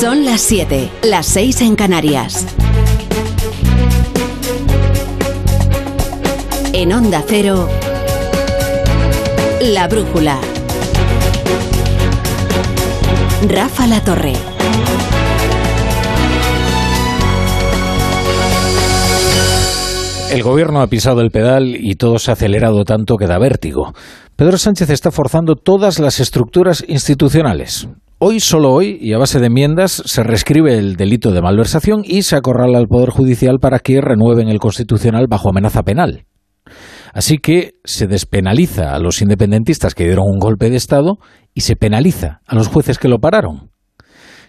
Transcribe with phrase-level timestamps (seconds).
[0.00, 2.46] Son las 7, las 6 en Canarias.
[6.72, 7.68] En Onda Cero,
[9.60, 10.40] La Brújula.
[13.46, 14.32] Rafa La Torre.
[20.30, 23.92] El gobierno ha pisado el pedal y todo se ha acelerado tanto que da vértigo.
[24.34, 27.86] Pedro Sánchez está forzando todas las estructuras institucionales.
[28.22, 32.20] Hoy, solo hoy, y a base de enmiendas, se reescribe el delito de malversación y
[32.20, 36.26] se acorrala al Poder Judicial para que renueven el Constitucional bajo amenaza penal.
[37.14, 41.16] Así que se despenaliza a los independentistas que dieron un golpe de Estado
[41.54, 43.70] y se penaliza a los jueces que lo pararon.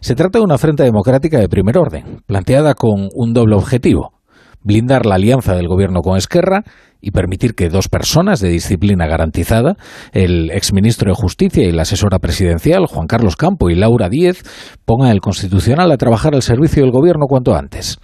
[0.02, 4.22] Se trata de una afrenta democrática de primer orden, planteada con un doble objetivo
[4.64, 6.64] blindar la alianza del gobierno con Esquerra
[7.02, 9.76] y permitir que dos personas de disciplina garantizada,
[10.12, 14.44] el exministro de Justicia y la asesora presidencial, Juan Carlos Campo y Laura Díez,
[14.86, 17.98] pongan el Constitucional a trabajar al servicio del gobierno cuanto antes.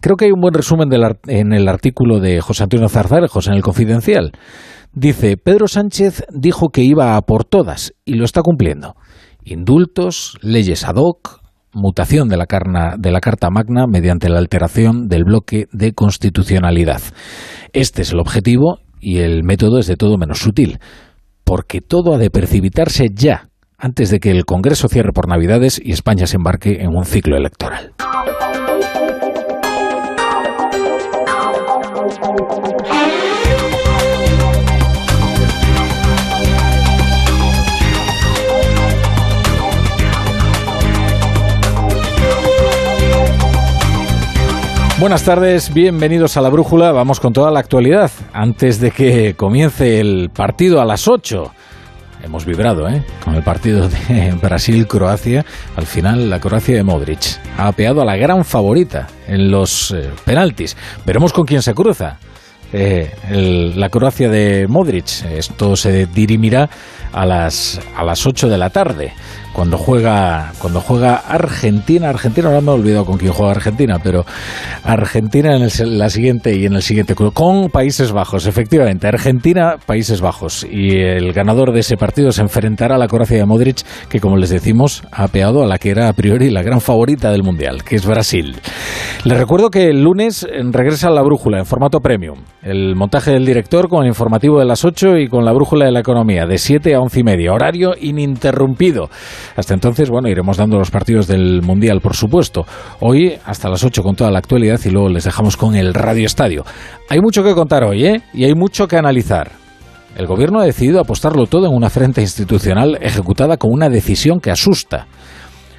[0.00, 0.90] Creo que hay un buen resumen
[1.28, 4.32] en el artículo de José Antonio Zarzarejos en el Confidencial.
[4.92, 8.96] Dice, Pedro Sánchez dijo que iba a por todas y lo está cumpliendo.
[9.44, 11.43] Indultos, leyes ad hoc,
[11.74, 17.02] mutación de la, Carta Magna mediante la alteración del bloque de constitucionalidad.
[17.72, 20.78] Este es el objetivo y el método es de todo menos sutil,
[21.44, 25.92] porque todo ha de precipitarse ya, antes de que el Congreso cierre por Navidades y
[25.92, 27.92] España se embarque en un ciclo electoral.
[45.00, 46.92] Buenas tardes, bienvenidos a la Brújula.
[46.92, 48.12] Vamos con toda la actualidad.
[48.32, 51.52] Antes de que comience el partido a las 8.
[52.22, 53.02] Hemos vibrado, ¿eh?
[53.24, 55.44] Con el partido de Brasil-Croacia.
[55.74, 60.10] Al final, la Croacia de Modric ha apeado a la gran favorita en los eh,
[60.24, 60.76] penaltis.
[61.04, 62.18] Veremos con quién se cruza.
[62.72, 65.24] Eh, la Croacia de Modric.
[65.24, 66.70] Esto se dirimirá
[67.12, 69.12] a las, a las 8 de la tarde
[69.54, 74.26] cuando juega cuando juega Argentina Argentina ahora me he olvidado con quién juega Argentina pero
[74.82, 80.20] Argentina en el, la siguiente y en el siguiente con Países Bajos efectivamente Argentina Países
[80.20, 84.20] Bajos y el ganador de ese partido se enfrentará a la Croacia de Modric que
[84.20, 87.44] como les decimos ha apeado a la que era a priori la gran favorita del
[87.44, 88.56] mundial que es Brasil.
[89.24, 92.40] Les recuerdo que el lunes regresa la brújula en formato premium.
[92.62, 95.92] El montaje del director con el informativo de las 8 y con la brújula de
[95.92, 99.08] la economía de 7 a 11 y media horario ininterrumpido
[99.56, 102.66] hasta entonces, bueno, iremos dando los partidos del Mundial, por supuesto.
[103.00, 106.26] Hoy hasta las 8 con toda la actualidad y luego les dejamos con el Radio
[106.26, 106.64] Estadio.
[107.08, 108.22] Hay mucho que contar hoy, ¿eh?
[108.32, 109.52] Y hay mucho que analizar.
[110.16, 114.50] El gobierno ha decidido apostarlo todo en una frente institucional ejecutada con una decisión que
[114.50, 115.06] asusta.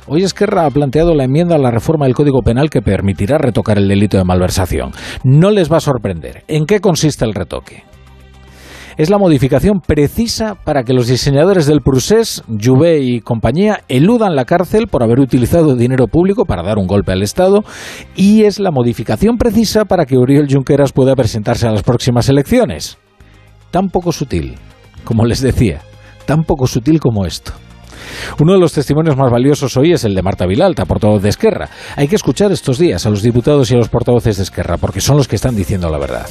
[0.08, 3.78] Hoy Esquerra ha planteado la enmienda a la reforma del Código Penal que permitirá retocar
[3.78, 4.92] el delito de malversación.
[5.24, 6.44] No les va a sorprender.
[6.48, 7.84] ¿En qué consiste el retoque?
[8.98, 14.46] Es la modificación precisa para que los diseñadores del Prusés, Juvé y compañía eludan la
[14.46, 17.64] cárcel por haber utilizado dinero público para dar un golpe al Estado
[18.16, 22.98] y es la modificación precisa para que Uriel Junqueras pueda presentarse a las próximas elecciones.
[23.72, 24.56] Tan poco sutil,
[25.04, 25.82] como les decía,
[26.26, 27.52] tan poco sutil como esto.
[28.40, 31.70] Uno de los testimonios más valiosos hoy es el de Marta Vilalta, portavoz de Esquerra.
[31.96, 35.02] Hay que escuchar estos días a los diputados y a los portavoces de Esquerra, porque
[35.02, 36.28] son los que están diciendo la verdad.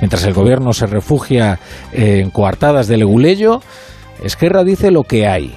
[0.00, 1.58] Mientras el gobierno se refugia
[1.92, 3.60] en coartadas de leguleyo,
[4.22, 5.56] Esquerra dice lo que hay.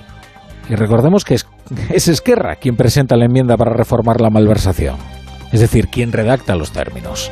[0.69, 1.47] Y recordemos que es,
[1.89, 4.95] es Esquerra quien presenta la enmienda para reformar la malversación.
[5.51, 7.31] Es decir, quien redacta los términos.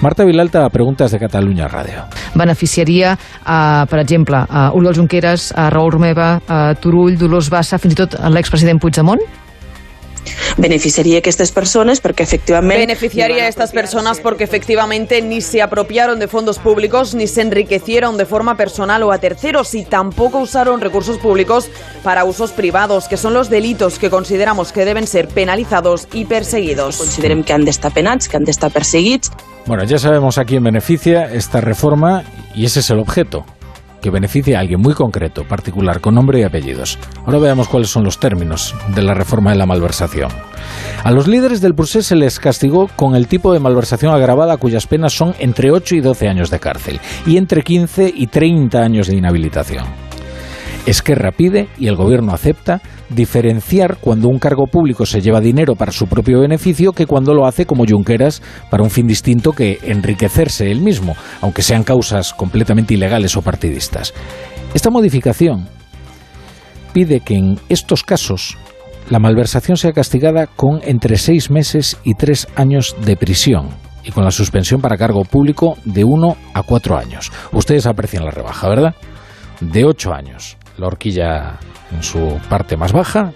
[0.00, 2.04] Marta Vilalta, preguntes de Catalunya Ràdio.
[2.34, 7.96] Beneficiaria, uh, per exemple, uh, Oriol Junqueras, uh, Raül Romeva, uh, Turull, Dolors Bassa, fins
[7.96, 9.47] i tot l'expresident Puigdemont?
[10.56, 12.78] Beneficiaría a estas personas porque efectivamente...
[12.78, 18.16] Beneficiaría a estas personas porque efectivamente ni se apropiaron de fondos públicos ni se enriquecieron
[18.16, 21.68] de forma personal o a terceros y tampoco usaron recursos públicos
[22.02, 26.96] para usos privados, que son los delitos que consideramos que deben ser penalizados y perseguidos.
[26.96, 29.30] Considerem que han d'estar penats, que han d'estar perseguits.
[29.66, 32.24] Bueno, ya sabemos a quién beneficia esta reforma
[32.54, 33.44] y ese es el objeto
[34.00, 36.98] que beneficia a alguien muy concreto, particular, con nombre y apellidos.
[37.24, 40.30] Ahora veamos cuáles son los términos de la reforma de la malversación.
[41.04, 44.86] A los líderes del procés se les castigó con el tipo de malversación agravada cuyas
[44.86, 49.06] penas son entre 8 y 12 años de cárcel y entre 15 y 30 años
[49.06, 50.07] de inhabilitación.
[50.86, 52.80] Esquerra pide, y el gobierno acepta,
[53.10, 57.46] diferenciar cuando un cargo público se lleva dinero para su propio beneficio que cuando lo
[57.46, 62.94] hace como Junqueras para un fin distinto que enriquecerse él mismo, aunque sean causas completamente
[62.94, 64.12] ilegales o partidistas.
[64.74, 65.68] Esta modificación
[66.92, 68.58] pide que en estos casos
[69.08, 73.68] la malversación sea castigada con entre seis meses y tres años de prisión
[74.04, 77.32] y con la suspensión para cargo público de uno a cuatro años.
[77.52, 78.94] Ustedes aprecian la rebaja, ¿verdad?
[79.60, 81.58] De ocho años, la horquilla
[81.92, 83.32] en su parte más baja,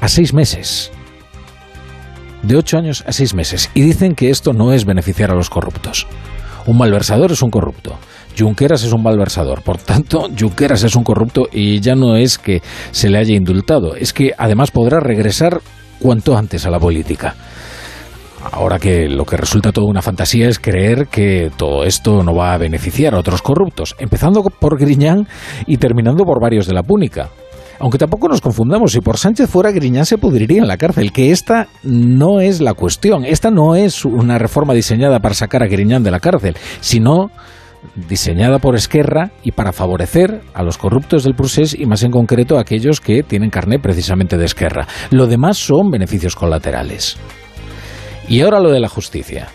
[0.00, 0.90] a seis meses.
[2.42, 3.70] De ocho años a seis meses.
[3.74, 6.06] Y dicen que esto no es beneficiar a los corruptos.
[6.66, 7.98] Un malversador es un corrupto.
[8.38, 9.62] Junqueras es un malversador.
[9.62, 13.94] Por tanto, Junqueras es un corrupto y ya no es que se le haya indultado,
[13.94, 15.60] es que además podrá regresar
[16.00, 17.34] cuanto antes a la política.
[18.52, 22.54] Ahora que lo que resulta toda una fantasía es creer que todo esto no va
[22.54, 25.26] a beneficiar a otros corruptos, empezando por Griñán
[25.66, 27.30] y terminando por varios de la Púnica.
[27.80, 31.32] Aunque tampoco nos confundamos, si por Sánchez fuera Griñán se pudriría en la cárcel, que
[31.32, 33.24] esta no es la cuestión.
[33.24, 37.30] Esta no es una reforma diseñada para sacar a Griñán de la cárcel, sino
[38.08, 42.56] diseñada por Esquerra y para favorecer a los corruptos del procés y más en concreto
[42.56, 44.86] a aquellos que tienen carné precisamente de Esquerra.
[45.10, 47.18] Lo demás son beneficios colaterales.
[48.28, 49.48] Y ahora lo de la justicia.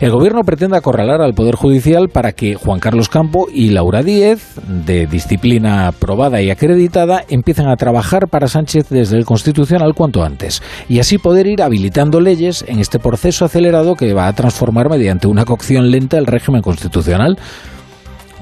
[0.00, 4.56] El gobierno pretende acorralar al Poder Judicial para que Juan Carlos Campo y Laura Díez,
[4.66, 10.60] de disciplina aprobada y acreditada, empiecen a trabajar para Sánchez desde el Constitucional cuanto antes,
[10.88, 15.28] y así poder ir habilitando leyes en este proceso acelerado que va a transformar mediante
[15.28, 17.38] una cocción lenta el régimen constitucional.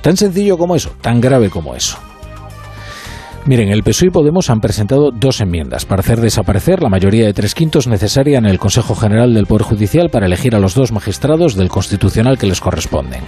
[0.00, 1.98] Tan sencillo como eso, tan grave como eso.
[3.46, 7.32] Miren, el PSOE y Podemos han presentado dos enmiendas para hacer desaparecer la mayoría de
[7.32, 10.92] tres quintos necesaria en el Consejo General del Poder Judicial para elegir a los dos
[10.92, 13.22] magistrados del Constitucional que les corresponden.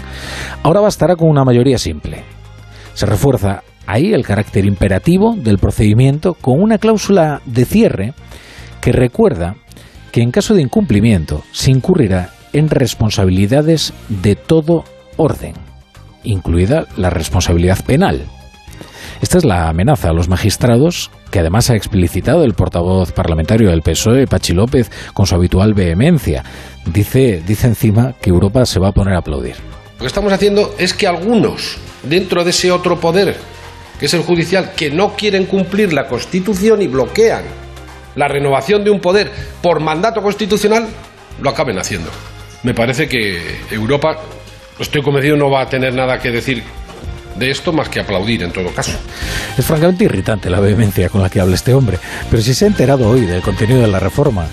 [0.63, 2.25] Ahora bastará con una mayoría simple.
[2.93, 8.13] Se refuerza ahí el carácter imperativo del procedimiento con una cláusula de cierre
[8.83, 9.57] que recuerda
[10.13, 14.85] que en caso de incumplimiento se incurrirá en responsabilidades de todo
[15.17, 15.55] orden,
[16.23, 18.27] incluida la responsabilidad penal.
[19.23, 23.81] Esta es la amenaza a los magistrados que además ha explicitado el portavoz parlamentario del
[23.81, 26.43] PSOE, Pachi López, con su habitual vehemencia.
[26.87, 29.55] Dice, dice encima que Europa se va a poner a aplaudir.
[29.95, 33.37] Lo que estamos haciendo es que algunos, dentro de ese otro poder,
[34.01, 37.45] que es el judicial, que no quieren cumplir la Constitución y bloquean
[38.17, 39.31] la renovación de un poder
[39.63, 40.89] por mandato constitucional,
[41.41, 42.11] lo acaben haciendo.
[42.65, 43.41] Me parece que
[43.71, 44.17] Europa,
[44.81, 46.65] estoy convencido, no va a tener nada que decir
[47.37, 48.93] de esto más que aplaudir en todo caso.
[49.57, 51.99] Es francamente irritante la vehemencia con la que habla este hombre,
[52.31, 54.47] pero si se ha enterado hoy del contenido de la reforma.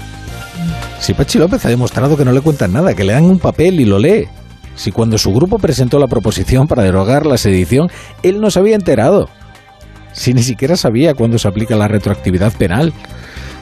[0.99, 3.79] Si Pachi López ha demostrado que no le cuentan nada, que le dan un papel
[3.79, 4.27] y lo lee.
[4.75, 7.89] Si cuando su grupo presentó la proposición para derogar la sedición,
[8.23, 9.29] él no se había enterado.
[10.13, 12.93] Si ni siquiera sabía cuándo se aplica la retroactividad penal.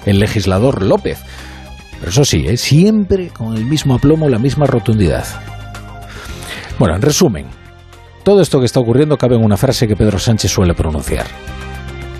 [0.05, 1.19] El legislador López.
[1.99, 2.57] Pero eso sí, ¿eh?
[2.57, 5.25] siempre con el mismo aplomo, la misma rotundidad.
[6.79, 7.47] Bueno, en resumen,
[8.27, 11.27] todo esto que está ocurriendo cabe en una frase que Pedro Sánchez suele pronunciar.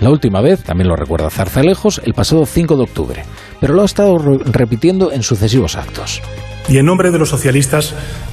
[0.00, 3.24] La última vez, también lo recuerda Zarzalejos, el pasado 5 de octubre,
[3.60, 6.22] pero lo ha estado repitiendo en sucesivos actos.
[6.66, 7.92] Y en nombre de los socialistas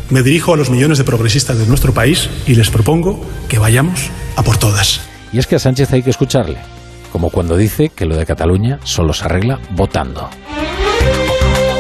[0.10, 3.20] me dirijo a los millones de progresistas de nuestro país y les propongo
[3.50, 5.02] que vayamos a por todas.
[5.34, 6.60] Y es que a Sánchez hay que escucharle,
[7.12, 10.30] como cuando dice que lo de Cataluña solo se arregla votando.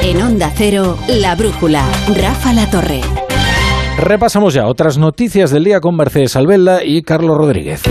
[0.04, 1.86] En Onda Cero, La Brújula,
[2.18, 3.00] Rafa La Torre.
[3.98, 7.82] Repasamos ya otras noticias del día con Mercedes Albelda y Carlos Rodríguez.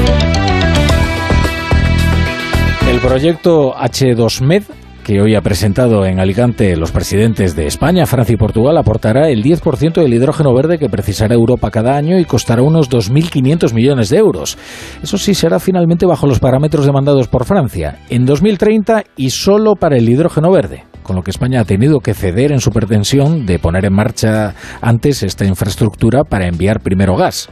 [2.89, 4.65] El proyecto H2Med
[5.05, 9.45] que hoy ha presentado en Alicante los presidentes de España, Francia y Portugal, aportará el
[9.45, 14.17] 10% del hidrógeno verde que precisará Europa cada año y costará unos 2.500 millones de
[14.17, 14.59] euros.
[15.03, 19.97] Eso sí será finalmente bajo los parámetros demandados por Francia, en 2030 y solo para
[19.97, 23.59] el hidrógeno verde con lo que España ha tenido que ceder en su pretensión de
[23.59, 27.51] poner en marcha antes esta infraestructura para enviar primero gas.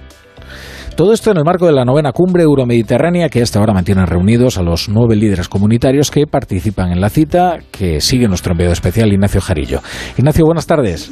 [0.96, 4.58] Todo esto en el marco de la novena cumbre euromediterránea que hasta ahora mantienen reunidos
[4.58, 9.10] a los nueve líderes comunitarios que participan en la cita, que sigue nuestro enviado especial
[9.10, 9.80] Ignacio Jarillo.
[10.18, 11.10] Ignacio, buenas tardes.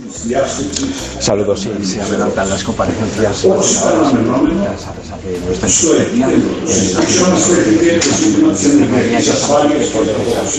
[1.19, 3.47] Saludos, sí, se adelantan las comparecencias.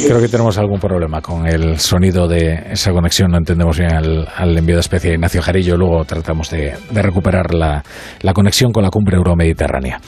[0.07, 4.57] Creo que tenemos algún problema con el sonido de esa conexión, no entendemos bien al,
[4.57, 7.83] enviado especial Ignacio Jarillo, luego tratamos de, recuperar la
[8.33, 9.99] conexión con la euromediterránea.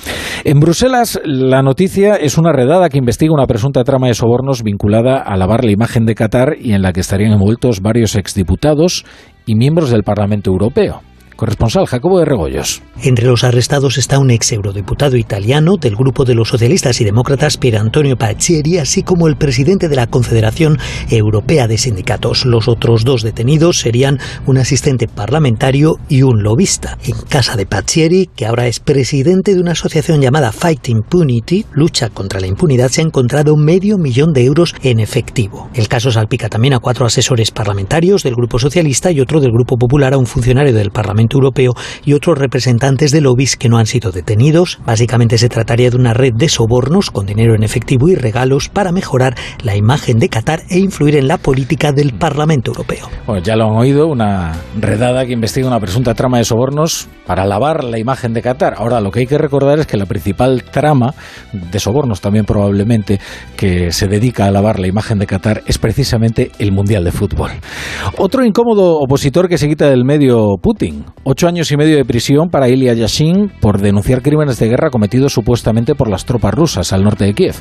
[0.44, 5.22] En Bruselas, la noticia es una redada que investiga una presunta trama de sobornos vinculada
[5.22, 9.06] a lavar la imagen de Qatar y en la que estarían envueltos varios exdiputados
[9.46, 11.02] y miembros del Parlamento Europeo.
[11.36, 12.82] Corresponsal Jacobo de Regoyos.
[13.02, 17.58] Entre los arrestados está un ex eurodiputado italiano del grupo de los socialistas y demócratas
[17.58, 20.78] Pier Antonio Pacieri, así como el presidente de la Confederación
[21.10, 22.46] Europea de Sindicatos.
[22.46, 26.98] Los otros dos detenidos serían un asistente parlamentario y un lobista.
[27.06, 32.10] En casa de Pacieri, que ahora es presidente de una asociación llamada Fight Impunity, lucha
[32.10, 35.70] contra la impunidad, se ha encontrado medio millón de euros en efectivo.
[35.74, 39.78] El caso salpica también a cuatro asesores parlamentarios del Grupo Socialista y otro del Grupo
[39.78, 41.74] Popular, a un funcionario del Parlamento Europeo
[42.06, 44.80] y otros representantes de lobbies que no han sido detenidos.
[44.86, 48.92] Básicamente se trataría de una red de sobornos con dinero en efectivo y regalos para
[48.92, 53.10] mejorar la imagen de Qatar e influir en la política del Parlamento Europeo.
[53.26, 57.46] Bueno, ya lo han oído, una redada que investiga una presunta trama de sobornos para
[57.46, 58.76] lavar la imagen de Qatar.
[58.78, 61.14] Ahora, lo que hay que recordar es que la principal trama
[61.54, 63.20] de sobornos también probablemente
[63.56, 67.52] que se dedica a lavar la imagen de Qatar es precisamente el Mundial de Fútbol.
[68.18, 71.06] Otro incómodo opositor que se quita del medio Putin.
[71.26, 75.32] Ocho años y medio de prisión para Ilya Yashin por denunciar crímenes de guerra cometidos
[75.32, 77.56] supuestamente por las tropas rusas al norte de Kiev.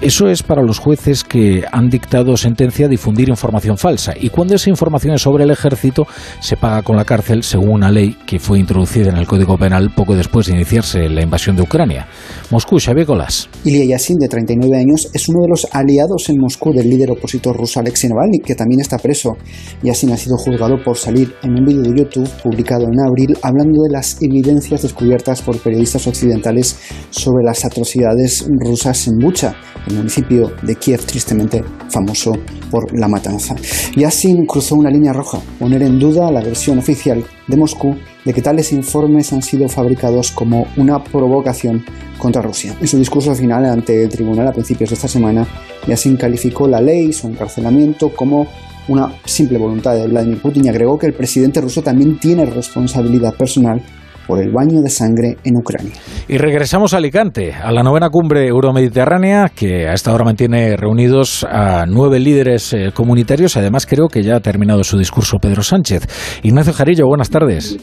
[0.00, 4.14] Eso es para los jueces que han dictado sentencia a difundir información falsa.
[4.20, 6.08] Y cuando esa información es sobre el ejército,
[6.40, 9.92] se paga con la cárcel según una ley que fue introducida en el Código Penal
[9.94, 12.08] poco después de iniciarse la invasión de Ucrania.
[12.50, 13.48] Moscú, Xavier Colás.
[13.64, 17.56] Ilya Yashin, de 39 años, es uno de los aliados en Moscú del líder opositor
[17.56, 19.36] ruso Alexei Navalny, que también está preso.
[19.84, 23.82] Yashin ha sido juzgado por salir en un vídeo de YouTube publicado en abril hablando
[23.82, 26.78] de las evidencias descubiertas por periodistas occidentales
[27.10, 29.54] sobre las atrocidades rusas en Bucha,
[29.86, 32.32] el municipio de Kiev tristemente famoso
[32.70, 33.54] por la matanza.
[33.96, 38.42] Yassin cruzó una línea roja, poner en duda la versión oficial de Moscú de que
[38.42, 41.84] tales informes han sido fabricados como una provocación
[42.18, 42.74] contra Rusia.
[42.80, 45.46] En su discurso final ante el tribunal a principios de esta semana,
[45.86, 48.46] Yassin calificó la ley, su encarcelamiento, como
[48.88, 53.34] una simple voluntad de Vladimir Putin y agregó que el presidente ruso también tiene responsabilidad
[53.34, 53.80] personal
[54.26, 55.92] por el baño de sangre en Ucrania.
[56.28, 61.44] Y regresamos a Alicante, a la novena cumbre euromediterránea, que a esta hora mantiene reunidos
[61.44, 63.56] a nueve líderes eh, comunitarios.
[63.56, 66.40] Además, creo que ya ha terminado su discurso Pedro Sánchez.
[66.42, 67.78] Ignacio Jarillo, buenas tardes.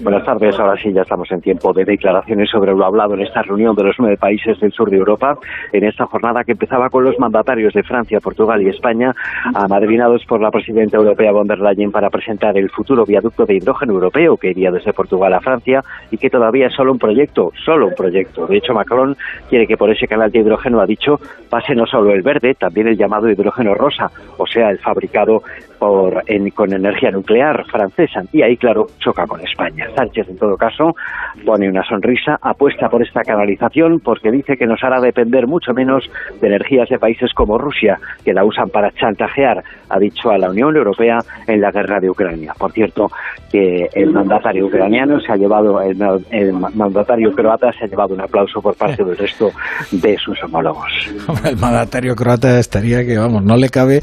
[0.00, 3.42] Buenas tardes, ahora sí ya estamos en tiempo de declaraciones sobre lo hablado en esta
[3.42, 5.36] reunión de los nueve países del sur de Europa,
[5.72, 9.12] en esta jornada que empezaba con los mandatarios de Francia, Portugal y España,
[9.54, 13.94] amadrinados por la presidenta europea von der Leyen para presentar el futuro viaducto de hidrógeno
[13.94, 17.88] europeo que iría desde Portugal a Francia y que todavía es solo un proyecto, solo
[17.88, 18.46] un proyecto.
[18.46, 19.16] De hecho, Macron
[19.50, 21.18] quiere que por ese canal de hidrógeno, ha dicho,
[21.50, 25.42] pase no solo el verde, también el llamado hidrógeno rosa, o sea, el fabricado
[25.78, 26.22] por,
[26.54, 28.22] con energía nuclear francesa.
[28.32, 29.86] Y ahí, claro, choca con España.
[29.96, 30.94] Sánchez, en todo caso,
[31.44, 36.04] pone una sonrisa, apuesta por esta canalización porque dice que nos hará depender mucho menos
[36.40, 40.50] de energías de países como Rusia, que la usan para chantajear, ha dicho a la
[40.50, 42.52] Unión Europea en la guerra de Ucrania.
[42.58, 43.08] Por cierto,
[43.50, 45.96] que el mandatario ucraniano se ha llevado, el,
[46.30, 49.50] el mandatario croata se ha llevado un aplauso por parte del resto
[49.92, 50.88] de sus homólogos.
[51.44, 54.00] El mandatario croata estaría que, vamos, no le cabe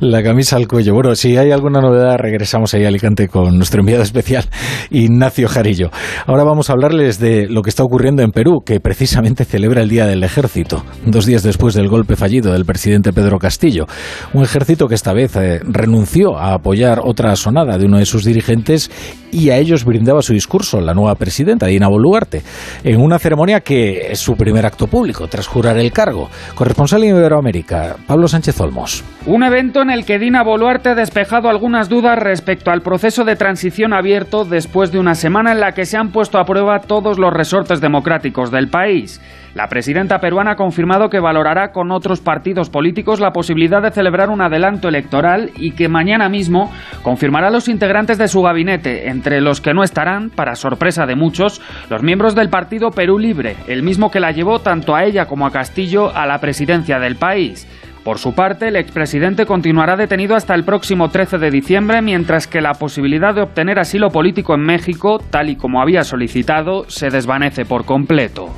[0.00, 0.94] la camisa al cuello.
[0.94, 4.44] Bueno, si hay alguna novedad, regresamos ahí a Alicante con nuestro enviado especial,
[4.90, 5.90] Ignacio Jarillo.
[6.26, 9.88] Ahora vamos a hablarles de lo que está ocurriendo en Perú, que precisamente celebra el
[9.88, 13.86] Día del Ejército, dos días después del golpe fallido del presidente Pedro Castillo.
[14.32, 18.24] Un ejército que esta vez eh, renunció a apoyar otra sonada de uno de sus
[18.24, 18.90] dirigentes
[19.34, 22.42] y a ellos brindaba su discurso la nueva presidenta, Dina Boluarte,
[22.84, 26.30] en una ceremonia que es su primer acto público tras jurar el cargo.
[26.54, 29.02] Corresponsal en Iberoamérica, Pablo Sánchez Olmos.
[29.26, 33.34] Un evento en el que Dina Boluarte ha despejado algunas dudas respecto al proceso de
[33.34, 37.18] transición abierto después de una semana en la que se han puesto a prueba todos
[37.18, 39.20] los resortes democráticos del país.
[39.54, 44.28] La presidenta peruana ha confirmado que valorará con otros partidos políticos la posibilidad de celebrar
[44.28, 46.72] un adelanto electoral y que mañana mismo
[47.04, 51.62] confirmará los integrantes de su gabinete, entre los que no estarán, para sorpresa de muchos,
[51.88, 55.46] los miembros del partido Perú Libre, el mismo que la llevó tanto a ella como
[55.46, 57.68] a Castillo a la presidencia del país.
[58.02, 62.60] Por su parte, el expresidente continuará detenido hasta el próximo 13 de diciembre, mientras que
[62.60, 67.64] la posibilidad de obtener asilo político en México, tal y como había solicitado, se desvanece
[67.64, 68.50] por completo.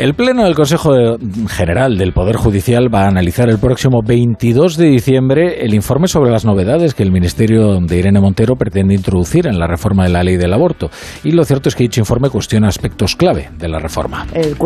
[0.00, 4.86] El Pleno del Consejo General del Poder Judicial va a analizar el próximo 22 de
[4.86, 9.58] diciembre el informe sobre las novedades que el Ministerio de Irene Montero pretende introducir en
[9.58, 10.88] la reforma de la ley del aborto.
[11.22, 14.26] Y lo cierto es que dicho informe cuestiona aspectos clave de la reforma.
[14.32, 14.56] El,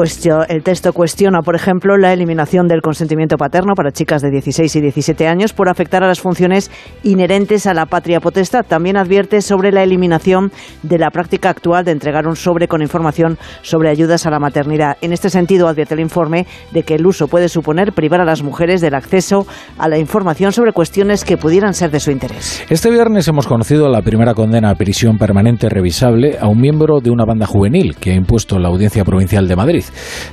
[0.49, 4.81] el texto cuestiona, por ejemplo, la eliminación del consentimiento paterno para chicas de 16 y
[4.83, 6.71] 17 años por afectar a las funciones
[7.03, 8.65] inherentes a la patria potestad.
[8.65, 10.53] También advierte sobre la eliminación
[10.85, 14.97] de la práctica actual de entregar un sobre con información sobre ayudas a la maternidad.
[15.01, 18.27] En este este sentido, advierte el informe de que el uso puede suponer privar a
[18.27, 19.47] las mujeres del acceso
[19.79, 22.63] a la información sobre cuestiones que pudieran ser de su interés.
[22.69, 27.11] Este viernes hemos conocido la primera condena a prisión permanente revisable a un miembro de
[27.11, 29.85] una banda juvenil que ha impuesto la Audiencia Provincial de Madrid.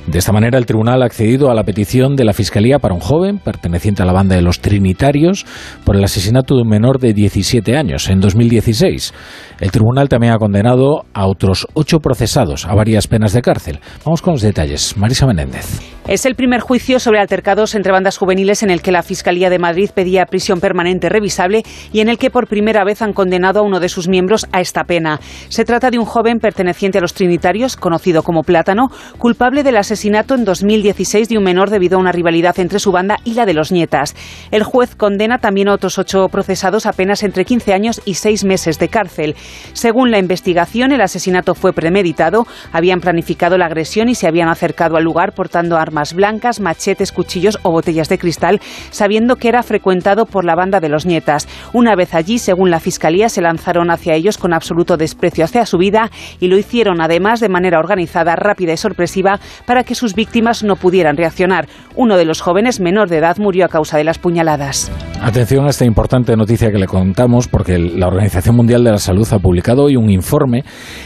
[0.06, 3.00] De esta manera, el tribunal ha accedido a la petición de la Fiscalía para un
[3.00, 5.46] joven perteneciente a la banda de los Trinitarios
[5.86, 9.14] por el asesinato de un menor de 17 años en 2016.
[9.58, 13.80] El tribunal también ha condenado a otros ocho procesados a varias penas de cárcel.
[14.04, 14.81] Vamos con los detalles.
[14.96, 15.80] Marisa Menéndez.
[16.08, 19.60] Es el primer juicio sobre altercados entre bandas juveniles en el que la Fiscalía de
[19.60, 23.62] Madrid pedía prisión permanente revisable y en el que por primera vez han condenado a
[23.62, 25.20] uno de sus miembros a esta pena.
[25.48, 30.34] Se trata de un joven perteneciente a los Trinitarios, conocido como Plátano, culpable del asesinato
[30.34, 33.54] en 2016 de un menor debido a una rivalidad entre su banda y la de
[33.54, 34.16] los nietas.
[34.50, 38.44] El juez condena también a otros ocho procesados a penas entre 15 años y seis
[38.44, 39.36] meses de cárcel.
[39.72, 44.96] Según la investigación, el asesinato fue premeditado, habían planificado la agresión y se habían acercado
[44.96, 49.62] al lugar portando armas armas blancas, machetes, cuchillos o botellas de cristal, sabiendo que era
[49.62, 51.46] frecuentado por la banda de los nietas.
[51.74, 55.76] Una vez allí, según la Fiscalía, se lanzaron hacia ellos con absoluto desprecio hacia su
[55.76, 60.64] vida y lo hicieron además de manera organizada, rápida y sorpresiva para que sus víctimas
[60.64, 61.68] no pudieran reaccionar.
[61.94, 64.90] Uno de los jóvenes menor de edad murió a causa de las puñaladas.
[65.20, 69.28] Atención a esta importante noticia que le contamos porque la Organización Mundial de la Salud
[69.30, 70.64] ha publicado hoy un informe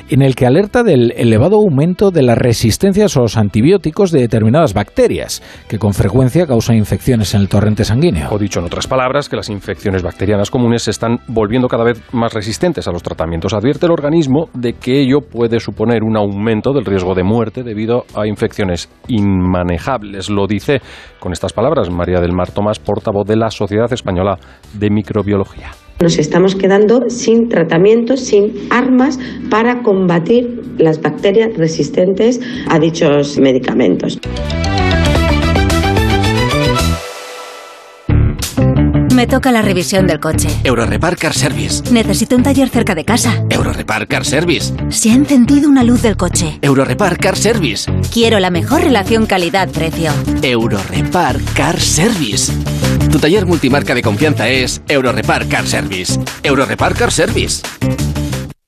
[0.08, 4.72] en el que alerta del elevado aumento de las resistencias a los antibióticos de determinadas
[4.76, 8.28] bacterias, que con frecuencia causan infecciones en el torrente sanguíneo.
[8.30, 12.00] O dicho en otras palabras, que las infecciones bacterianas comunes se están volviendo cada vez
[12.12, 13.54] más resistentes a los tratamientos.
[13.54, 18.04] Advierte el organismo de que ello puede suponer un aumento del riesgo de muerte debido
[18.14, 20.30] a infecciones inmanejables.
[20.30, 20.80] Lo dice
[21.18, 24.38] con estas palabras María del Mar Tomás, portavoz de la Sociedad Española
[24.74, 25.70] de Microbiología.
[26.00, 29.18] Nos estamos quedando sin tratamientos, sin armas
[29.50, 34.18] para combatir las bacterias resistentes a dichos medicamentos.
[39.14, 40.46] Me toca la revisión del coche.
[40.62, 41.82] Eurorepar Car Service.
[41.90, 43.42] Necesito un taller cerca de casa.
[43.48, 44.74] Eurorepar Car Service.
[44.90, 46.58] Se ha encendido una luz del coche.
[46.60, 47.90] Eurorepar Car Service.
[48.12, 50.12] Quiero la mejor relación calidad-precio.
[50.42, 52.52] Eurorepar Car Service.
[53.10, 56.18] Tu taller multimarca de confianza es Eurorepar Car Service.
[56.42, 57.62] Eurorepar Car Service.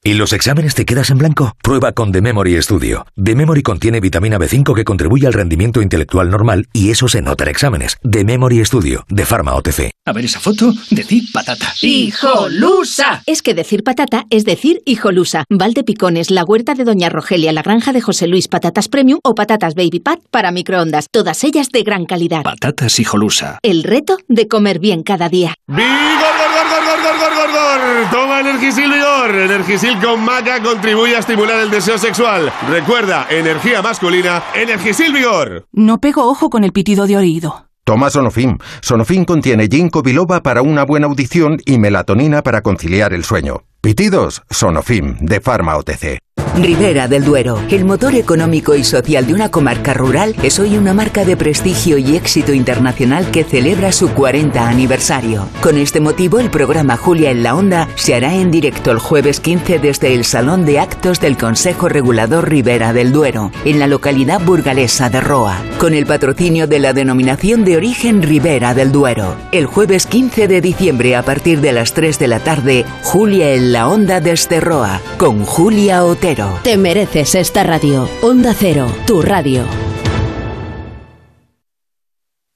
[0.04, 1.56] ¿Y los exámenes te quedas en blanco?
[1.60, 3.04] Prueba con The Memory Studio.
[3.22, 7.42] The Memory contiene vitamina B5 que contribuye al rendimiento intelectual normal y eso se nota
[7.42, 7.96] en exámenes.
[8.08, 9.90] The Memory Studio, de Pharma OTC.
[10.06, 11.74] A ver esa foto, decir patata.
[11.82, 13.24] ¡Hijolusa!
[13.26, 15.44] Es que decir patata es decir hijolusa.
[15.50, 19.34] Valde Picones, la huerta de Doña Rogelia, la granja de José Luis, patatas premium o
[19.34, 21.06] patatas baby pat para microondas.
[21.10, 22.44] Todas ellas de gran calidad.
[22.44, 23.58] Patatas hijolusa.
[23.62, 25.54] El reto de comer bien cada día.
[25.66, 27.77] ¡Vigor, gor, gor, gor, gor, gor,
[28.10, 29.34] Toma Energisil Vigor.
[29.34, 32.52] Energisil con maca contribuye a estimular el deseo sexual.
[32.68, 35.66] Recuerda, energía masculina, Energisil Vigor.
[35.72, 37.66] No pego ojo con el pitido de oído.
[37.84, 38.58] Toma Sonofim.
[38.82, 43.62] Sonofim contiene ginkgo biloba para una buena audición y melatonina para conciliar el sueño.
[43.80, 46.18] Pitidos, Sonofim, de Pharma OTC.
[46.62, 50.92] Ribera del Duero, el motor económico y social de una comarca rural, es hoy una
[50.92, 55.48] marca de prestigio y éxito internacional que celebra su 40 aniversario.
[55.60, 59.40] Con este motivo, el programa Julia en la Onda se hará en directo el jueves
[59.40, 64.40] 15 desde el Salón de Actos del Consejo Regulador Ribera del Duero, en la localidad
[64.40, 69.36] burgalesa de Roa, con el patrocinio de la denominación de origen Ribera del Duero.
[69.52, 73.72] El jueves 15 de diciembre, a partir de las 3 de la tarde, Julia en
[73.72, 76.47] la Onda desde Roa, con Julia Otero.
[76.62, 78.08] Te mereces esta radio.
[78.22, 79.64] Onda Cero, tu radio.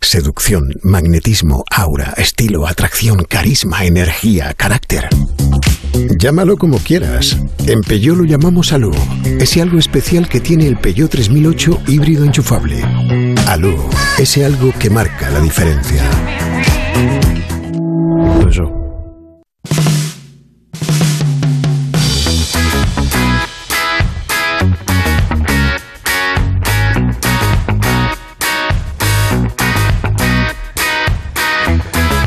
[0.00, 5.08] Seducción, magnetismo, aura, estilo, atracción, carisma, energía, carácter.
[6.18, 7.38] Llámalo como quieras.
[7.66, 8.92] En Peugeot lo llamamos Alú.
[9.40, 12.82] Ese algo especial que tiene el Peugeot 3008 híbrido enchufable.
[13.46, 13.76] Alú,
[14.18, 16.02] ese algo que marca la diferencia.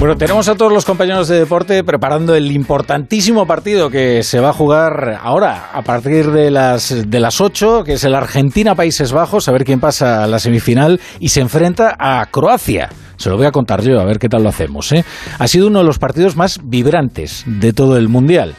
[0.06, 4.50] Bueno, tenemos a todos los compañeros de deporte preparando el importantísimo partido que se va
[4.50, 9.50] a jugar ahora, a partir de las, de las 8, que es el Argentina-Países Bajos,
[9.50, 12.90] a ver quién pasa a la semifinal y se enfrenta a Croacia.
[13.18, 14.92] Se lo voy a contar yo, a ver qué tal lo hacemos.
[14.92, 15.04] ¿eh?
[15.40, 18.54] Ha sido uno de los partidos más vibrantes de todo el Mundial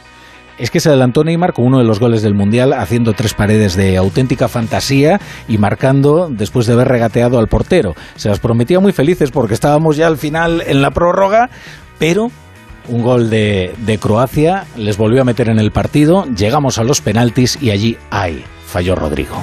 [0.57, 3.75] es que se adelantó Neymar con uno de los goles del Mundial, haciendo tres paredes
[3.75, 7.95] de auténtica fantasía y marcando después de haber regateado al portero.
[8.15, 11.49] Se las prometía muy felices porque estábamos ya al final en la prórroga,
[11.99, 12.31] pero
[12.87, 17.57] un gol de, Croacia les volvió a meter en el partido, llegamos a los penaltis
[17.61, 19.35] y allí, ay, falló Rodrigo.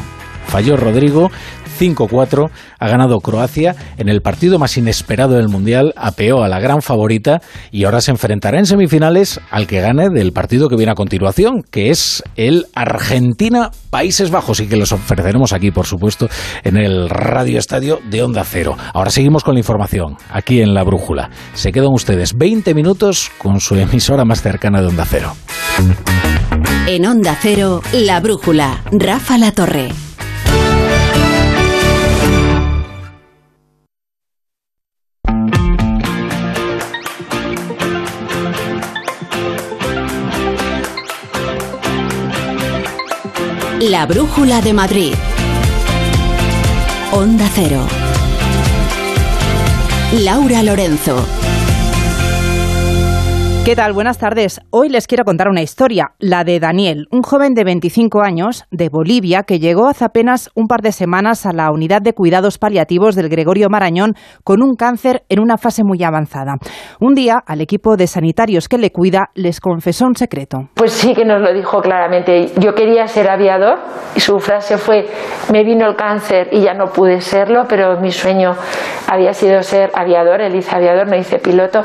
[0.47, 1.31] Falló Rodrigo,
[1.79, 6.83] 5-4, ha ganado Croacia en el partido más inesperado del Mundial, apeó a la gran
[6.83, 10.97] favorita y ahora se enfrentará en semifinales al que gane del partido que viene a
[10.97, 16.29] continuación, que es el Argentina-Países Bajos y que los ofreceremos aquí, por supuesto,
[16.63, 18.77] en el Radio Estadio de Onda Cero.
[18.93, 21.31] Ahora seguimos con la información, aquí en La Brújula.
[21.55, 25.35] Se quedan ustedes 20 minutos con su emisora más cercana de Onda Cero.
[26.87, 29.89] En Onda Cero, La Brújula, Rafa La Torre.
[43.91, 45.13] La Brújula de Madrid.
[47.13, 47.87] Onda Cero.
[50.23, 51.44] Laura Lorenzo.
[53.65, 53.95] ¿Qué tal?
[53.95, 54.61] Buenas tardes.
[54.69, 58.91] Hoy les quiero contar una historia, la de Daniel, un joven de 25 años de
[58.91, 63.15] Bolivia que llegó hace apenas un par de semanas a la unidad de cuidados paliativos
[63.15, 66.57] del Gregorio Marañón con un cáncer en una fase muy avanzada.
[67.01, 70.69] Un día, al equipo de sanitarios que le cuida les confesó un secreto.
[70.75, 72.53] Pues sí que nos lo dijo claramente.
[72.61, 73.79] Yo quería ser aviador
[74.15, 75.07] y su frase fue,
[75.51, 78.53] me vino el cáncer y ya no pude serlo, pero mi sueño
[79.09, 81.83] había sido ser aviador, él hice aviador, me hice piloto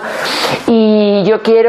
[0.68, 1.69] y yo quiero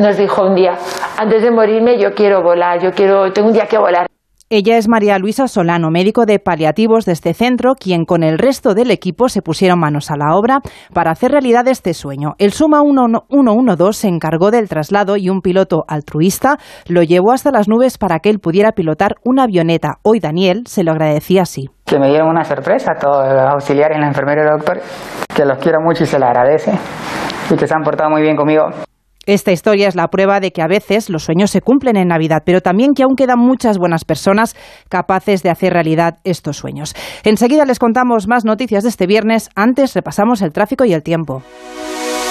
[0.00, 0.72] nos dijo un día,
[1.18, 4.06] antes de morirme yo quiero volar, yo quiero, tengo un día que volar.
[4.54, 8.74] Ella es María Luisa Solano, médico de paliativos de este centro, quien con el resto
[8.74, 10.60] del equipo se pusieron manos a la obra
[10.92, 12.34] para hacer realidad este sueño.
[12.36, 17.66] El Suma 112 se encargó del traslado y un piloto altruista lo llevó hasta las
[17.66, 20.00] nubes para que él pudiera pilotar una avioneta.
[20.02, 21.70] Hoy Daniel se lo agradecía así.
[21.86, 24.82] Que me dieron una sorpresa a todos los auxiliares, la enfermera y el doctor,
[25.34, 26.72] que los quiero mucho y se lo agradece
[27.50, 28.64] y que se han portado muy bien conmigo.
[29.26, 32.42] Esta historia es la prueba de que a veces los sueños se cumplen en Navidad,
[32.44, 34.56] pero también que aún quedan muchas buenas personas
[34.88, 36.94] capaces de hacer realidad estos sueños.
[37.22, 41.42] Enseguida les contamos más noticias de este viernes, antes repasamos el tráfico y el tiempo.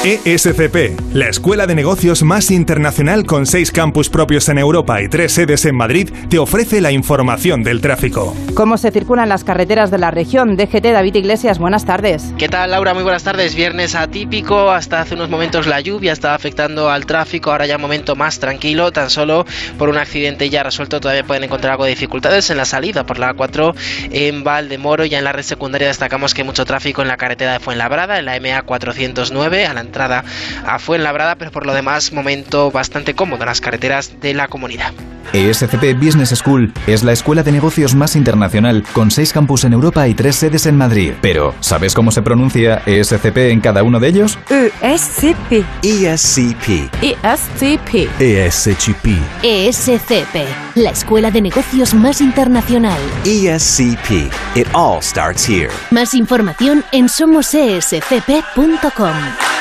[0.04, 5.32] ESCP, la escuela de negocios más internacional con seis campus propios en Europa y tres
[5.32, 8.36] sedes en Madrid, te ofrece la información del tráfico.
[8.56, 10.58] ¿Cómo se circulan las carreteras de la región?
[10.58, 12.34] DGT David Iglesias, buenas tardes.
[12.40, 12.96] ¿Qué tal, Laura?
[12.96, 13.54] Muy buenas tardes.
[13.54, 14.72] Viernes atípico.
[14.72, 17.52] Hasta hace unos momentos la lluvia estaba afectando al tráfico.
[17.52, 18.92] Ahora ya un momento más tranquilo.
[18.92, 19.46] Tan solo
[19.78, 23.20] por un accidente ya resuelto todavía pueden encontrar algo de dificultades en la salida por
[23.20, 23.76] la A4
[24.12, 25.06] en Valdemoro.
[25.06, 28.18] Ya en la red secundaria destacamos que hay mucho tráfico en la carretera de Fuenlabrada,
[28.18, 30.24] en la MA 409, a la entrada
[30.66, 34.94] a Fuenlabrada, pero por lo demás momento bastante cómodo en las carreteras de la comunidad.
[35.34, 40.08] ESCP Business School es la escuela de negocios más internacional con seis campus en Europa
[40.08, 41.14] y tres sedes en Madrid.
[41.22, 44.38] Pero, ¿sabes cómo se pronuncia ESCP en cada uno de ellos?
[44.50, 45.64] ESCP.
[45.84, 46.90] ESCP.
[47.02, 48.10] ESCP.
[48.20, 49.08] ESCP.
[49.44, 50.36] ESCP.
[50.76, 53.00] La escuela de negocios más internacional.
[53.24, 54.30] ESCP.
[54.56, 55.70] It all starts here.
[55.92, 59.61] Más información en somosescp.com.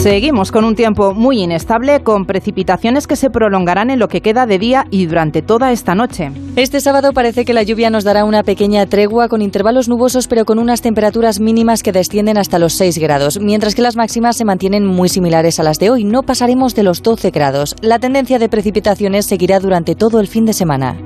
[0.00, 4.46] Seguimos con un tiempo muy inestable, con precipitaciones que se prolongarán en lo que queda
[4.46, 6.32] de día y durante toda esta noche.
[6.56, 10.46] Este sábado parece que la lluvia nos dará una pequeña tregua con intervalos nubosos, pero
[10.46, 14.46] con unas temperaturas mínimas que descienden hasta los 6 grados, mientras que las máximas se
[14.46, 16.04] mantienen muy similares a las de hoy.
[16.04, 17.76] No pasaremos de los 12 grados.
[17.82, 20.96] La tendencia de precipitaciones seguirá durante todo el fin de semana.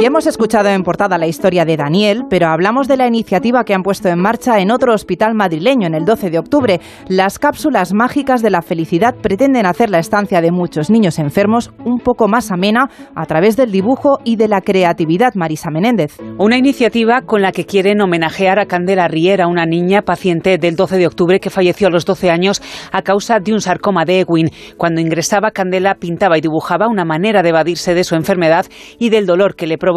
[0.00, 3.74] Y hemos escuchado en portada la historia de Daniel, pero hablamos de la iniciativa que
[3.74, 6.80] han puesto en marcha en otro hospital madrileño en el 12 de octubre.
[7.08, 11.98] Las cápsulas mágicas de la felicidad pretenden hacer la estancia de muchos niños enfermos un
[11.98, 15.34] poco más amena a través del dibujo y de la creatividad.
[15.34, 16.16] Marisa Menéndez.
[16.38, 20.96] Una iniciativa con la que quieren homenajear a Candela Riera, una niña paciente del 12
[20.96, 24.52] de octubre que falleció a los 12 años a causa de un sarcoma de Ewing.
[24.76, 28.64] Cuando ingresaba, Candela pintaba y dibujaba una manera de evadirse de su enfermedad
[29.00, 29.87] y del dolor que le provocaba.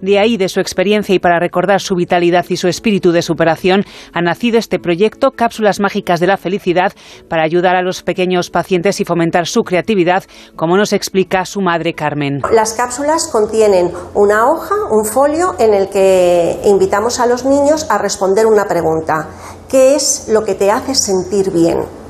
[0.00, 3.84] De ahí, de su experiencia y para recordar su vitalidad y su espíritu de superación,
[4.12, 6.92] ha nacido este proyecto Cápsulas Mágicas de la Felicidad
[7.28, 10.24] para ayudar a los pequeños pacientes y fomentar su creatividad,
[10.56, 12.40] como nos explica su madre Carmen.
[12.52, 17.98] Las cápsulas contienen una hoja, un folio, en el que invitamos a los niños a
[17.98, 19.28] responder una pregunta.
[19.68, 22.01] ¿Qué es lo que te hace sentir bien?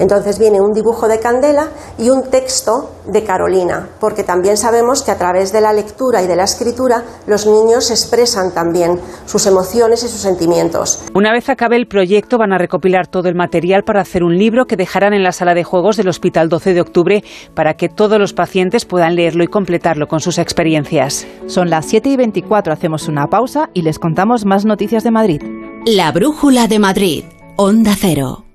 [0.00, 5.10] Entonces viene un dibujo de Candela y un texto de Carolina, porque también sabemos que
[5.10, 10.02] a través de la lectura y de la escritura los niños expresan también sus emociones
[10.02, 11.04] y sus sentimientos.
[11.14, 14.64] Una vez acabe el proyecto van a recopilar todo el material para hacer un libro
[14.64, 18.18] que dejarán en la sala de juegos del Hospital 12 de Octubre para que todos
[18.18, 21.26] los pacientes puedan leerlo y completarlo con sus experiencias.
[21.46, 25.42] Son las 7 y 24, hacemos una pausa y les contamos más noticias de Madrid.
[25.84, 27.24] La Brújula de Madrid,
[27.56, 28.49] Onda Cero.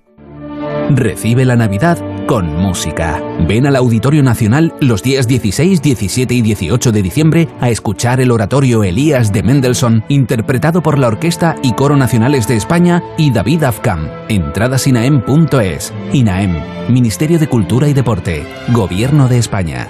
[0.89, 3.21] Recibe la Navidad con música.
[3.47, 8.31] Ven al Auditorio Nacional los días 16, 17 y 18 de diciembre a escuchar el
[8.31, 13.63] oratorio Elías de Mendelssohn, interpretado por la Orquesta y Coro Nacionales de España y David
[13.63, 14.07] Afkam.
[14.29, 15.93] Entradas INAEM.es.
[16.13, 16.55] INAEM,
[16.89, 19.89] Ministerio de Cultura y Deporte, Gobierno de España.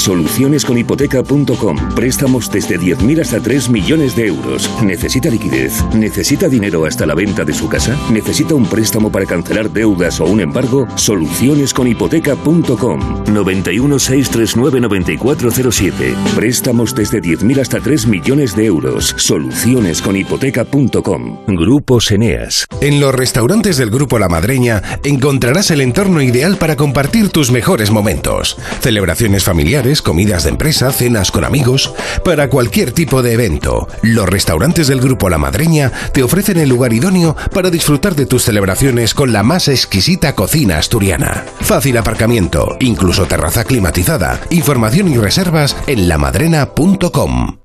[0.00, 1.94] Solucionesconhipoteca.com.
[1.94, 4.70] Préstamos desde 10.000 hasta 3 millones de euros.
[4.82, 5.84] ¿Necesita liquidez?
[5.94, 7.94] ¿Necesita dinero hasta la venta de su casa?
[8.10, 10.86] ¿Necesita un préstamo para cancelar deudas o un embargo?
[10.96, 13.24] Solucionesconhipoteca.com.
[13.30, 16.14] 91 639 9407.
[16.34, 19.14] Préstamos desde 10.000 hasta 3 millones de euros.
[19.18, 21.40] Solucionesconhipoteca.com.
[21.48, 22.64] Grupos Eneas.
[22.80, 27.90] En los restaurantes del Grupo La Madreña encontrarás el entorno ideal para compartir tus mejores
[27.90, 28.56] momentos.
[28.80, 31.92] Celebraciones familiares comidas de empresa, cenas con amigos,
[32.24, 33.88] para cualquier tipo de evento.
[34.02, 38.44] Los restaurantes del Grupo La Madreña te ofrecen el lugar idóneo para disfrutar de tus
[38.44, 41.44] celebraciones con la más exquisita cocina asturiana.
[41.60, 44.40] Fácil aparcamiento, incluso terraza climatizada.
[44.50, 47.58] Información y reservas en lamadrena.com.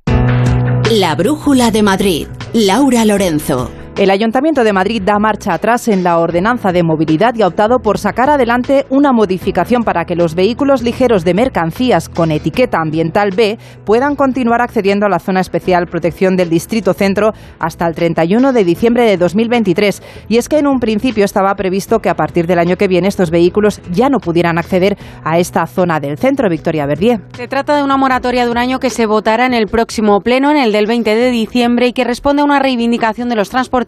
[0.92, 2.28] La Brújula de Madrid.
[2.54, 3.85] Laura Lorenzo.
[3.98, 7.80] El Ayuntamiento de Madrid da marcha atrás en la ordenanza de movilidad y ha optado
[7.80, 13.30] por sacar adelante una modificación para que los vehículos ligeros de mercancías con etiqueta ambiental
[13.34, 18.52] B puedan continuar accediendo a la zona especial protección del Distrito Centro hasta el 31
[18.52, 20.04] de diciembre de 2023.
[20.28, 23.08] Y es que en un principio estaba previsto que a partir del año que viene
[23.08, 26.50] estos vehículos ya no pudieran acceder a esta zona del centro.
[26.50, 27.22] Victoria Verdier.
[27.38, 30.52] Se trata de una moratoria de un año que se votará en el próximo pleno,
[30.52, 33.85] en el del 20 de diciembre, y que responde a una reivindicación de los transportistas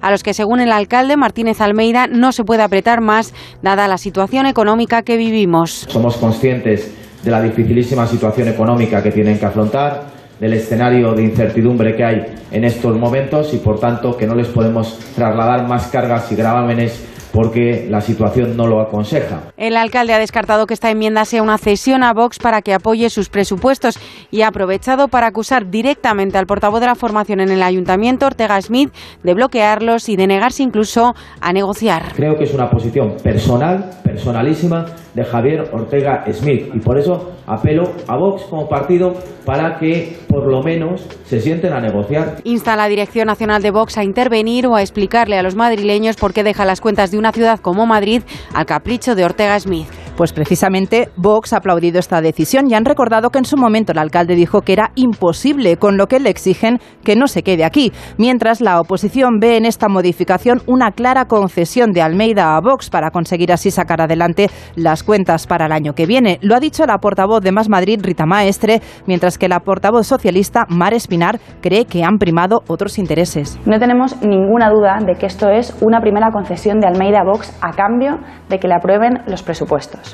[0.00, 3.98] a los que, según el alcalde Martínez Almeida, no se puede apretar más dada la
[3.98, 5.86] situación económica que vivimos.
[5.88, 11.94] Somos conscientes de la dificilísima situación económica que tienen que afrontar, del escenario de incertidumbre
[11.94, 12.16] que hay
[12.50, 17.09] en estos momentos y, por tanto, que no les podemos trasladar más cargas y gravámenes
[17.32, 19.52] porque la situación no lo aconseja.
[19.56, 23.10] El alcalde ha descartado que esta enmienda sea una cesión a Vox para que apoye
[23.10, 23.98] sus presupuestos
[24.30, 28.60] y ha aprovechado para acusar directamente al portavoz de la formación en el ayuntamiento, Ortega
[28.60, 32.12] Smith, de bloquearlos y de negarse incluso a negociar.
[32.14, 37.92] Creo que es una posición personal, personalísima, de Javier Ortega Smith y por eso apelo
[38.06, 42.36] a Vox como partido para que por lo menos se sienten a negociar.
[42.44, 46.16] Insta a la Dirección Nacional de Vox a intervenir o a explicarle a los madrileños
[46.16, 48.22] por qué deja las cuentas de una ciudad como Madrid
[48.54, 49.88] al capricho de Ortega Smith.
[50.20, 53.98] Pues precisamente Vox ha aplaudido esta decisión y han recordado que en su momento el
[53.98, 57.90] alcalde dijo que era imposible, con lo que le exigen que no se quede aquí.
[58.18, 63.10] Mientras la oposición ve en esta modificación una clara concesión de Almeida a Vox para
[63.10, 66.38] conseguir así sacar adelante las cuentas para el año que viene.
[66.42, 70.66] Lo ha dicho la portavoz de Más Madrid, Rita Maestre, mientras que la portavoz socialista,
[70.68, 73.58] Mar Espinar, cree que han primado otros intereses.
[73.64, 77.56] No tenemos ninguna duda de que esto es una primera concesión de Almeida a Vox
[77.62, 78.18] a cambio
[78.50, 80.09] de que le aprueben los presupuestos.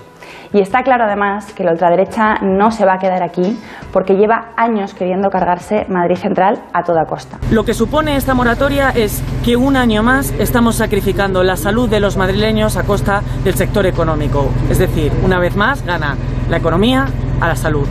[0.56, 3.60] Y está claro además que la ultraderecha no se va a quedar aquí
[3.92, 7.36] porque lleva años queriendo cargarse Madrid Central a toda costa.
[7.50, 12.00] Lo que supone esta moratoria es que un año más estamos sacrificando la salud de
[12.00, 14.48] los madrileños a costa del sector económico.
[14.70, 16.16] Es decir, una vez más gana
[16.48, 17.04] la economía
[17.38, 17.86] a la salud.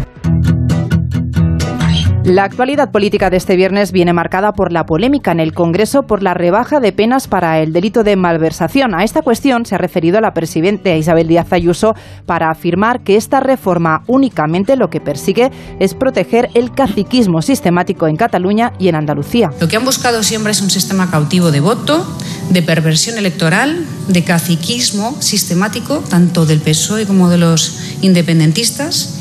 [2.25, 6.23] La actualidad política de este viernes viene marcada por la polémica en el Congreso por
[6.23, 8.95] la rebaja de penas para el delito de malversación.
[8.95, 11.93] A esta cuestión se ha referido la presidenta Isabel Díaz Ayuso
[12.25, 18.15] para afirmar que esta reforma únicamente lo que persigue es proteger el caciquismo sistemático en
[18.15, 19.51] Cataluña y en Andalucía.
[19.61, 22.07] Lo que han buscado siempre es un sistema cautivo de voto,
[22.49, 29.11] de perversión electoral, de caciquismo sistemático, tanto del PSOE como de los independentistas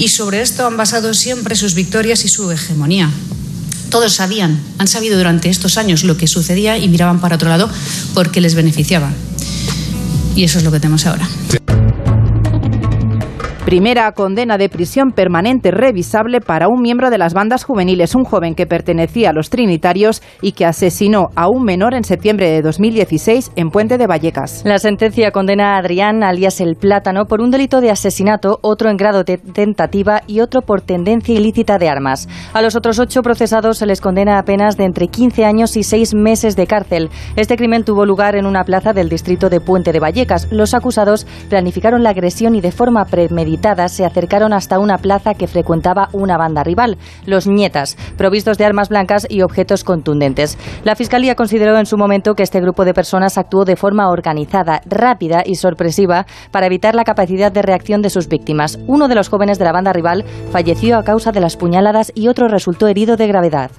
[0.00, 3.10] y sobre esto han basado siempre sus victorias y su hegemonía.
[3.90, 7.68] Todos sabían, han sabido durante estos años lo que sucedía y miraban para otro lado
[8.14, 9.10] porque les beneficiaba.
[10.34, 11.28] Y eso es lo que tenemos ahora.
[13.70, 18.56] Primera condena de prisión permanente revisable para un miembro de las bandas juveniles, un joven
[18.56, 23.52] que pertenecía a los Trinitarios y que asesinó a un menor en septiembre de 2016
[23.54, 24.62] en Puente de Vallecas.
[24.64, 28.96] La sentencia condena a Adrián, alias el Plátano, por un delito de asesinato, otro en
[28.96, 32.28] grado de tentativa y otro por tendencia ilícita de armas.
[32.52, 35.84] A los otros ocho procesados se les condena a penas de entre 15 años y
[35.84, 37.08] seis meses de cárcel.
[37.36, 40.48] Este crimen tuvo lugar en una plaza del distrito de Puente de Vallecas.
[40.50, 45.46] Los acusados planificaron la agresión y de forma premeditada se acercaron hasta una plaza que
[45.46, 46.96] frecuentaba una banda rival,
[47.26, 50.56] los Nietas, provistos de armas blancas y objetos contundentes.
[50.82, 54.80] La Fiscalía consideró en su momento que este grupo de personas actuó de forma organizada,
[54.86, 58.78] rápida y sorpresiva para evitar la capacidad de reacción de sus víctimas.
[58.86, 62.28] Uno de los jóvenes de la banda rival falleció a causa de las puñaladas y
[62.28, 63.70] otro resultó herido de gravedad.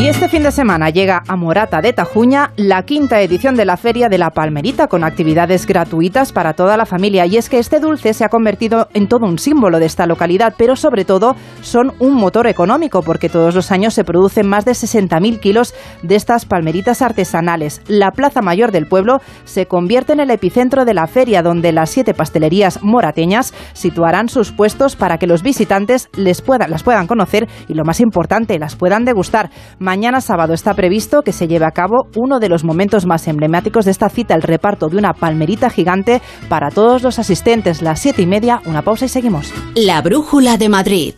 [0.00, 3.76] Y este fin de semana llega a Morata de Tajuña la quinta edición de la
[3.76, 7.26] Feria de la Palmerita con actividades gratuitas para toda la familia.
[7.26, 10.54] Y es que este dulce se ha convertido en todo un símbolo de esta localidad,
[10.56, 14.72] pero sobre todo son un motor económico porque todos los años se producen más de
[14.72, 17.82] 60.000 kilos de estas palmeritas artesanales.
[17.86, 21.90] La Plaza Mayor del pueblo se convierte en el epicentro de la feria donde las
[21.90, 27.74] siete pastelerías morateñas situarán sus puestos para que los visitantes les las puedan conocer y
[27.74, 29.50] lo más importante, las puedan degustar.
[29.90, 33.86] Mañana sábado está previsto que se lleve a cabo uno de los momentos más emblemáticos
[33.86, 37.82] de esta cita, el reparto de una palmerita gigante para todos los asistentes.
[37.82, 39.52] Las siete y media, una pausa y seguimos.
[39.74, 41.14] La Brújula de Madrid.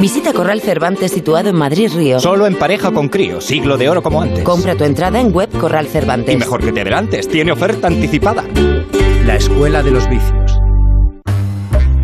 [0.00, 2.20] Visita Corral Cervantes situado en Madrid Río.
[2.20, 4.44] Solo en pareja con crío, siglo de oro como antes.
[4.44, 6.32] Compra tu entrada en web Corral Cervantes.
[6.32, 8.44] Y mejor que te adelantes, tiene oferta anticipada.
[9.24, 10.65] La Escuela de los Vicios.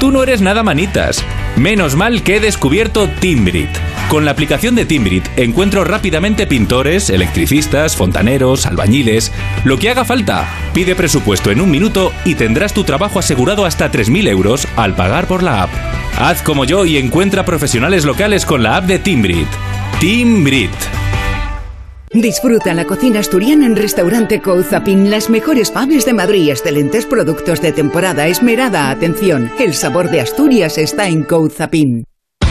[0.00, 1.24] Tú no eres nada manitas.
[1.56, 3.68] Menos mal que he descubierto Timbrit.
[4.08, 9.32] Con la aplicación de Timbrit encuentro rápidamente pintores, electricistas, fontaneros, albañiles,
[9.64, 10.48] lo que haga falta.
[10.72, 15.26] Pide presupuesto en un minuto y tendrás tu trabajo asegurado hasta 3.000 euros al pagar
[15.26, 15.70] por la app.
[16.16, 19.48] Haz como yo y encuentra profesionales locales con la app de Timbrit.
[19.98, 21.07] Timbrit.
[22.20, 27.70] Disfruta la cocina asturiana en Restaurante Couzapin, las mejores faves de Madrid, excelentes productos de
[27.70, 29.52] temporada, esmerada atención.
[29.60, 32.04] El sabor de Asturias está en Couzapin.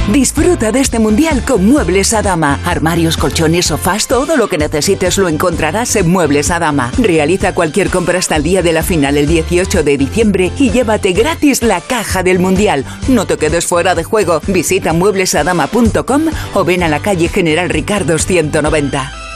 [0.10, 2.62] Disfruta de este mundial con Muebles Adama.
[2.64, 6.94] Armarios, colchones, sofás, todo lo que necesites lo encontrarás en Muebles Adama.
[6.98, 11.12] Realiza cualquier compra hasta el día de la final el 18 de diciembre y llévate
[11.12, 12.86] gratis la caja del mundial.
[13.10, 14.40] No te quedes fuera de juego.
[14.48, 16.22] Visita mueblesadama.com
[16.54, 19.27] o ven a la calle General Ricardo 190.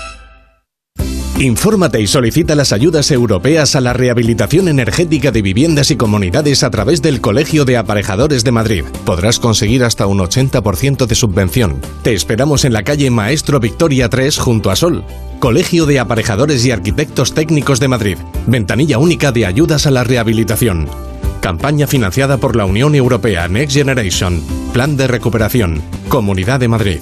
[1.41, 6.69] Infórmate y solicita las ayudas europeas a la rehabilitación energética de viviendas y comunidades a
[6.69, 8.84] través del Colegio de Aparejadores de Madrid.
[9.06, 11.82] Podrás conseguir hasta un 80% de subvención.
[12.04, 15.04] Te esperamos en la calle Maestro Victoria 3 junto a Sol.
[15.39, 18.17] Colegio de Aparejadores y Arquitectos Técnicos de Madrid.
[18.45, 20.88] Ventanilla única de ayudas a la rehabilitación.
[21.41, 24.43] Campaña financiada por la Unión Europea Next Generation.
[24.73, 25.82] Plan de recuperación.
[26.08, 26.99] Comunidad de Madrid.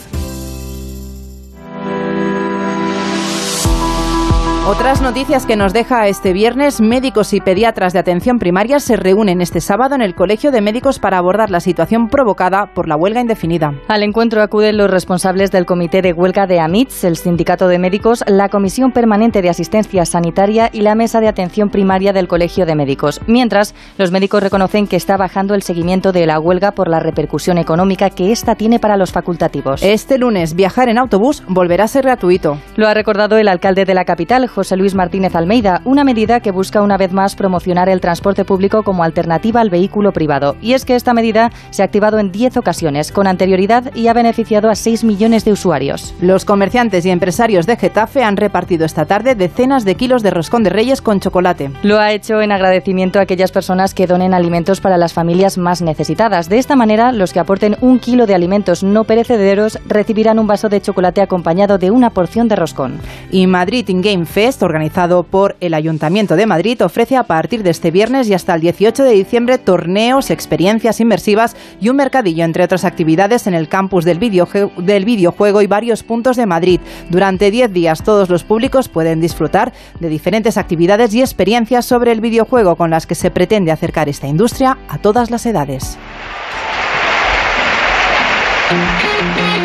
[4.70, 9.42] Otras noticias que nos deja este viernes, médicos y pediatras de atención primaria se reúnen
[9.42, 13.20] este sábado en el Colegio de Médicos para abordar la situación provocada por la huelga
[13.20, 13.74] indefinida.
[13.88, 18.24] Al encuentro acuden los responsables del Comité de Huelga de AMITS, el Sindicato de Médicos,
[18.28, 22.76] la Comisión Permanente de Asistencia Sanitaria y la Mesa de Atención Primaria del Colegio de
[22.76, 23.22] Médicos.
[23.26, 27.58] Mientras, los médicos reconocen que está bajando el seguimiento de la huelga por la repercusión
[27.58, 29.82] económica que ésta tiene para los facultativos.
[29.82, 32.60] Este lunes, viajar en autobús volverá a ser gratuito.
[32.76, 36.52] Lo ha recordado el alcalde de la capital, José Luis Martínez Almeida, una medida que
[36.52, 40.58] busca una vez más promocionar el transporte público como alternativa al vehículo privado.
[40.62, 44.14] Y es que esta medida se ha activado en 10 ocasiones con anterioridad y ha
[44.14, 46.14] beneficiado a 6 millones de usuarios.
[46.20, 50.64] Los comerciantes y empresarios de Getafe han repartido esta tarde decenas de kilos de roscón
[50.64, 51.72] de reyes con chocolate.
[51.82, 55.82] Lo ha hecho en agradecimiento a aquellas personas que donen alimentos para las familias más
[55.82, 56.50] necesitadas.
[56.50, 60.68] De esta manera, los que aporten un kilo de alimentos no perecederos recibirán un vaso
[60.68, 63.00] de chocolate acompañado de una porción de roscón.
[63.32, 67.70] Y Madrid In Game Fest Organizado por el Ayuntamiento de Madrid, ofrece a partir de
[67.70, 72.64] este viernes y hasta el 18 de diciembre torneos, experiencias inmersivas y un mercadillo, entre
[72.64, 76.80] otras actividades, en el campus del, del videojuego y varios puntos de Madrid.
[77.10, 82.20] Durante 10 días todos los públicos pueden disfrutar de diferentes actividades y experiencias sobre el
[82.20, 85.98] videojuego con las que se pretende acercar esta industria a todas las edades.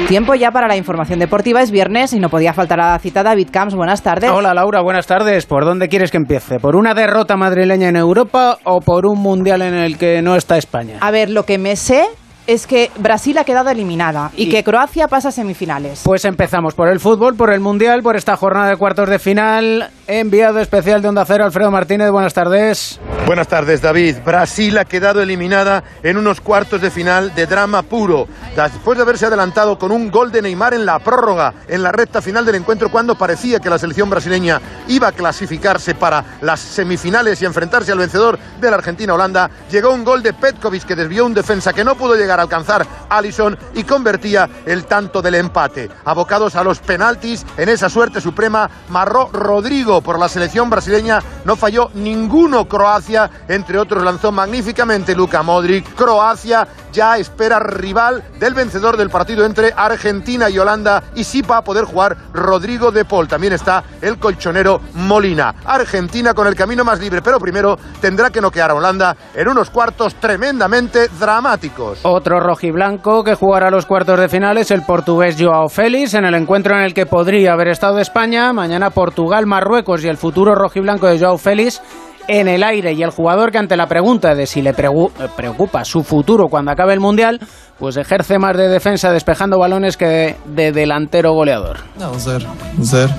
[0.09, 1.62] Tiempo ya para la información deportiva.
[1.62, 3.74] Es viernes y no podía faltar a la cita David Camps.
[3.74, 4.30] Buenas tardes.
[4.30, 5.46] Hola Laura, buenas tardes.
[5.46, 6.59] ¿Por dónde quieres que empiece?
[6.59, 10.59] ¿Por una derrota madrileña en Europa o por un mundial en el que no está
[10.59, 10.98] España?
[11.00, 12.05] A ver, lo que me sé
[12.46, 16.02] es que Brasil ha quedado eliminada y, que Croacia pasa a semifinales.
[16.05, 19.88] Pues empezamos por el fútbol, por el Mundial, por esta jornada de cuartos de final.
[20.07, 22.11] Enviado especial de Onda Cero, Alfredo Martínez.
[22.11, 23.00] Buenas tardes.
[23.24, 24.16] Buenas tardes, David.
[24.22, 28.28] Brasil ha quedado eliminada en unos cuartos de final de drama puro.
[28.55, 32.20] Después de haberse adelantado con un gol de Neymar en la prórroga, en la recta
[32.20, 37.40] final del encuentro, cuando parecía que la selección brasileña iba a clasificarse para las semifinales
[37.40, 41.32] y enfrentarse al vencedor de la Argentina-Holanda, llegó un gol de Petkovic que desvió un
[41.32, 45.88] defensa que no pudo llegar alcanzar Allison y convertía el tanto del empate.
[46.05, 51.57] Abocados a los penaltis en esa suerte suprema, Marró Rodrigo por la selección brasileña no
[51.57, 55.95] falló ninguno Croacia, entre otros lanzó magníficamente Luka Modric.
[55.95, 61.59] Croacia ya espera rival del vencedor del partido entre Argentina y Holanda y sí va
[61.59, 63.28] a poder jugar Rodrigo de Paul.
[63.28, 65.57] También está el colchonero Molina.
[65.66, 69.70] Argentina con el camino más libre, pero primero tendrá que noquear a Holanda en unos
[69.70, 72.01] cuartos tremendamente dramáticos.
[72.05, 76.34] Otro rojiblanco que jugará los cuartos de final es el portugués Joao Félix en el
[76.34, 78.53] encuentro en el que podría haber estado España.
[78.53, 81.82] Mañana Portugal, Marruecos y el futuro rojiblanco de Joao Félix
[82.29, 86.03] en el aire y el jugador que ante la pregunta de si le preocupa su
[86.03, 87.41] futuro cuando acabe el Mundial,
[87.79, 91.79] pues ejerce más de defensa despejando balones que de, delantero goleador.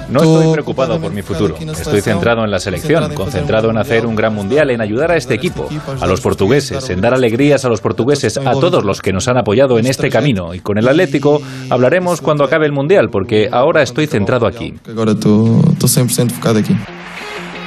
[0.09, 1.55] No, estoy preocupado por mi futuro.
[1.57, 5.33] Estoy centrado en la selección, concentrado en hacer un gran Mundial, en ayudar a este
[5.33, 5.67] equipo,
[6.01, 9.37] a los portugueses, en dar alegrías a los portugueses, a todos los que nos han
[9.37, 10.53] apoyado en este camino.
[10.53, 14.73] Y con el Atlético hablaremos cuando acabe el Mundial, porque ahora estoy centrado aquí.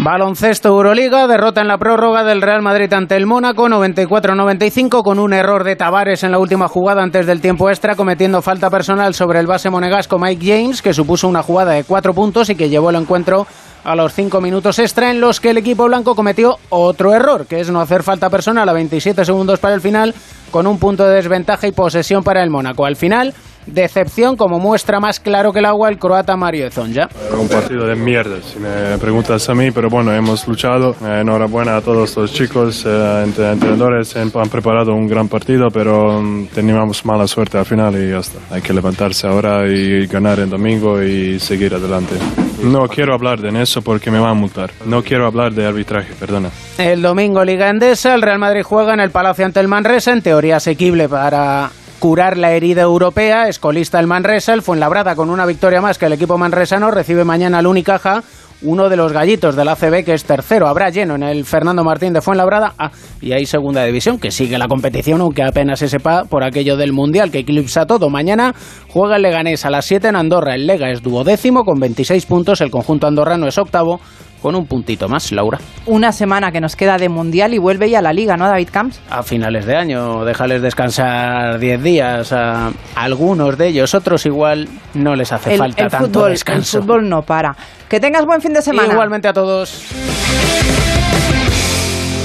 [0.00, 5.32] Baloncesto Euroliga, derrota en la prórroga del Real Madrid ante el Mónaco, 94-95, con un
[5.32, 9.40] error de Tavares en la última jugada antes del tiempo extra, cometiendo falta personal sobre
[9.40, 12.90] el base monegasco Mike James, que supuso una jugada de cuatro puntos y que llevó
[12.90, 13.48] el encuentro
[13.82, 17.58] a los cinco minutos extra, en los que el equipo blanco cometió otro error, que
[17.58, 20.14] es no hacer falta personal a 27 segundos para el final,
[20.52, 22.86] con un punto de desventaja y posesión para el Mónaco.
[22.86, 23.34] Al final,
[23.72, 27.08] decepción como muestra más claro que el agua el croata Mario Zonja.
[27.38, 30.96] Un partido de mierda, si me preguntas a mí, pero bueno, hemos luchado.
[31.04, 36.46] Eh, enhorabuena a todos los chicos, eh, entrenadores, han preparado un gran partido, pero mm,
[36.48, 38.38] teníamos mala suerte al final y ya está.
[38.54, 42.14] Hay que levantarse ahora y ganar el domingo y seguir adelante.
[42.62, 44.70] No quiero hablar de eso porque me van a multar.
[44.84, 46.50] No quiero hablar de arbitraje, perdona.
[46.76, 50.22] El domingo Liga Endesa, el Real Madrid juega en el Palacio ante el Manresa, en
[50.22, 53.48] teoría asequible para curar la herida europea.
[53.48, 57.58] Escolista el Manresa, el Fuenlabrada con una victoria más que el equipo manresano recibe mañana
[57.58, 58.22] al Unicaja
[58.62, 60.66] uno de los gallitos del ACB que es tercero.
[60.66, 62.74] Habrá lleno en el Fernando Martín de Fuenlabrada.
[62.78, 62.90] Ah,
[63.20, 66.92] y hay segunda división que sigue la competición, aunque apenas se sepa por aquello del
[66.92, 68.10] Mundial que eclipsa todo.
[68.10, 68.54] Mañana
[68.88, 70.54] juega el Leganés a las 7 en Andorra.
[70.54, 72.60] El Lega es duodécimo con 26 puntos.
[72.60, 74.00] El conjunto andorrano es octavo
[74.42, 75.58] con un puntito más, Laura.
[75.86, 78.68] Una semana que nos queda de Mundial y vuelve ya a la Liga, ¿no, David
[78.70, 79.00] Camps?
[79.10, 85.14] A finales de año, déjales descansar 10 días a algunos de ellos, otros igual no
[85.14, 86.78] les hace falta tanto descanso.
[86.78, 87.56] El fútbol no para.
[87.88, 88.92] Que tengas buen fin de semana.
[88.92, 89.84] Igualmente a todos.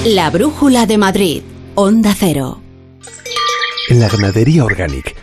[0.05, 1.43] La Brújula de Madrid,
[1.75, 2.59] Onda Cero.
[3.89, 5.22] En la ganadería Organic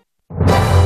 [0.39, 0.80] you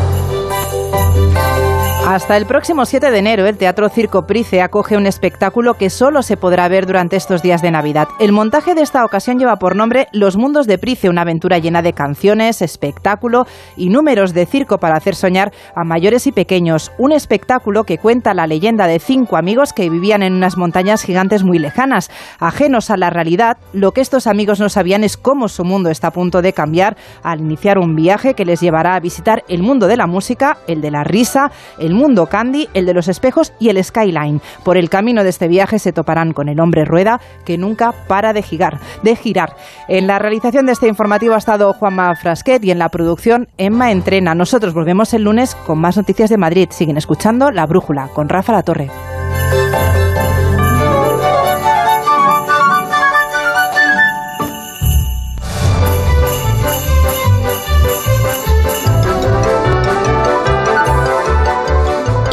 [2.07, 6.21] Hasta el próximo 7 de enero, el Teatro Circo Price acoge un espectáculo que solo
[6.21, 8.07] se podrá ver durante estos días de Navidad.
[8.19, 11.81] El montaje de esta ocasión lleva por nombre Los Mundos de Price, una aventura llena
[11.81, 16.91] de canciones, espectáculo y números de circo para hacer soñar a mayores y pequeños.
[16.99, 21.43] Un espectáculo que cuenta la leyenda de cinco amigos que vivían en unas montañas gigantes
[21.43, 22.11] muy lejanas.
[22.37, 26.09] Ajenos a la realidad, lo que estos amigos no sabían es cómo su mundo está
[26.09, 29.87] a punto de cambiar al iniciar un viaje que les llevará a visitar el mundo
[29.87, 31.49] de la música, el de la risa,
[31.79, 34.41] el mundo Candy, el de los espejos y el Skyline.
[34.63, 38.33] Por el camino de este viaje se toparán con el hombre rueda que nunca para
[38.33, 38.79] de girar.
[39.03, 39.55] De girar.
[39.87, 43.91] En la realización de este informativo ha estado Juanma Frasquet y en la producción Emma
[43.91, 44.35] Entrena.
[44.35, 46.69] Nosotros volvemos el lunes con más noticias de Madrid.
[46.71, 49.14] Siguen escuchando La Brújula con Rafa La Torre.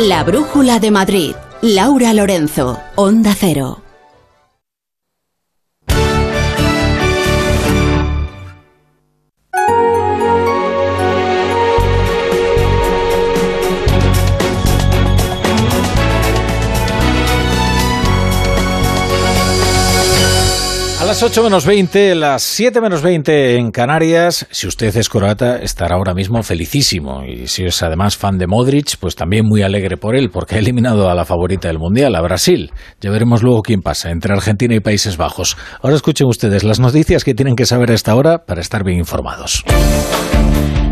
[0.09, 1.33] La Brújula de Madrid.
[1.61, 3.82] Laura Lorenzo, Onda Cero.
[21.13, 24.47] Las 8 menos 20, las 7 menos 20 en Canarias.
[24.51, 27.23] Si usted es croata, estará ahora mismo felicísimo.
[27.23, 30.59] Y si es además fan de Modric, pues también muy alegre por él, porque ha
[30.59, 32.73] eliminado a la favorita del Mundial, a Brasil.
[33.03, 35.59] Ya veremos luego quién pasa entre Argentina y Países Bajos.
[35.83, 38.97] Ahora escuchen ustedes las noticias que tienen que saber a esta hora para estar bien
[38.97, 39.65] informados.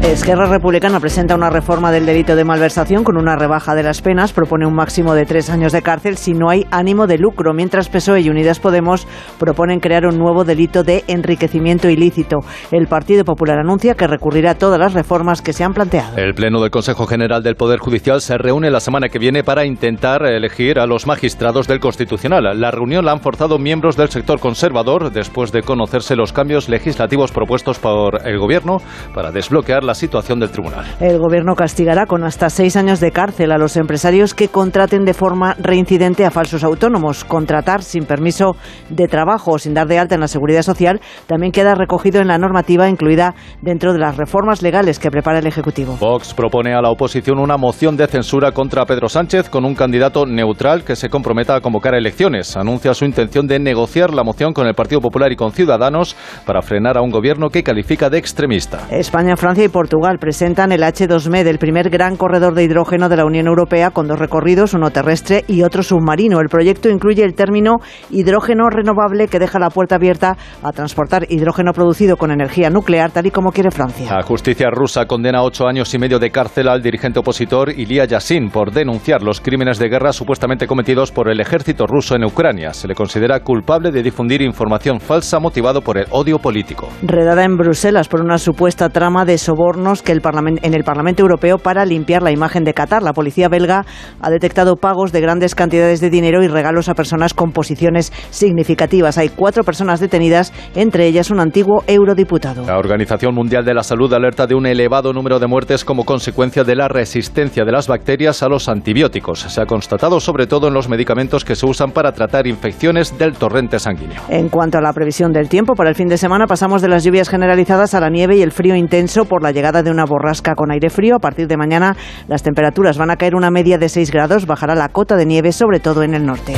[0.03, 4.33] Esquerra Republicana presenta una reforma del delito de malversación con una rebaja de las penas,
[4.33, 7.91] propone un máximo de tres años de cárcel si no hay ánimo de lucro, mientras
[7.91, 9.07] PSOE y Unidas Podemos
[9.39, 12.39] proponen crear un nuevo delito de enriquecimiento ilícito.
[12.73, 16.17] El Partido Popular anuncia que recurrirá a todas las reformas que se han planteado.
[16.17, 19.67] El Pleno del Consejo General del Poder Judicial se reúne la semana que viene para
[19.67, 22.59] intentar elegir a los magistrados del Constitucional.
[22.59, 27.33] La reunión la han forzado miembros del sector conservador después de conocerse los cambios legislativos
[27.33, 28.79] propuestos por el Gobierno
[29.15, 30.85] para desbloquear la situación del tribunal.
[31.01, 35.15] El Gobierno castigará con hasta seis años de cárcel a los empresarios que contraten de
[35.15, 37.25] forma reincidente a falsos autónomos.
[37.25, 38.57] Contratar sin permiso
[38.89, 42.29] de trabajo o sin dar de alta en la seguridad social también queda recogido en
[42.29, 45.97] la normativa incluida dentro de las reformas legales que prepara el Ejecutivo.
[45.99, 50.27] Vox propone a la oposición una moción de censura contra Pedro Sánchez con un candidato
[50.27, 52.57] neutral que se comprometa a convocar elecciones.
[52.57, 56.17] Anuncia su intención de negociar la moción con el Partido Popular y con Ciudadanos
[56.47, 58.87] para frenar a un gobierno que califica de extremista.
[58.91, 59.80] España, Francia y Portugal
[60.19, 64.19] presentan el H2MED, el primer gran corredor de hidrógeno de la Unión Europea, con dos
[64.19, 66.41] recorridos, uno terrestre y otro submarino.
[66.41, 67.77] El proyecto incluye el término
[68.11, 73.27] hidrógeno renovable que deja la puerta abierta a transportar hidrógeno producido con energía nuclear, tal
[73.27, 74.15] y como quiere Francia.
[74.15, 78.51] La justicia rusa condena ocho años y medio de cárcel al dirigente opositor Ilya Yassin
[78.51, 82.73] por denunciar los crímenes de guerra supuestamente cometidos por el ejército ruso en Ucrania.
[82.73, 86.89] Se le considera culpable de difundir información falsa motivado por el odio político.
[87.03, 89.39] Redada en Bruselas por una supuesta trama de
[89.71, 90.21] sobornos que el
[90.63, 93.03] en el Parlamento Europeo para limpiar la imagen de Qatar.
[93.03, 93.85] La policía belga
[94.21, 99.19] ha detectado pagos de grandes cantidades de dinero y regalos a personas con posiciones significativas.
[99.19, 102.65] Hay cuatro personas detenidas, entre ellas un antiguo eurodiputado.
[102.67, 106.65] La Organización Mundial de la Salud alerta de un elevado número de muertes como consecuencia
[106.65, 109.41] de la resistencia de las bacterias a los antibióticos.
[109.41, 113.35] Se ha constatado sobre todo en los medicamentos que se usan para tratar infecciones del
[113.35, 114.23] torrente sanguíneo.
[114.29, 117.05] En cuanto a la previsión del tiempo, para el fin de semana pasamos de las
[117.05, 120.55] lluvias generalizadas a la nieve y el frío intenso por la llegada de una borrasca
[120.55, 121.17] con aire frío.
[121.17, 121.97] A partir de mañana
[122.29, 125.53] las temperaturas van a caer una media de 6 grados, bajará la cota de nieve
[125.53, 126.55] sobre todo en el norte.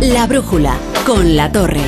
[0.00, 0.74] La brújula
[1.04, 1.80] con la torre.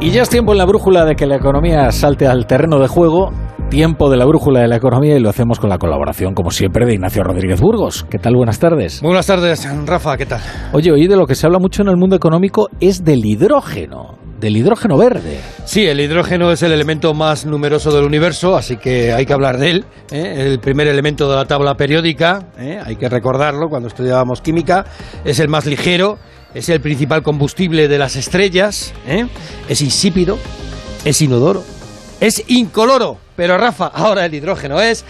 [0.00, 2.88] Y ya es tiempo en la brújula de que la economía salte al terreno de
[2.88, 3.32] juego.
[3.68, 6.86] Tiempo de la brújula de la economía y lo hacemos con la colaboración, como siempre,
[6.86, 8.04] de Ignacio Rodríguez Burgos.
[8.10, 8.34] ¿Qué tal?
[8.34, 9.02] Buenas tardes.
[9.02, 10.40] Buenas tardes, Rafa, ¿qué tal?
[10.72, 14.29] Oye, hoy de lo que se habla mucho en el mundo económico es del hidrógeno
[14.40, 15.38] del hidrógeno verde.
[15.64, 19.58] Sí, el hidrógeno es el elemento más numeroso del universo, así que hay que hablar
[19.58, 19.84] de él.
[20.10, 20.34] ¿eh?
[20.38, 22.80] El primer elemento de la tabla periódica, ¿eh?
[22.84, 24.86] hay que recordarlo cuando estudiábamos química,
[25.24, 26.18] es el más ligero,
[26.54, 29.26] es el principal combustible de las estrellas, ¿eh?
[29.68, 30.38] es insípido,
[31.04, 31.62] es inodoro,
[32.20, 33.18] es incoloro.
[33.36, 35.04] Pero Rafa, ahora el hidrógeno es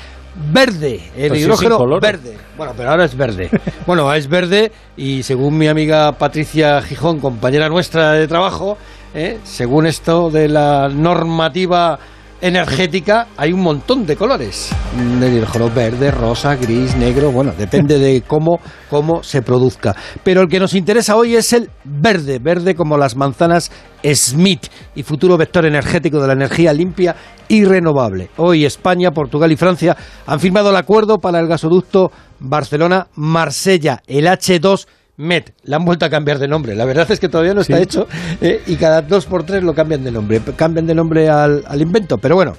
[0.53, 2.01] verde, el Pues hidrógeno es incoloro.
[2.01, 2.37] verde.
[2.57, 3.51] Bueno, pero ahora es verde.
[3.87, 8.77] bueno, es verde y según mi amiga Patricia Gijón, compañera nuestra de trabajo,
[9.15, 9.39] ¿eh?
[9.45, 11.99] según esto de la normativa
[12.41, 14.71] energética hay un montón de colores.
[14.97, 19.95] El hidrógeno verde, rosa, gris, negro, bueno, depende de cómo, cómo se produzca.
[20.25, 23.71] Pero el que nos interesa hoy es el verde, verde como las manzanas
[24.03, 27.15] Smith y futuro vector energético de la energía limpia
[27.49, 28.31] y renovable.
[28.39, 29.97] Hoy España, Portugal y Francia
[30.27, 34.87] han firmado el acuerdo para el gasoducto Barcelona-Marsella, el H2
[35.21, 36.75] Met, le han vuelto a cambiar de nombre.
[36.75, 38.09] La verdad es que todavía no está hecho
[38.41, 40.41] eh, y cada dos por tres lo cambian de nombre.
[40.57, 42.57] Cambian de nombre al, al invento, pero bueno,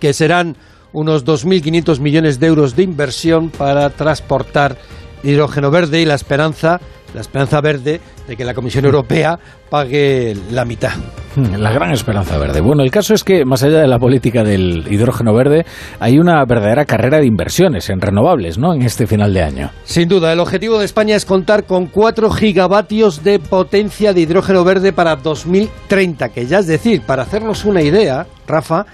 [0.00, 0.56] que serán
[0.92, 4.78] unos 2.500 millones de euros de inversión para transportar
[5.22, 6.80] hidrógeno verde y la esperanza
[7.14, 9.38] la esperanza verde de que la Comisión Europea
[9.70, 10.92] pague la mitad.
[11.36, 12.60] Hmm, la gran esperanza verde.
[12.60, 15.64] Bueno, el caso es que más allá de la política del hidrógeno verde,
[16.00, 18.74] hay una verdadera carrera de inversiones en renovables, ¿no?
[18.74, 19.70] En este final de año.
[19.84, 24.64] Sin duda, el objetivo de España es contar con 4 gigavatios de potencia de hidrógeno
[24.64, 28.86] verde para 2030, que ya es decir, para hacernos una idea, Rafa,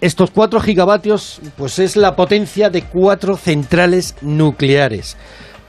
[0.00, 5.16] estos 4 gigavatios pues es la potencia de cuatro centrales nucleares.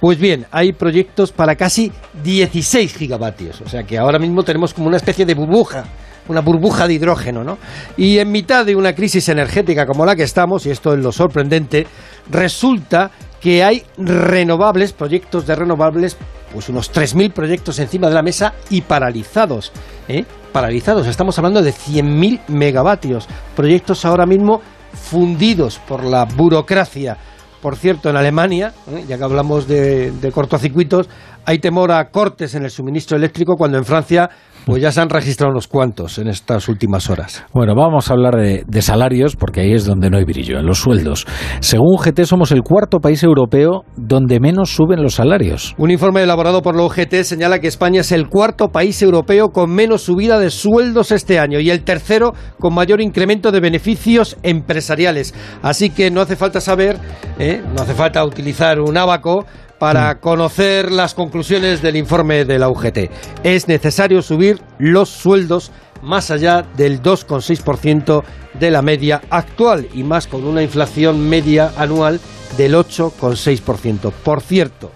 [0.01, 1.91] Pues bien, hay proyectos para casi
[2.23, 5.83] 16 gigavatios, o sea que ahora mismo tenemos como una especie de burbuja,
[6.27, 7.59] una burbuja de hidrógeno, ¿no?
[7.97, 11.11] Y en mitad de una crisis energética como la que estamos, y esto es lo
[11.11, 11.85] sorprendente,
[12.31, 16.17] resulta que hay renovables, proyectos de renovables,
[16.51, 19.71] pues unos 3.000 proyectos encima de la mesa y paralizados,
[20.07, 20.25] ¿eh?
[20.51, 24.61] Paralizados, estamos hablando de 100.000 megavatios, proyectos ahora mismo
[24.93, 27.17] fundidos por la burocracia
[27.61, 29.05] por cierto, en Alemania, ¿eh?
[29.07, 31.09] ya que hablamos de, cortocircuitos,
[31.45, 34.29] hay temor a cortes en el suministro eléctrico cuando en Francia
[34.65, 37.43] pues ya se han registrado unos cuantos en estas últimas horas.
[37.51, 40.65] Bueno, vamos a hablar de, de, salarios porque ahí es donde no hay brillo, en
[40.65, 41.25] los sueldos.
[41.61, 45.73] Según UGT somos el cuarto país europeo donde menos suben los salarios.
[45.77, 49.71] Un informe elaborado por la UGT señala que España es el cuarto país europeo con
[49.71, 55.33] menos subida de sueldos este año y el tercero con mayor incremento de beneficios empresariales.
[55.63, 56.97] Así que no hace falta saber,
[57.39, 57.61] ¿eh?
[57.75, 59.45] no hace falta utilizar un abaco
[59.81, 63.09] para conocer las conclusiones del informe de la UGT.
[63.43, 65.71] Es necesario subir los sueldos
[66.03, 68.23] más allá del 2,6%
[68.59, 72.19] de la media actual y más con una inflación media anual
[72.57, 74.11] del 8,6%.
[74.23, 74.91] Por cierto,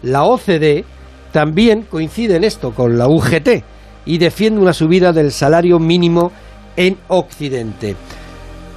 [0.00, 0.86] la OCDE
[1.32, 3.62] también coincide en esto con la UGT
[4.06, 6.32] y defiende una subida del salario mínimo
[6.76, 7.94] en Occidente.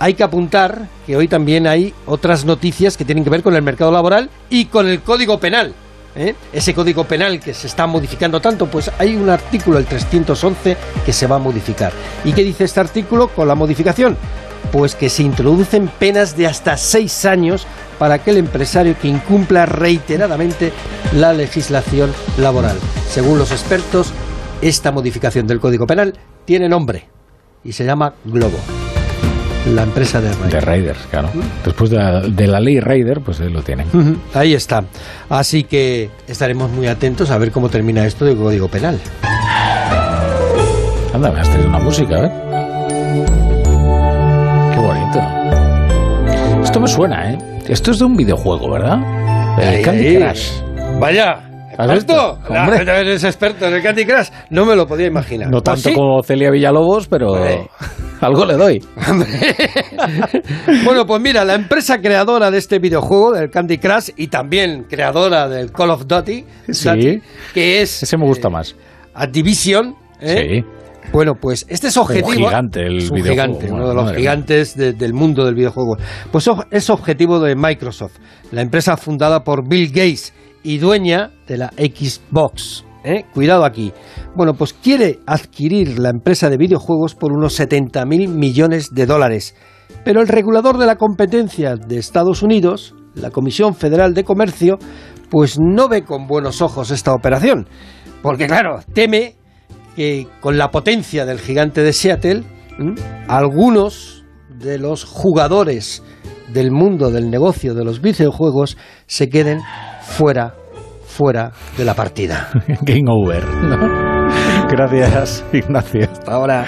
[0.03, 3.61] Hay que apuntar que hoy también hay otras noticias que tienen que ver con el
[3.61, 5.73] mercado laboral y con el Código Penal.
[6.17, 6.35] ¿eh?
[6.51, 10.75] Ese Código Penal que se está modificando tanto, pues hay un artículo, el 311,
[11.05, 11.93] que se va a modificar.
[12.25, 14.17] ¿Y qué dice este artículo con la modificación?
[14.73, 17.65] Pues que se introducen penas de hasta seis años
[17.97, 20.73] para aquel empresario que incumpla reiteradamente
[21.13, 22.75] la legislación laboral.
[23.07, 24.11] Según los expertos,
[24.61, 27.07] esta modificación del Código Penal tiene nombre
[27.63, 28.82] y se llama Globo
[29.67, 30.51] la empresa de Raiders.
[30.51, 31.29] De Raiders, claro.
[31.63, 33.87] Después de la, ley Raider, pues lo tienen.
[34.33, 34.83] Ahí está.
[35.29, 38.99] Así que estaremos muy atentos a ver cómo termina esto del Código Penal.
[41.13, 42.31] Anda, me has traído una música, ¿eh?
[44.73, 46.63] Qué bonito.
[46.63, 47.37] Esto me suena, ¿eh?
[47.67, 48.99] Esto es de un videojuego, ¿verdad?
[49.61, 50.49] El Candy Crush.
[50.99, 51.39] Vaya,
[51.77, 52.39] ¿Has visto?
[52.49, 53.01] Hombre.
[53.01, 54.29] eres experto en el Candy Crush.
[54.49, 55.49] No me lo podía imaginar.
[55.49, 57.35] No pues tanto como Celia Villalobos, pero
[58.21, 58.85] algo le doy.
[60.85, 65.47] bueno, pues mira, la empresa creadora de este videojuego, del Candy Crush, y también creadora
[65.47, 66.45] del Call of Duty,
[67.53, 68.03] que es...
[68.03, 68.71] Ese me gusta más.
[68.71, 68.75] Eh,
[69.15, 69.95] Activision.
[70.21, 70.63] ¿eh?
[70.63, 70.83] Sí.
[71.11, 72.29] Bueno, pues este es objetivo.
[72.29, 75.97] Un gigante el es un gigante, uno de los gigantes del mundo del videojuego.
[76.31, 78.17] Pues es objetivo de Microsoft,
[78.51, 80.33] la empresa fundada por Bill Gates
[80.63, 82.85] y dueña de la Xbox.
[83.03, 83.25] ¿eh?
[83.33, 83.93] Cuidado aquí.
[84.35, 89.55] Bueno, pues quiere adquirir la empresa de videojuegos por unos 70 mil millones de dólares.
[90.03, 94.77] Pero el regulador de la competencia de Estados Unidos, la Comisión Federal de Comercio,
[95.29, 97.67] pues no ve con buenos ojos esta operación.
[98.21, 99.35] Porque claro, teme
[99.95, 102.43] que con la potencia del gigante de Seattle,
[103.27, 106.03] algunos de los jugadores
[106.53, 109.59] del mundo del negocio de los videojuegos se queden
[110.13, 110.53] fuera,
[111.07, 112.49] fuera de la partida.
[112.81, 113.43] Game over.
[114.69, 116.07] Gracias, Ignacio.
[116.11, 116.65] Hasta ahora.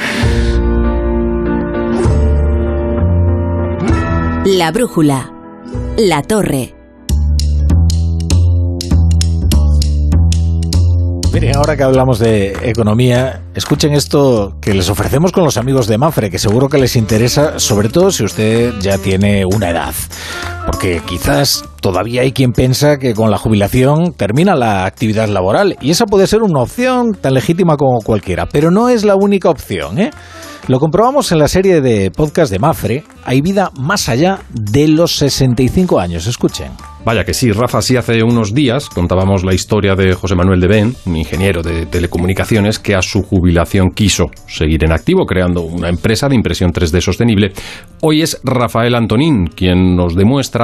[4.46, 5.32] La brújula.
[5.98, 6.74] La torre.
[11.34, 15.98] Miren, ahora que hablamos de economía, escuchen esto que les ofrecemos con los amigos de
[15.98, 19.94] Mafre, que seguro que les interesa, sobre todo si usted ya tiene una edad.
[20.66, 25.92] Porque quizás todavía hay quien piensa que con la jubilación termina la actividad laboral y
[25.92, 30.00] esa puede ser una opción tan legítima como cualquiera, pero no es la única opción,
[30.00, 30.12] ¿eh?
[30.68, 35.16] Lo comprobamos en la serie de podcast de Mafre, Hay vida más allá de los
[35.16, 36.26] 65 años.
[36.26, 36.72] Escuchen.
[37.06, 40.68] Vaya que sí, Rafa, sí hace unos días contábamos la historia de José Manuel de
[40.68, 45.90] Ben, un ingeniero de telecomunicaciones que a su jubilación quiso seguir en activo creando una
[45.90, 47.54] empresa de impresión 3D sostenible.
[48.02, 50.55] Hoy es Rafael Antonín quien nos demuestra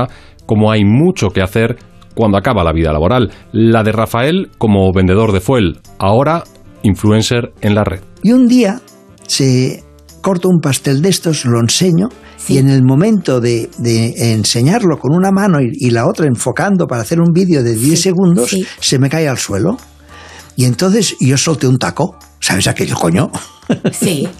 [0.45, 1.77] cómo hay mucho que hacer
[2.15, 3.31] cuando acaba la vida laboral.
[3.51, 6.43] La de Rafael como vendedor de fuel, ahora
[6.83, 8.01] influencer en la red.
[8.23, 8.81] Y un día
[9.27, 9.83] se
[10.21, 12.09] corto un pastel de estos, lo enseño
[12.47, 13.69] y en el momento de,
[14.17, 18.55] enseñarlo con una mano y, la otra enfocando para hacer un vídeo de 10 segundos,
[18.79, 19.77] se me cae al suelo.
[20.55, 22.17] Y entonces yo solté un taco.
[22.39, 23.31] ¿Sabes aquello, coño?
[23.91, 24.27] Sí.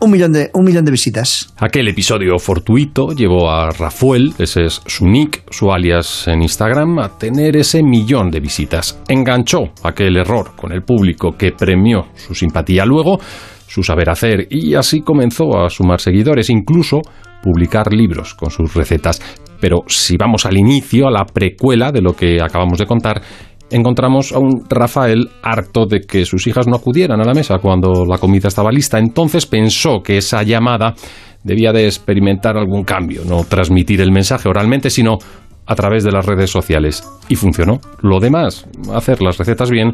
[0.00, 1.52] un, millón de, un millón de visitas.
[1.58, 7.18] Aquel episodio fortuito llevó a Rafael, ese es su nick, su alias en Instagram, a
[7.18, 9.00] tener ese millón de visitas.
[9.08, 12.84] Enganchó aquel error con el público que premió su simpatía.
[12.84, 13.18] Luego
[13.66, 17.00] su saber hacer y así comenzó a sumar seguidores, incluso
[17.42, 19.20] publicar libros con sus recetas.
[19.60, 23.22] Pero si vamos al inicio, a la precuela de lo que acabamos de contar,
[23.74, 28.04] encontramos a un Rafael harto de que sus hijas no acudieran a la mesa cuando
[28.06, 28.98] la comida estaba lista.
[28.98, 30.94] Entonces pensó que esa llamada
[31.42, 35.18] debía de experimentar algún cambio, no transmitir el mensaje oralmente, sino
[35.66, 37.02] a través de las redes sociales.
[37.28, 37.80] Y funcionó.
[38.00, 38.64] Lo demás,
[38.94, 39.92] hacer las recetas bien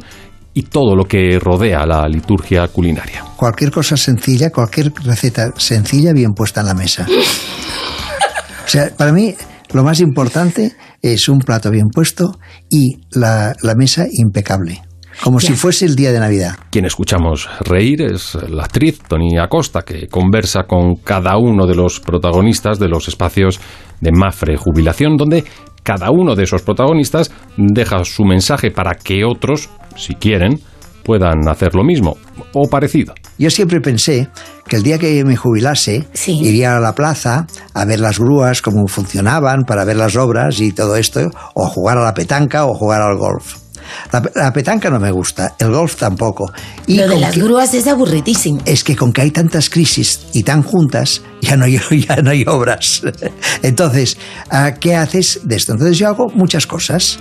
[0.52, 3.24] y todo lo que rodea la liturgia culinaria.
[3.36, 7.06] Cualquier cosa sencilla, cualquier receta sencilla bien puesta en la mesa.
[7.08, 9.34] O sea, para mí
[9.72, 10.72] lo más importante
[11.02, 12.38] es un plato bien puesto
[12.68, 14.82] y la, mesa impecable.
[15.22, 16.54] Como si fuese el día de Navidad.
[16.70, 22.00] Quien escuchamos reír es la actriz Tony Acosta, que conversa con cada uno de los
[22.00, 23.60] protagonistas de los espacios
[24.00, 25.44] de Mafre Jubilación, donde
[25.82, 30.60] cada uno de esos protagonistas deja su mensaje para que otros si quieren,
[31.10, 32.16] puedan hacer lo mismo
[32.52, 33.14] o parecido.
[33.36, 34.28] Yo siempre pensé
[34.68, 38.86] que el día que me jubilase iría a la plaza a ver las grúas, cómo
[38.86, 43.02] funcionaban, para ver las obras y todo esto, o jugar a la petanca o jugar
[43.02, 43.56] al golf.
[44.36, 46.52] La, petanca no me gusta, el golf tampoco.
[46.86, 48.60] Y Lo de las grúas es aburritísimo.
[48.64, 52.30] Es que con que hay tantas crisis y tan juntas, ya no hay, ya no
[52.30, 53.02] hay obras.
[53.64, 54.16] Entonces,
[54.78, 55.72] ¿qué haces de esto?
[55.72, 57.18] Entonces yo hago muchas cosas.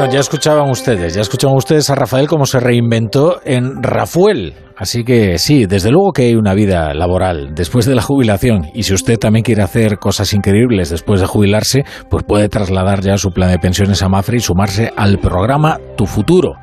[0.00, 4.54] Bueno, ya escuchaban ustedes, ya escuchaban ustedes a Rafael cómo se reinventó en Rafuel.
[4.74, 8.70] Así que sí, desde luego que hay una vida laboral después de la jubilación.
[8.72, 13.18] Y si usted también quiere hacer cosas increíbles después de jubilarse, pues puede trasladar ya
[13.18, 16.54] su plan de pensiones a Mafre y sumarse al programa Tu Futuro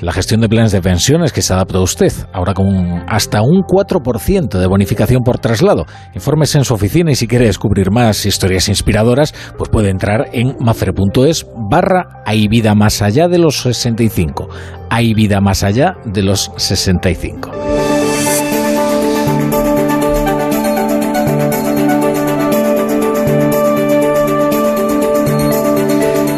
[0.00, 3.62] la gestión de planes de pensiones que se adapta a usted, ahora con hasta un
[3.62, 5.86] 4% de bonificación por traslado.
[6.14, 10.56] Infórmese en su oficina y si quiere descubrir más historias inspiradoras, pues puede entrar en
[10.60, 14.48] mafre.es barra hay vida más allá de los 65.
[14.90, 17.77] Hay vida más allá de los 65.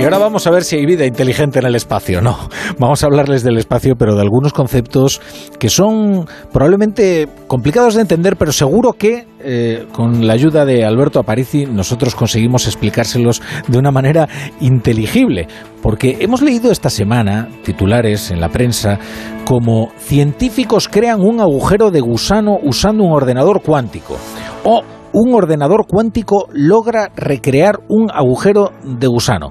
[0.01, 2.23] Y ahora vamos a ver si hay vida inteligente en el espacio.
[2.23, 2.49] No,
[2.79, 5.21] vamos a hablarles del espacio, pero de algunos conceptos
[5.59, 11.21] que son probablemente complicados de entender, pero seguro que eh, con la ayuda de Alberto
[11.21, 14.27] Aparici nosotros conseguimos explicárselos de una manera
[14.63, 15.49] inteligible.
[15.83, 18.99] Porque hemos leído esta semana titulares en la prensa
[19.45, 24.17] como científicos crean un agujero de gusano usando un ordenador cuántico.
[24.65, 24.83] O
[25.13, 29.51] un ordenador cuántico logra recrear un agujero de gusano.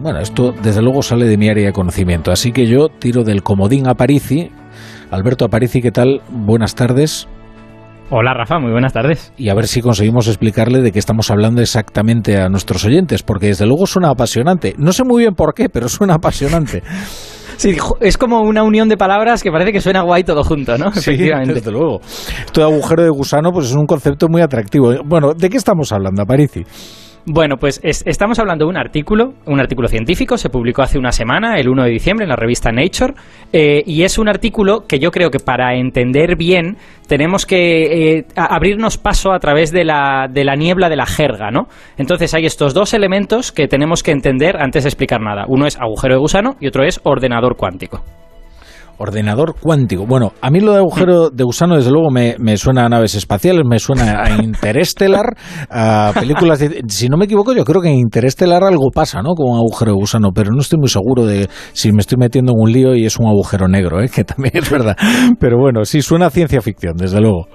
[0.00, 3.42] Bueno, esto desde luego sale de mi área de conocimiento, así que yo tiro del
[3.42, 4.50] comodín Aparici.
[5.10, 6.22] Alberto Aparici, ¿qué tal?
[6.30, 7.28] Buenas tardes.
[8.10, 9.32] Hola Rafa, muy buenas tardes.
[9.38, 13.46] Y a ver si conseguimos explicarle de qué estamos hablando exactamente a nuestros oyentes, porque
[13.46, 14.74] desde luego suena apasionante.
[14.76, 16.82] No sé muy bien por qué, pero suena apasionante.
[17.58, 20.90] Sí, es como una unión de palabras que parece que suena guay todo junto, ¿no?
[20.92, 21.16] Sí,
[21.46, 22.00] desde luego.
[22.00, 24.92] Esto de agujero de gusano pues es un concepto muy atractivo.
[25.04, 26.64] Bueno, ¿de qué estamos hablando, Aparici?
[27.24, 31.56] Bueno, pues estamos hablando de un artículo, un artículo científico, se publicó hace una semana,
[31.56, 33.14] el 1 de diciembre, en la revista Nature,
[33.52, 38.26] eh, y es un artículo que yo creo que para entender bien tenemos que eh,
[38.34, 41.68] abrirnos paso a través de la, de la niebla de la jerga, ¿no?
[41.96, 45.44] Entonces hay estos dos elementos que tenemos que entender antes de explicar nada.
[45.46, 48.02] Uno es agujero de gusano y otro es ordenador cuántico.
[48.98, 50.06] Ordenador cuántico.
[50.06, 53.14] Bueno, a mí lo de agujero de gusano, desde luego, me, me suena a naves
[53.14, 55.36] espaciales, me suena a Interestelar,
[55.70, 56.58] a películas.
[56.60, 59.34] De, si no me equivoco, yo creo que en Interestelar algo pasa, ¿no?
[59.34, 62.52] Con un agujero de gusano, pero no estoy muy seguro de si me estoy metiendo
[62.52, 64.08] en un lío y es un agujero negro, ¿eh?
[64.14, 64.96] que también es verdad.
[65.38, 67.48] Pero bueno, sí suena a ciencia ficción, desde luego.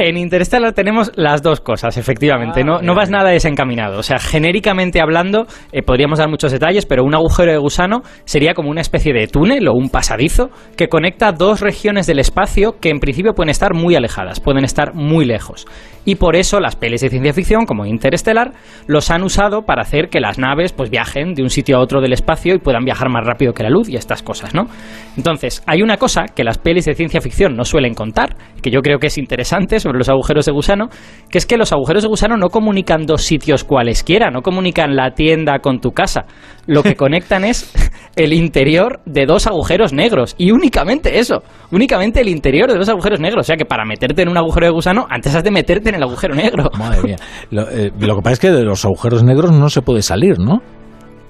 [0.00, 2.62] En Interstellar tenemos las dos cosas, efectivamente.
[2.62, 3.98] no, no vas nada desencaminado.
[3.98, 8.54] O sea, genéricamente hablando, eh, podríamos dar muchos detalles, pero un agujero de gusano sería
[8.54, 12.90] como una especie de túnel o un pasadizo que conecta dos regiones del espacio que
[12.90, 15.66] en principio pueden estar muy alejadas, pueden estar muy lejos.
[16.04, 18.52] Y por eso las pelis de ciencia ficción, como Interstellar,
[18.86, 22.00] los han usado para hacer que las naves pues viajen de un sitio a otro
[22.00, 24.68] del espacio y puedan viajar más rápido que la luz y estas cosas, ¿no?
[25.16, 28.80] Entonces, hay una cosa que las pelis de ciencia ficción no suelen contar, que yo
[28.80, 30.88] creo que es interesante sobre los agujeros de gusano,
[31.30, 35.12] que es que los agujeros de gusano no comunican dos sitios cualesquiera, no comunican la
[35.12, 36.26] tienda con tu casa.
[36.66, 37.72] Lo que conectan es
[38.16, 40.34] el interior de dos agujeros negros.
[40.36, 43.44] Y únicamente eso, únicamente el interior de dos agujeros negros.
[43.44, 45.94] O sea que para meterte en un agujero de gusano, antes has de meterte en
[45.94, 46.70] el agujero negro.
[46.78, 47.16] Madre mía.
[47.50, 50.38] Lo, eh, lo que pasa es que de los agujeros negros no se puede salir,
[50.38, 50.60] ¿no?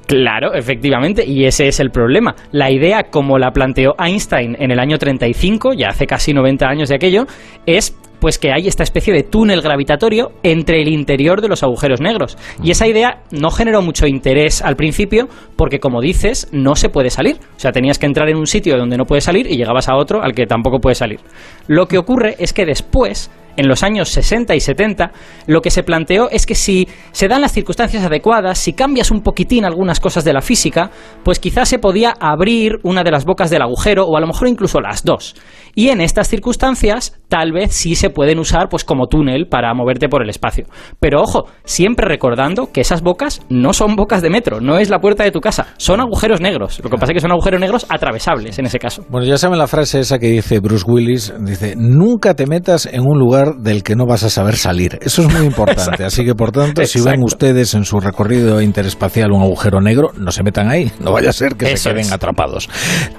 [0.09, 2.35] Claro, efectivamente, y ese es el problema.
[2.51, 6.89] La idea, como la planteó Einstein en el año 35, ya hace casi 90 años
[6.89, 7.27] de aquello,
[7.67, 12.01] es pues que hay esta especie de túnel gravitatorio entre el interior de los agujeros
[12.01, 12.37] negros.
[12.63, 17.11] Y esa idea no generó mucho interés al principio porque, como dices, no se puede
[17.11, 17.37] salir.
[17.57, 19.97] O sea, tenías que entrar en un sitio donde no puedes salir y llegabas a
[19.97, 21.21] otro al que tampoco puedes salir.
[21.67, 25.11] Lo que ocurre es que después en los años 60 y 70,
[25.49, 29.21] lo que se planteó es que si se dan las circunstancias adecuadas, si cambias un
[29.21, 30.93] poquitín algunas cosas de la física,
[31.25, 34.47] pues quizás se podía abrir una de las bocas del agujero o a lo mejor
[34.47, 35.35] incluso las dos.
[35.75, 40.09] Y en estas circunstancias, tal vez sí se pueden usar pues como túnel para moverte
[40.09, 40.67] por el espacio.
[41.01, 44.99] Pero ojo, siempre recordando que esas bocas no son bocas de metro, no es la
[44.99, 46.81] puerta de tu casa, son agujeros negros.
[46.83, 49.05] Lo que pasa es que son agujeros negros atravesables en ese caso.
[49.09, 53.03] Bueno, ya saben la frase esa que dice Bruce Willis, dice, nunca te metas en
[53.07, 54.99] un lugar del que no vas a saber salir.
[55.01, 56.05] Eso es muy importante.
[56.05, 60.31] Así que, por tanto, si ven ustedes en su recorrido interespacial un agujero negro, no
[60.31, 60.91] se metan ahí.
[61.01, 62.69] No vaya a ser que se queden atrapados.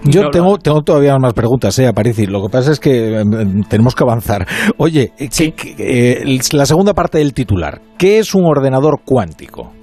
[0.03, 2.25] Yo tengo, tengo todavía más preguntas, ¿eh, Aparici?
[2.25, 4.47] Lo que pasa es que em, tenemos que avanzar.
[4.77, 7.81] Oye, eh, la segunda parte del titular.
[7.97, 9.73] ¿Qué es un ordenador cuántico?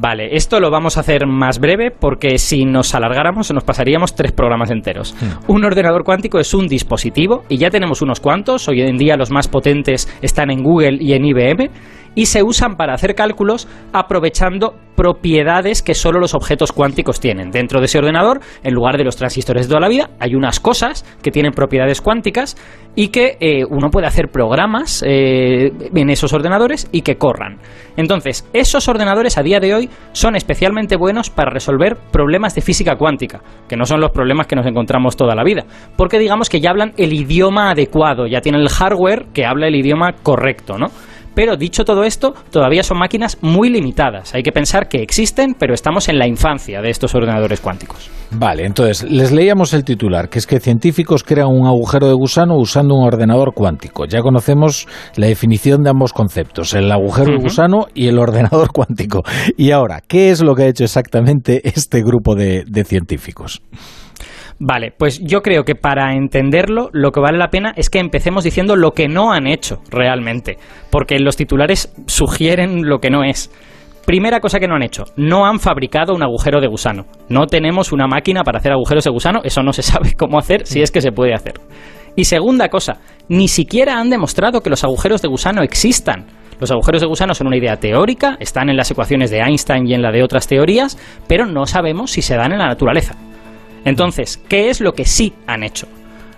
[0.00, 4.30] Vale, esto lo vamos a hacer más breve porque si nos alargáramos nos pasaríamos tres
[4.30, 5.16] programas enteros.
[5.20, 5.50] Hmm.
[5.50, 9.32] Un ordenador cuántico es un dispositivo y ya tenemos unos cuantos, hoy en día los
[9.32, 11.70] más potentes están en Google y en IBM
[12.14, 17.52] y se usan para hacer cálculos aprovechando propiedades que solo los objetos cuánticos tienen.
[17.52, 20.58] Dentro de ese ordenador, en lugar de los transistores de toda la vida, hay unas
[20.58, 22.56] cosas que tienen propiedades cuánticas
[22.96, 27.58] y que eh, uno puede hacer programas eh, en esos ordenadores y que corran.
[27.96, 32.96] Entonces, esos ordenadores a día de hoy son especialmente buenos para resolver problemas de física
[32.96, 35.64] cuántica, que no son los problemas que nos encontramos toda la vida,
[35.96, 39.76] porque digamos que ya hablan el idioma adecuado, ya tienen el hardware que habla el
[39.76, 40.88] idioma correcto, ¿no?
[41.38, 44.34] Pero dicho todo esto, todavía son máquinas muy limitadas.
[44.34, 48.10] Hay que pensar que existen, pero estamos en la infancia de estos ordenadores cuánticos.
[48.32, 52.56] Vale, entonces les leíamos el titular, que es que científicos crean un agujero de gusano
[52.56, 54.04] usando un ordenador cuántico.
[54.06, 59.22] Ya conocemos la definición de ambos conceptos, el agujero de gusano y el ordenador cuántico.
[59.56, 63.62] Y ahora, ¿qué es lo que ha hecho exactamente este grupo de, de científicos?
[64.60, 68.42] Vale, pues yo creo que para entenderlo lo que vale la pena es que empecemos
[68.42, 70.58] diciendo lo que no han hecho realmente,
[70.90, 73.52] porque los titulares sugieren lo que no es.
[74.04, 77.04] Primera cosa que no han hecho, no han fabricado un agujero de gusano.
[77.28, 80.66] No tenemos una máquina para hacer agujeros de gusano, eso no se sabe cómo hacer,
[80.66, 81.54] si es que se puede hacer.
[82.16, 82.98] Y segunda cosa,
[83.28, 86.26] ni siquiera han demostrado que los agujeros de gusano existan.
[86.58, 89.94] Los agujeros de gusano son una idea teórica, están en las ecuaciones de Einstein y
[89.94, 90.98] en la de otras teorías,
[91.28, 93.14] pero no sabemos si se dan en la naturaleza.
[93.88, 95.88] Entonces, ¿qué es lo que sí han hecho?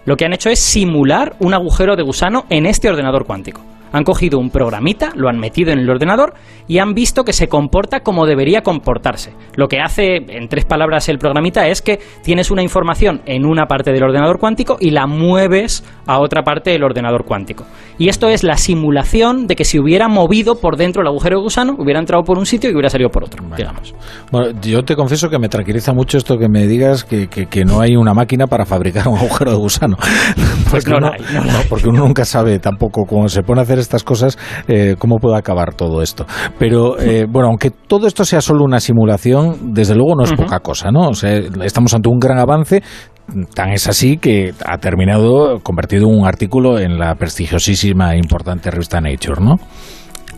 [0.05, 3.61] Lo que han hecho es simular un agujero de gusano en este ordenador cuántico.
[3.93, 6.35] Han cogido un programita, lo han metido en el ordenador
[6.69, 9.33] y han visto que se comporta como debería comportarse.
[9.57, 13.67] Lo que hace, en tres palabras, el programita es que tienes una información en una
[13.67, 17.65] parte del ordenador cuántico y la mueves a otra parte del ordenador cuántico.
[17.99, 21.43] Y esto es la simulación de que si hubiera movido por dentro el agujero de
[21.43, 23.95] gusano, hubiera entrado por un sitio y hubiera salido por otro, digamos.
[24.31, 27.65] Bueno, yo te confieso que me tranquiliza mucho esto que me digas que, que, que
[27.65, 29.97] no hay una máquina para fabricar un agujero de gusano.
[30.71, 31.67] Pues no, uno, la hay, no la hay.
[31.69, 35.37] porque uno nunca sabe tampoco cómo se pone a hacer estas cosas, eh, cómo puede
[35.37, 36.27] acabar todo esto.
[36.59, 40.61] Pero eh, bueno, aunque todo esto sea solo una simulación, desde luego no es poca
[40.61, 41.09] cosa, ¿no?
[41.09, 42.83] O sea, estamos ante un gran avance.
[43.55, 48.71] Tan es así que ha terminado convertido en un artículo en la prestigiosísima e importante
[48.71, 49.57] revista Nature, ¿no?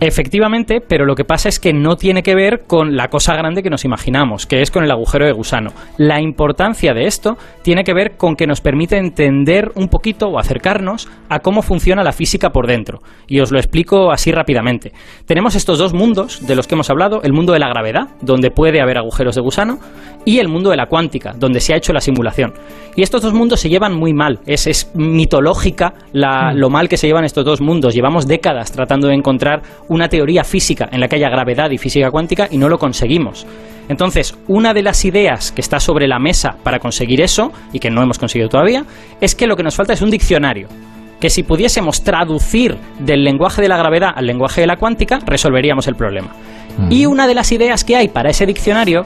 [0.00, 3.62] Efectivamente, pero lo que pasa es que no tiene que ver con la cosa grande
[3.62, 5.70] que nos imaginamos, que es con el agujero de gusano.
[5.96, 10.38] La importancia de esto tiene que ver con que nos permite entender un poquito o
[10.38, 13.00] acercarnos a cómo funciona la física por dentro.
[13.28, 14.92] Y os lo explico así rápidamente.
[15.26, 18.50] Tenemos estos dos mundos de los que hemos hablado, el mundo de la gravedad, donde
[18.50, 19.78] puede haber agujeros de gusano,
[20.24, 22.54] y el mundo de la cuántica, donde se ha hecho la simulación.
[22.94, 24.40] Y estos dos mundos se llevan muy mal.
[24.46, 27.94] Es, es mitológica la, lo mal que se llevan estos dos mundos.
[27.94, 29.62] Llevamos décadas tratando de encontrar
[29.92, 33.46] una teoría física en la que haya gravedad y física cuántica y no lo conseguimos.
[33.88, 37.90] Entonces, una de las ideas que está sobre la mesa para conseguir eso, y que
[37.90, 38.84] no hemos conseguido todavía,
[39.20, 40.68] es que lo que nos falta es un diccionario.
[41.20, 45.86] Que si pudiésemos traducir del lenguaje de la gravedad al lenguaje de la cuántica, resolveríamos
[45.88, 46.30] el problema.
[46.88, 49.02] Y una de las ideas que hay para ese diccionario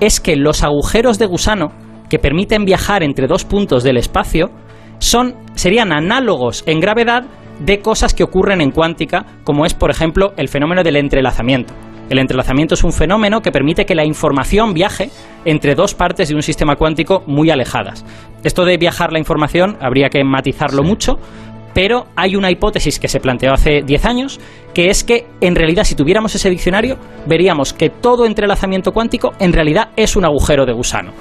[0.00, 1.68] es que los agujeros de gusano
[2.08, 4.50] que permiten viajar entre dos puntos del espacio
[4.98, 7.24] son, serían análogos en gravedad
[7.60, 11.72] de cosas que ocurren en cuántica, como es, por ejemplo, el fenómeno del entrelazamiento.
[12.08, 15.10] El entrelazamiento es un fenómeno que permite que la información viaje
[15.44, 18.04] entre dos partes de un sistema cuántico muy alejadas.
[18.42, 21.20] Esto de viajar la información habría que matizarlo mucho,
[21.72, 24.40] pero hay una hipótesis que se planteó hace 10 años,
[24.74, 26.96] que es que en realidad si tuviéramos ese diccionario,
[27.26, 31.12] veríamos que todo entrelazamiento cuántico en realidad es un agujero de gusano.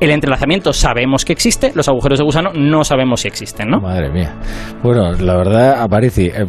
[0.00, 3.80] El entrelazamiento sabemos que existe, los agujeros de gusano no sabemos si existen, ¿no?
[3.80, 4.34] Madre mía.
[4.82, 6.44] Bueno, la verdad, Aparici, eh,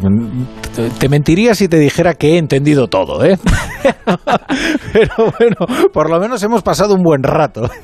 [0.98, 3.38] te mentiría si te dijera que he entendido todo, ¿eh?
[4.92, 7.68] Pero bueno, por lo menos hemos pasado un buen rato.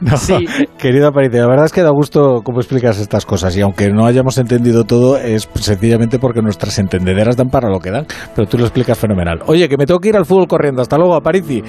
[0.00, 0.46] No, Sí.
[0.78, 4.06] Querido Aparici, la verdad es que da gusto cómo explicas estas cosas y aunque no
[4.06, 8.58] hayamos entendido todo es sencillamente porque nuestras entendederas dan para lo que dan, pero tú
[8.58, 9.40] lo explicas fenomenal.
[9.46, 10.82] Oye, que me tengo que ir al fútbol corriendo.
[10.82, 11.62] Hasta luego, Aparici.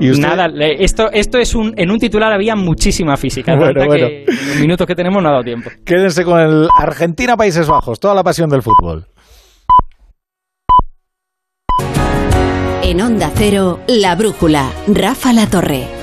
[0.00, 0.46] Y usted- Nada,
[0.78, 4.06] esto, esto es un, en un titular había muchísima física, Bueno, tanta bueno.
[4.08, 5.70] que en los minutos que tenemos no ha dado tiempo.
[5.84, 9.06] Quédense con el Argentina-Países Bajos, toda la pasión del fútbol.
[12.82, 15.99] En Onda Cero, La Brújula, Rafa La Torre.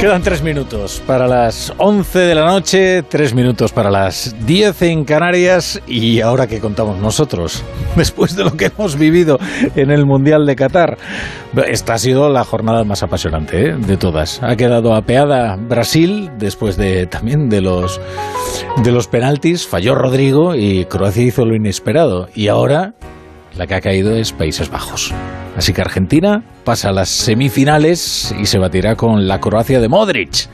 [0.00, 5.04] Quedan tres minutos para las 11 de la noche, tres minutos para las 10 en
[5.04, 5.82] Canarias.
[5.88, 7.64] Y ahora que contamos nosotros,
[7.96, 9.40] después de lo que hemos vivido
[9.74, 10.98] en el Mundial de Qatar,
[11.66, 13.76] esta ha sido la jornada más apasionante ¿eh?
[13.76, 14.40] de todas.
[14.40, 18.00] Ha quedado apeada Brasil después de también de los
[18.84, 22.28] de los penaltis, falló Rodrigo y Croacia hizo lo inesperado.
[22.36, 22.94] Y ahora
[23.58, 25.12] la que ha caído es Países Bajos.
[25.56, 30.48] Así que Argentina pasa a las semifinales y se batirá con la Croacia de Modric.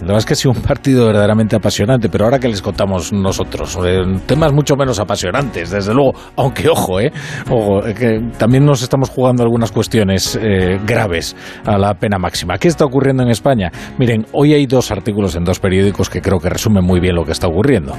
[0.00, 3.12] La verdad es que ha sido un partido verdaderamente apasionante, pero ahora que les contamos
[3.12, 7.12] nosotros, eh, temas mucho menos apasionantes, desde luego, aunque ojo, eh,
[7.48, 12.58] ojo, eh, que también nos estamos jugando algunas cuestiones eh, graves a la pena máxima.
[12.58, 13.70] ¿Qué está ocurriendo en España?
[13.96, 17.24] Miren, hoy hay dos artículos en dos periódicos que creo que resumen muy bien lo
[17.24, 17.94] que está ocurriendo.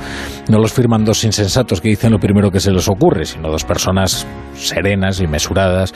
[0.49, 3.63] No los firman dos insensatos que dicen lo primero que se les ocurre, sino dos
[3.63, 5.93] personas serenas y mesuradas.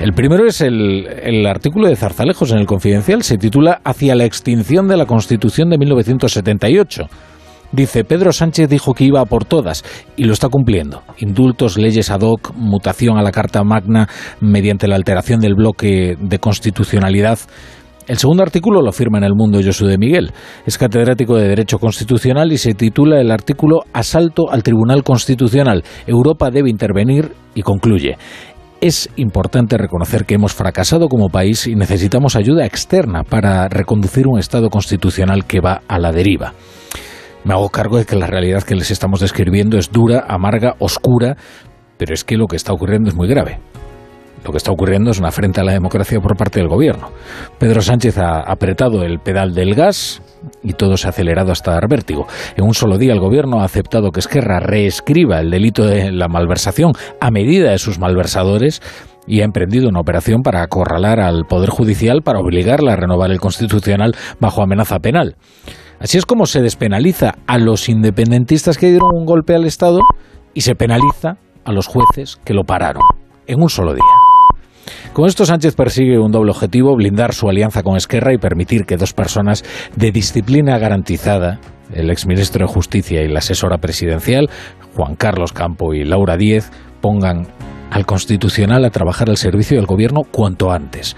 [0.00, 4.24] El primero es el, el artículo de Zarzalejos en el Confidencial, se titula Hacia la
[4.24, 7.04] extinción de la Constitución de 1978.
[7.72, 9.82] Dice, Pedro Sánchez dijo que iba por todas
[10.16, 11.02] y lo está cumpliendo.
[11.18, 14.08] Indultos, leyes ad hoc, mutación a la Carta Magna
[14.40, 17.38] mediante la alteración del bloque de constitucionalidad.
[18.08, 20.32] El segundo artículo lo firma en El Mundo Josu de Miguel.
[20.66, 25.82] Es catedrático de Derecho Constitucional y se titula el artículo Asalto al Tribunal Constitucional.
[26.06, 28.16] Europa debe intervenir y concluye.
[28.82, 34.40] Es importante reconocer que hemos fracasado como país y necesitamos ayuda externa para reconducir un
[34.40, 36.52] Estado constitucional que va a la deriva.
[37.44, 41.36] Me hago cargo de que la realidad que les estamos describiendo es dura, amarga, oscura,
[41.96, 43.60] pero es que lo que está ocurriendo es muy grave.
[44.44, 47.10] Lo que está ocurriendo es una afrenta a la democracia por parte del gobierno.
[47.58, 50.22] Pedro Sánchez ha apretado el pedal del gas
[50.62, 52.26] y todo se ha acelerado hasta dar vértigo.
[52.56, 56.28] En un solo día el gobierno ha aceptado que Esquerra reescriba el delito de la
[56.28, 58.82] malversación a medida de sus malversadores
[59.26, 63.40] y ha emprendido una operación para acorralar al Poder Judicial para obligarla a renovar el
[63.40, 65.36] Constitucional bajo amenaza penal.
[66.00, 70.00] Así es como se despenaliza a los independentistas que dieron un golpe al Estado
[70.52, 73.04] y se penaliza a los jueces que lo pararon
[73.46, 74.21] en un solo día.
[75.12, 78.96] Con esto Sánchez persigue un doble objetivo, blindar su alianza con Esquerra y permitir que
[78.96, 79.62] dos personas
[79.94, 81.60] de disciplina garantizada,
[81.92, 84.48] el exministro de Justicia y la asesora presidencial,
[84.96, 86.70] Juan Carlos Campo y Laura Díez,
[87.02, 87.46] pongan
[87.90, 91.14] al Constitucional a trabajar al servicio del Gobierno cuanto antes.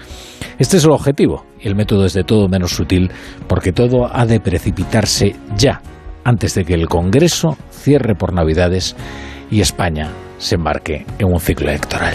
[0.59, 3.11] Este es el objetivo y el método es de todo menos sutil
[3.47, 5.81] porque todo ha de precipitarse ya,
[6.25, 8.93] antes de que el Congreso cierre por Navidades
[9.49, 12.13] y España se embarque en un ciclo electoral.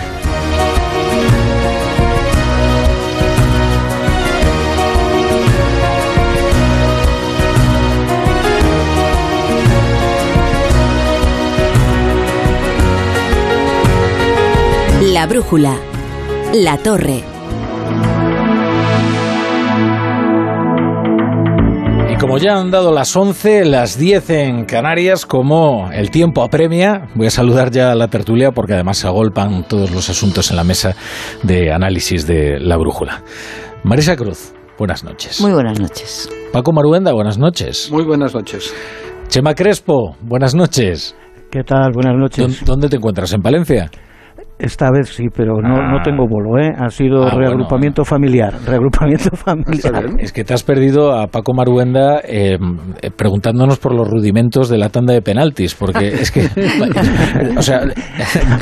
[15.20, 15.76] La brújula.
[16.54, 17.22] La torre.
[22.10, 27.08] Y como ya han dado las 11, las 10 en Canarias, como el tiempo apremia,
[27.14, 30.56] voy a saludar ya a la tertulia porque además se agolpan todos los asuntos en
[30.56, 30.96] la mesa
[31.42, 33.22] de análisis de la brújula.
[33.84, 35.38] Marisa Cruz, buenas noches.
[35.42, 36.30] Muy buenas noches.
[36.50, 37.90] Paco Maruenda, buenas noches.
[37.92, 38.72] Muy buenas noches.
[39.28, 41.14] Chema Crespo, buenas noches.
[41.50, 41.92] ¿Qué tal?
[41.92, 42.64] Buenas noches.
[42.64, 43.34] ¿Dónde te encuentras?
[43.34, 43.90] ¿En Palencia?
[44.60, 46.02] Esta vez sí, pero no, no Ah.
[46.04, 46.70] tengo bolo, ¿eh?
[46.78, 48.54] Ha sido Ah, reagrupamiento familiar.
[48.66, 50.04] Reagrupamiento familiar.
[50.18, 52.58] Es que te has perdido a Paco Maruenda eh,
[53.02, 56.48] eh, preguntándonos por los rudimentos de la tanda de penaltis, porque es que,
[57.56, 57.80] o sea,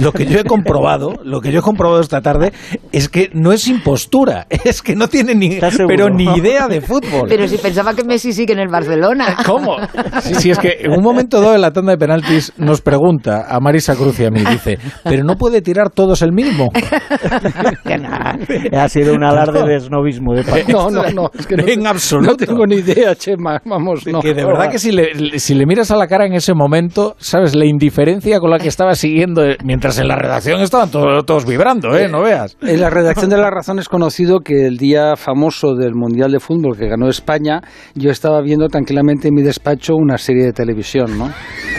[0.00, 2.52] lo que yo he comprobado, lo que yo he comprobado esta tarde
[2.92, 7.26] es que no es impostura, es que no tiene ni, pero ni idea de fútbol.
[7.28, 9.36] Pero si pensaba que Messi sigue en el Barcelona.
[9.44, 9.76] ¿Cómo?
[10.20, 13.46] Sí, sí, es que en un momento dado en la tanda de penaltis nos pregunta
[13.48, 16.70] a Marisa Cruz y a mí, dice, pero no puede tirar todos el mismo.
[18.72, 20.44] ha sido un alarde de snobismo de.
[20.68, 21.30] No, no, no.
[21.38, 22.30] Es que no, en absoluto.
[22.30, 23.60] No tengo ni idea, Chema.
[23.64, 24.20] Vamos, no.
[24.20, 27.16] que de verdad que si le, si le miras a la cara en ese momento,
[27.18, 31.24] sabes, la indiferencia con la que estaba siguiendo, eh, mientras en la redacción estaban todos,
[31.24, 32.08] todos vibrando, ¿eh?
[32.08, 32.56] No veas.
[32.62, 36.40] En la redacción de La Razón es conocido que el día famoso del Mundial de
[36.40, 37.60] Fútbol que ganó España,
[37.94, 41.30] yo estaba viendo tranquilamente en mi despacho una serie de televisión, ¿no?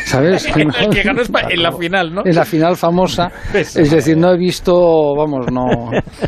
[0.05, 0.45] ¿Sabes?
[0.55, 2.21] El que ganó España en la final, ¿no?
[2.25, 3.31] En la final famosa.
[3.53, 5.65] Es decir, no he visto, vamos, no,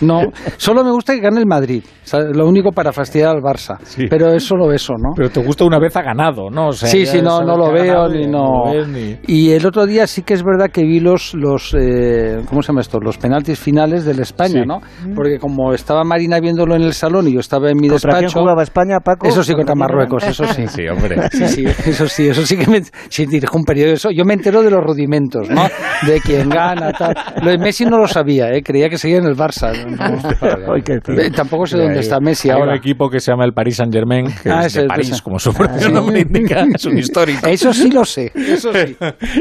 [0.01, 0.22] no.
[0.57, 1.84] Solo me gusta que gane el Madrid.
[2.03, 2.36] ¿sabes?
[2.36, 3.78] Lo único para fastidiar al Barça.
[4.09, 5.11] Pero es solo eso, ¿no?
[5.15, 6.67] Pero te gusta una vez ha ganado, ¿no?
[6.69, 8.65] O sea, sí, sí, no, no lo veo ganado ni y no.
[8.65, 11.74] lo ves ni- Y el otro día sí que es verdad que vi los, los
[11.80, 12.99] eh, ¿cómo se llama esto?
[12.99, 14.67] Los penaltis finales del España, Sí.
[14.67, 14.82] ¿no?
[15.15, 18.24] Porque como estaba Marina viéndolo en el salón y yo estaba en mi ¿Contra quién
[18.24, 18.39] despacho.
[18.41, 19.28] jugaba España, Paco?
[19.28, 19.76] Eso sí, contra?
[19.76, 20.67] Marruecos, eso sí.
[20.67, 21.15] Sí, hombre.
[21.32, 23.93] Sí, sí, eso sí, eso sí que me, sí, dirijo un periodo.
[23.93, 25.63] Eso, yo me entero de los rudimentos, ¿no?
[26.05, 27.13] De quién gana, tal.
[27.41, 28.62] Lo Messi no lo sabía, ¿eh?
[28.64, 29.72] creía que seguía en el Barça.
[29.72, 30.76] No.
[30.76, 32.72] Eh, Tampoco sé dónde está Messi Hay ahora.
[32.72, 35.09] un equipo que se llama el Paris Saint Germain, que Ah, es de es París,
[35.12, 35.22] ese.
[35.22, 35.91] como su propio Ah, sí.
[35.91, 37.47] nombre indica, es un histórico.
[37.47, 38.95] Eso sí lo sé, eso sí.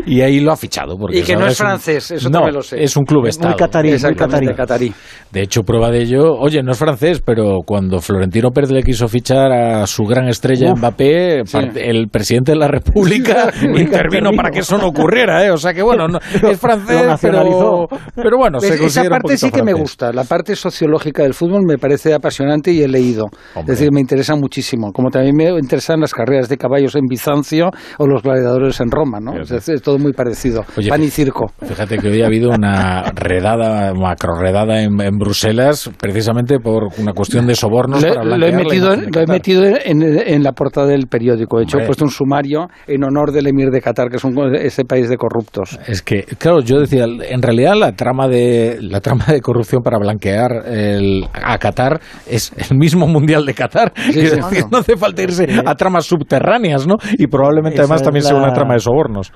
[0.07, 0.97] Y ahí lo ha fichado.
[0.99, 2.83] Porque Y que no es un- francés, eso no, también lo sé.
[2.83, 3.51] es un club estado.
[3.51, 4.47] Muy catarí, muy catarí.
[4.55, 4.93] catarí.
[5.33, 9.07] De hecho, prueba de ello, oye, no es francés, pero cuando Florentino Pérez le quiso
[9.09, 11.59] fichar a su gran estrella Uf, Mbappé, sí.
[11.77, 15.51] el presidente de la República intervino para que eso no ocurriera, ¿eh?
[15.51, 17.89] O sea que bueno, no- es francés, Lo pero, nacionalizó.
[18.14, 18.80] Pero bueno, se ¿Ves?
[18.80, 19.80] Esa parte sí que me francés.
[19.80, 23.24] gusta, la parte sociológica del fútbol me parece apasionante y he leído.
[23.55, 23.72] Hombre.
[23.72, 24.92] Es decir, me interesa muchísimo.
[24.92, 29.18] Como también me interesan las carreras de caballos en Bizancio o los gladiadores en Roma,
[29.20, 29.40] ¿no?
[29.40, 30.64] Es, decir, es todo muy parecido.
[30.76, 31.53] Oye, Pan y circo.
[31.62, 37.12] Fíjate que hoy ha habido una redada, macro redada en, en Bruselas, precisamente por una
[37.12, 40.53] cuestión de sobornos Lo, para lo he metido, en, lo he metido en, en la
[40.53, 41.59] portada del periódico.
[41.59, 41.84] De hecho, Hombre.
[41.84, 45.09] he puesto un sumario en honor del emir de Qatar, que es un, ese país
[45.09, 45.78] de corruptos.
[45.86, 49.99] Es que, claro, yo decía, en realidad la trama de la trama de corrupción para
[49.99, 53.93] blanquear el, a Qatar es el mismo mundial de Qatar.
[53.97, 56.97] Sí, Es decir, no hace falta irse a tramas subterráneas, ¿no?
[57.18, 59.32] Y probablemente además también sea una trama de sobornos.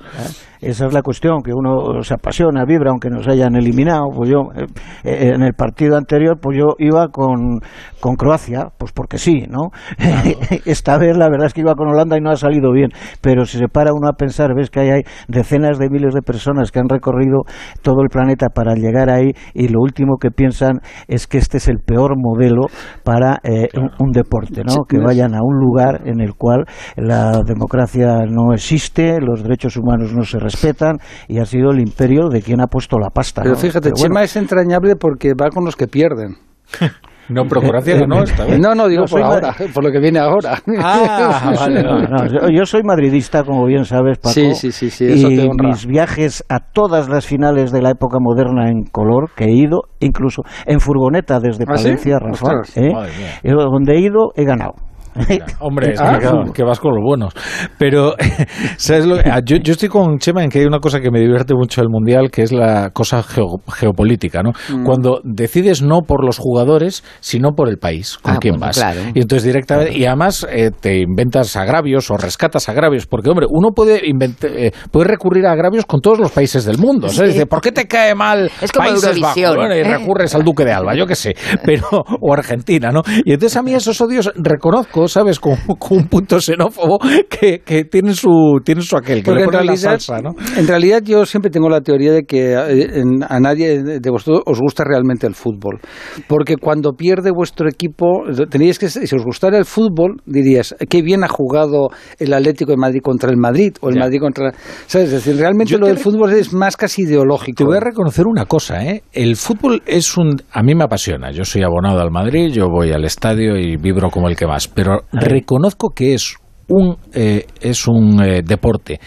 [0.61, 4.05] Esa es la cuestión, que uno se apasiona, vibra, aunque nos hayan eliminado.
[4.15, 4.65] Pues yo, eh,
[5.03, 7.59] eh, en el partido anterior, pues yo iba con,
[7.99, 9.69] con Croacia, pues porque sí, ¿no?
[10.65, 12.89] Esta vez la verdad es que iba con Holanda y no ha salido bien.
[13.21, 16.21] Pero si se para uno a pensar, ves que hay, hay decenas de miles de
[16.21, 17.43] personas que han recorrido
[17.81, 21.67] todo el planeta para llegar ahí y lo último que piensan es que este es
[21.67, 22.67] el peor modelo
[23.03, 24.85] para eh, un, un deporte, ¿no?
[24.87, 26.65] Que vayan a un lugar en el cual
[26.95, 32.29] la democracia no existe, los derechos humanos no se respetan y ha sido el imperio
[32.29, 33.41] de quien ha puesto la pasta.
[33.41, 33.61] Pero ¿no?
[33.61, 36.35] fíjate, Pero bueno, Chema es entrañable porque va con los que pierden.
[37.29, 38.59] No, esta vez.
[38.59, 40.59] No, no, digo No, soy por ahora, por lo que viene ahora.
[40.79, 44.33] Ah, vale, no, no, yo, soy madridista, como bien sabes, Paco.
[44.33, 45.69] Sí, sí, sí, sí, eso y te honra.
[45.69, 49.83] mis viajes a todas las finales de la época moderna en color que he ido,
[49.99, 51.83] incluso en furgoneta desde ¿Ah, sí?
[51.83, 52.61] Palencia, Rafa.
[52.75, 54.73] Eh, donde he ido he ganado.
[55.59, 56.13] Hombre, es Ah.
[56.13, 57.33] que, claro, que vas con los buenos.
[57.77, 58.15] Pero,
[58.77, 59.15] ¿sabes lo?
[59.17, 61.81] ah, Yo, yo estoy con Chema en que hay una cosa que me divierte mucho
[61.81, 64.51] del Mundial, que es la cosa geo- geopolítica, ¿no?
[64.69, 64.83] Mm.
[64.83, 68.77] Cuando decides no por los jugadores, sino por el país, con Ah, quién bueno, vas.
[68.77, 68.99] claro.
[69.13, 73.71] Y entonces directamente, y además eh, te inventas agravios o rescatas agravios, porque, hombre, uno
[73.71, 77.09] puede, invent- eh, puede recurrir a agravios con todos los países del mundo.
[77.09, 77.31] ¿sabes?
[77.31, 77.33] Sí.
[77.35, 79.55] Dice, ¿por qué te cae mal Es como Países Bajos?
[79.55, 79.83] Bueno, y ¿eh?
[79.83, 81.87] recurres al Duque de Alba, yo qué sé, pero,
[82.21, 83.01] o Argentina, ¿no?
[83.25, 85.39] Y entonces a mí esos odios reconozco ¿sabes?
[85.45, 85.57] Con,
[85.89, 86.99] un punto xenófobo
[87.29, 90.31] que, que tiene su tiene su aquel, que le en realidad, ¿no?
[90.57, 94.59] En realidad yo siempre tengo la teoría de que eh, a, nadie de vosotros os
[94.59, 95.79] gusta realmente el fútbol.
[96.27, 101.23] Porque cuando pierde vuestro equipo, tenéis que, si os gustara el fútbol, dirías, qué bien
[101.23, 101.89] ha jugado
[102.19, 104.53] el Atlético de Madrid contra el Madrid o el Madrid contra...
[104.87, 105.07] ¿Sabes?
[105.07, 107.57] Es decir, realmente lo del fútbol es más casi ideológico.
[107.57, 109.03] Te voy a reconocer una cosa, ¿eh?
[109.13, 110.41] El fútbol es un...
[110.51, 111.31] A mí me apasiona.
[111.31, 114.67] Yo soy abonado al Madrid, yo voy al estadio y vibro como el que más.
[114.67, 116.35] Pero reconozco que es
[116.67, 118.99] un, eh, es un eh, deporte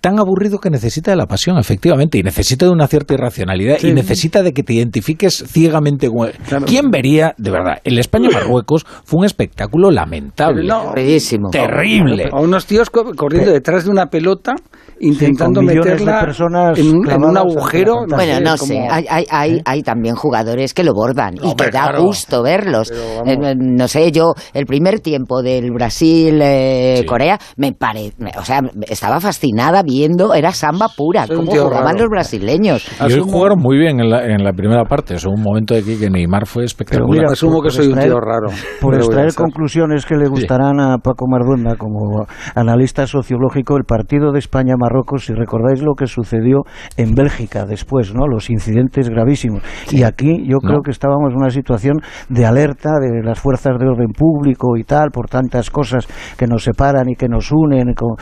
[0.00, 3.92] tan aburrido que necesita de la pasión, efectivamente, y necesita de una cierta irracionalidad, y
[3.92, 6.30] necesita de que te identifiques ciegamente con
[6.66, 10.68] ¿Quién vería, de verdad, el España-Marruecos fue un espectáculo lamentable,
[11.50, 12.28] terrible.
[12.32, 14.54] A unos tíos corriendo detrás de una pelota
[15.00, 18.04] intentando meterla personas en, un, agujero.
[18.06, 19.62] Bueno, no sé, hay, hay, ¿Eh?
[19.64, 22.90] hay, también jugadores que lo bordan y que da gusto verlos.
[22.90, 29.20] Eh, no sé, yo el primer tiempo del Brasil-Corea eh, me pare, o sea, estaba
[29.20, 32.86] fascinada viendo, era samba pura, como jugaban los brasileños.
[33.08, 35.82] Y hoy jugaron muy bien en la, en la primera parte, es un momento de
[35.82, 37.26] que Neymar fue espectacular.
[37.26, 38.48] asumo que soy un tío raro.
[38.80, 44.38] Por extraer conclusiones que le gustarán a Paco Marduenda como analista sociológico, el partido de
[44.38, 46.62] España-Marruecos Marruecos, si recordáis lo que sucedió
[46.96, 48.26] en Bélgica después, ¿no?
[48.26, 49.62] Los incidentes gravísimos.
[49.90, 53.86] Y aquí yo creo que estábamos en una situación de alerta de las fuerzas de
[53.86, 58.16] orden público y tal, por tantas cosas que nos separan y que nos unen con,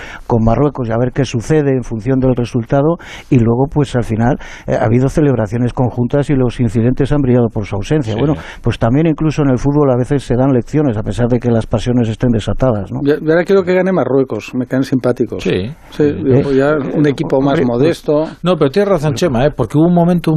[0.44, 2.96] Marruecos y a ver qué sucede en función del resultado.
[3.30, 4.36] Y luego, pues al final,
[4.66, 8.14] eh, ha habido celebraciones conjuntas y los incidentes han brillado por su ausencia.
[8.16, 11.38] Bueno, pues también incluso en el fútbol a veces se dan lecciones, a pesar de
[11.38, 13.00] que las pasiones estén desatadas, ¿no?
[13.02, 15.42] Yo, ahora quiero que gane Marruecos, me caen simpáticos.
[15.42, 15.70] Sí.
[15.90, 18.24] sí un equipo más modesto.
[18.42, 19.50] No, pero tienes razón, Chema, ¿eh?
[19.54, 20.32] porque hubo un momento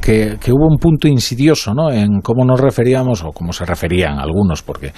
[0.00, 1.90] que, que, hubo un punto insidioso ¿no?
[1.90, 4.92] en cómo nos referíamos, o cómo se referían algunos, porque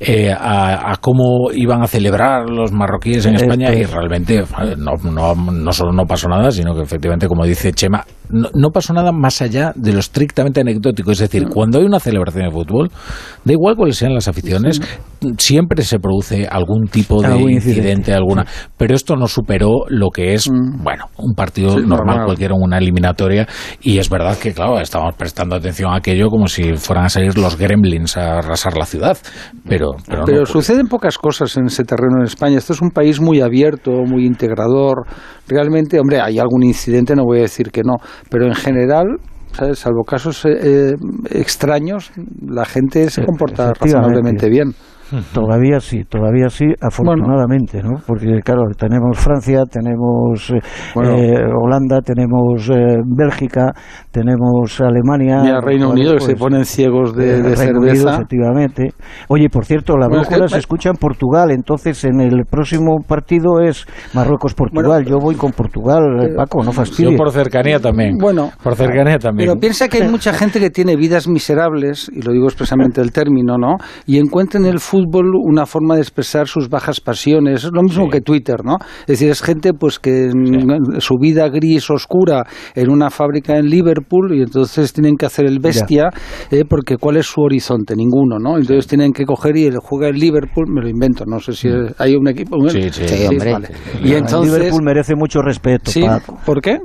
[0.00, 4.42] eh, a, cómo iban a celebrar los marroquíes en eh, España y realmente
[4.78, 8.92] no, no, no solo no pasó nada, sino que efectivamente, como dice Chema, no, pasó
[8.92, 11.12] nada más allá de lo estrictamente anecdótico.
[11.12, 12.90] Es decir, cuando hay una celebración de fútbol,
[13.44, 14.80] da igual cuáles sean las aficiones,
[15.38, 18.44] siempre se produce algún tipo de incidente, alguna.
[18.76, 20.82] Pero esto no superó lo que es, mm.
[20.82, 23.46] bueno, un partido normal, cualquiera, una eliminatoria.
[23.80, 27.38] Y es verdad que, claro, estamos prestando atención a aquello como si fueran a salir
[27.38, 29.16] los gremlins a arrasar la ciudad.
[29.68, 32.58] Pero, pero, pero suceden pocas cosas en ese terreno en España.
[32.58, 34.85] Esto es un país muy abierto, muy integrador.
[35.48, 37.96] Realmente, hombre, hay algún incidente, no voy a decir que no,
[38.30, 39.18] pero en general
[39.74, 40.94] salvo casos eh, eh,
[41.30, 42.12] extraños,
[42.46, 44.74] la gente se comporta razonablemente bien.
[45.32, 48.00] Todavía sí, todavía sí, afortunadamente, ¿no?
[48.04, 50.58] Porque, claro, tenemos Francia, tenemos eh,
[50.96, 53.72] eh, Holanda, tenemos eh, Bélgica,
[54.10, 55.44] tenemos Alemania.
[55.44, 58.14] Y Reino Unido, que se pues, ponen ciegos de, de cerveza.
[58.14, 58.94] efectivamente.
[59.28, 63.86] Oye, por cierto, la brújula se escucha en Portugal, entonces en el próximo partido es
[64.12, 65.04] Marruecos-Portugal.
[65.04, 67.12] Yo voy con Portugal, Paco, no fastidies.
[67.12, 68.16] Yo por cercanía también.
[68.18, 69.48] Bueno, por cercanía también.
[69.48, 73.12] Pero piensa que hay mucha gente que tiene vidas miserables, y lo digo expresamente el
[73.12, 73.76] término, ¿no?
[74.04, 77.64] Y encuentra en el fútbol fútbol una forma de expresar sus bajas pasiones.
[77.64, 78.76] Es lo mismo que Twitter, ¿no?
[79.00, 80.30] Es decir, es gente pues que
[80.98, 82.44] su vida gris, oscura,
[82.74, 86.10] en una fábrica en Liverpool y entonces tienen que hacer el bestia
[86.50, 87.94] eh, porque ¿cuál es su horizonte?
[87.96, 88.56] Ninguno, ¿no?
[88.56, 91.68] Entonces tienen que coger y el juega en Liverpool, me lo invento, no sé si
[91.68, 91.94] mm.
[91.98, 92.56] hay un equipo...
[92.68, 93.56] Sí, sí, hombre.
[94.02, 94.54] Y entonces...
[94.54, 96.38] Liverpool merece mucho respeto, Paco.
[96.44, 96.78] ¿Por qué?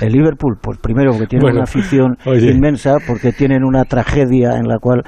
[0.00, 4.78] El Liverpool, pues primero porque tiene una afición inmensa, porque tienen una tragedia en la
[4.78, 5.02] cual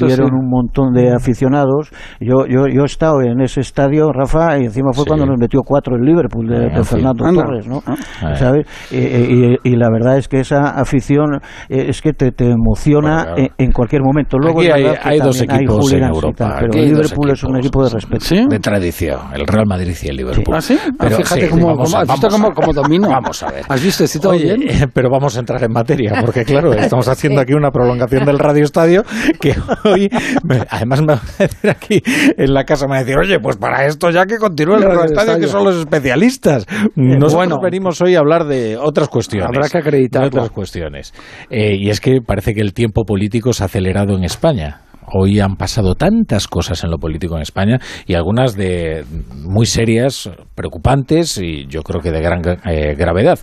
[0.00, 1.65] murieron un montón de aficionados.
[2.20, 5.60] Yo, yo, yo he estado en ese estadio, Rafa, y encima fue cuando nos metió
[5.62, 7.82] cuatro el Liverpool de, Fernando Torres, ¿no?
[7.86, 8.34] Ah.
[8.34, 8.66] ¿Sabes?
[8.90, 11.34] Y, la verdad es que esa afición
[11.68, 14.38] eh, es que te, te emociona en, cualquier momento.
[14.38, 16.56] Luego hay, dos equipos en Europa.
[16.60, 18.48] pero el Liverpool es un equipo de respeto.
[18.48, 20.56] De tradición, el Real Madrid y el Liverpool.
[20.56, 20.78] ¿Ah, sí?
[20.98, 23.08] Pero, fíjate cómo, cómo, domino.
[23.08, 23.64] Vamos a ver.
[23.68, 24.04] ¿Has visto?
[24.20, 24.62] todo bien?
[24.92, 28.64] Pero vamos a entrar en materia, porque claro, estamos haciendo aquí una prolongación del Radio
[28.64, 29.02] Estadio
[29.40, 30.08] que hoy,
[30.70, 31.02] además
[31.68, 32.02] aquí
[32.36, 35.04] en la casa, me va a decir, oye, pues para esto ya que continúe el
[35.04, 36.66] Estadio, que son los especialistas.
[36.94, 39.48] Nosotros bueno, venimos hoy a hablar de otras cuestiones.
[39.48, 41.12] Habrá que acreditar otras cuestiones.
[41.50, 44.85] Eh, y es que parece que el tiempo político se ha acelerado en España.
[45.12, 49.04] Hoy han pasado tantas cosas en lo político en España y algunas de
[49.44, 53.38] muy serias, preocupantes y yo creo que de gran eh, gravedad.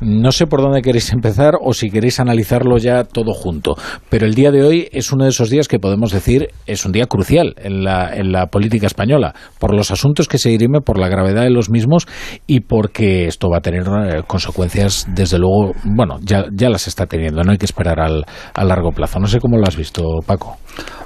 [0.00, 3.74] No sé por dónde queréis empezar o si queréis analizarlo ya todo junto,
[4.08, 6.92] pero el día de hoy es uno de esos días que podemos decir es un
[6.92, 10.98] día crucial en la, en la política española, por los asuntos que se dirimen, por
[10.98, 12.06] la gravedad de los mismos
[12.46, 17.06] y porque esto va a tener eh, consecuencias, desde luego, bueno, ya, ya las está
[17.06, 18.24] teniendo, no hay que esperar al,
[18.54, 19.18] a largo plazo.
[19.18, 20.56] No sé cómo lo has visto, Paco.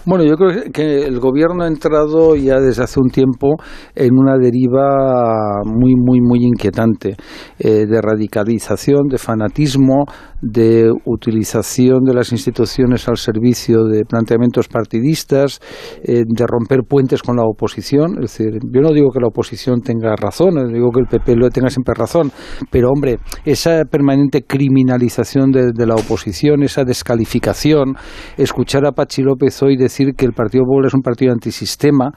[0.05, 3.55] Bueno, yo creo que el gobierno ha entrado ya desde hace un tiempo
[3.95, 7.15] en una deriva muy, muy, muy inquietante
[7.61, 10.07] eh, de radicalización, de fanatismo,
[10.41, 15.61] de utilización de las instituciones al servicio de planteamientos partidistas,
[16.03, 18.15] eh, de romper puentes con la oposición.
[18.25, 21.49] Es decir, yo no digo que la oposición tenga razón, digo que el PP lo
[21.51, 22.33] tenga siempre razón,
[22.73, 27.95] pero hombre, esa permanente criminalización de, de la oposición, esa descalificación,
[28.37, 32.11] escuchar a Pachi López hoy decir que el Partido Popular es un partido antisistema,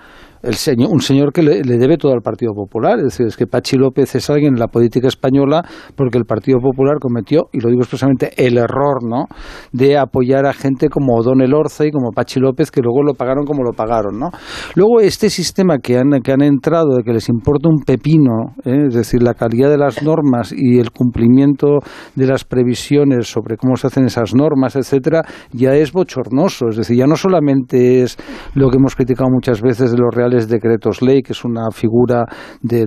[0.45, 2.99] el señor, un señor que le, debe todo al Partido Popular.
[2.99, 5.63] Es decir, es que Pachi López es alguien en la política española
[5.95, 9.25] porque el Partido Popular cometió, y lo digo expresamente, el error ¿no?
[9.71, 13.45] de apoyar a gente como Don Elorza y como Pachi López, que luego lo pagaron
[13.45, 14.19] como lo pagaron.
[14.19, 14.29] ¿no?
[14.75, 18.85] Luego, este sistema que han, que han entrado de que les importa un pepino, ¿eh?
[18.87, 21.79] es decir, la calidad de las normas y el cumplimiento
[22.15, 26.67] de las previsiones sobre cómo se hacen esas normas, etcétera, ya es bochornoso.
[26.69, 28.17] Es decir, ya no solamente es
[28.53, 32.25] lo que hemos criticado muchas veces de los reales decretos ley, que es una figura
[32.61, 32.85] de,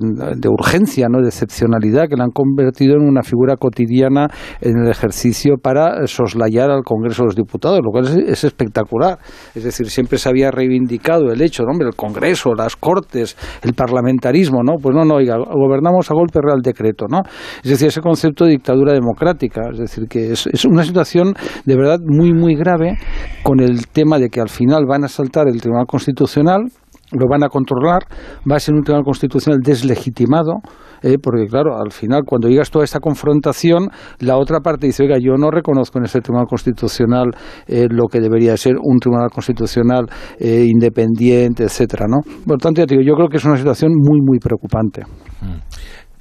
[0.48, 1.20] urgencia, ¿no?
[1.20, 4.28] de excepcionalidad, que la han convertido en una figura cotidiana
[4.60, 9.18] en el ejercicio para soslayar al Congreso de los Diputados, lo cual es, espectacular.
[9.54, 11.78] Es decir, siempre se había reivindicado el hecho, ¿no?
[11.78, 14.74] el Congreso, las Cortes, el parlamentarismo, ¿no?
[14.80, 17.22] Pues no, no, oiga, gobernamos a golpe real decreto, ¿no?
[17.62, 21.34] Es decir, ese concepto de dictadura democrática, es decir, que es, es una situación
[21.64, 22.98] de verdad muy, muy grave
[23.42, 26.64] con el tema de que al final van a saltar el Tribunal Constitucional,
[27.12, 28.02] lo van a controlar,
[28.50, 30.60] va a ser un tribunal constitucional deslegitimado,
[31.02, 33.88] eh, porque claro, al final cuando llegas toda esta confrontación,
[34.20, 37.30] la otra parte dice, oiga, yo no reconozco en este tribunal constitucional
[37.66, 40.06] eh, lo que debería ser un tribunal constitucional
[40.38, 42.18] eh, independiente, etcétera, ¿no?
[42.44, 45.02] Por lo tanto, digo, yo creo que es una situación muy, muy preocupante.
[45.40, 45.58] Mm.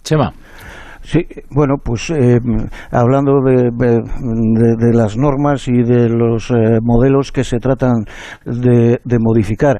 [0.03, 0.31] Chema.
[1.01, 1.19] Sí,
[1.51, 2.11] bueno, pues
[2.91, 6.51] hablando de, de, las normas y de los
[6.81, 8.03] modelos que se tratan
[8.43, 9.79] de, de modificar,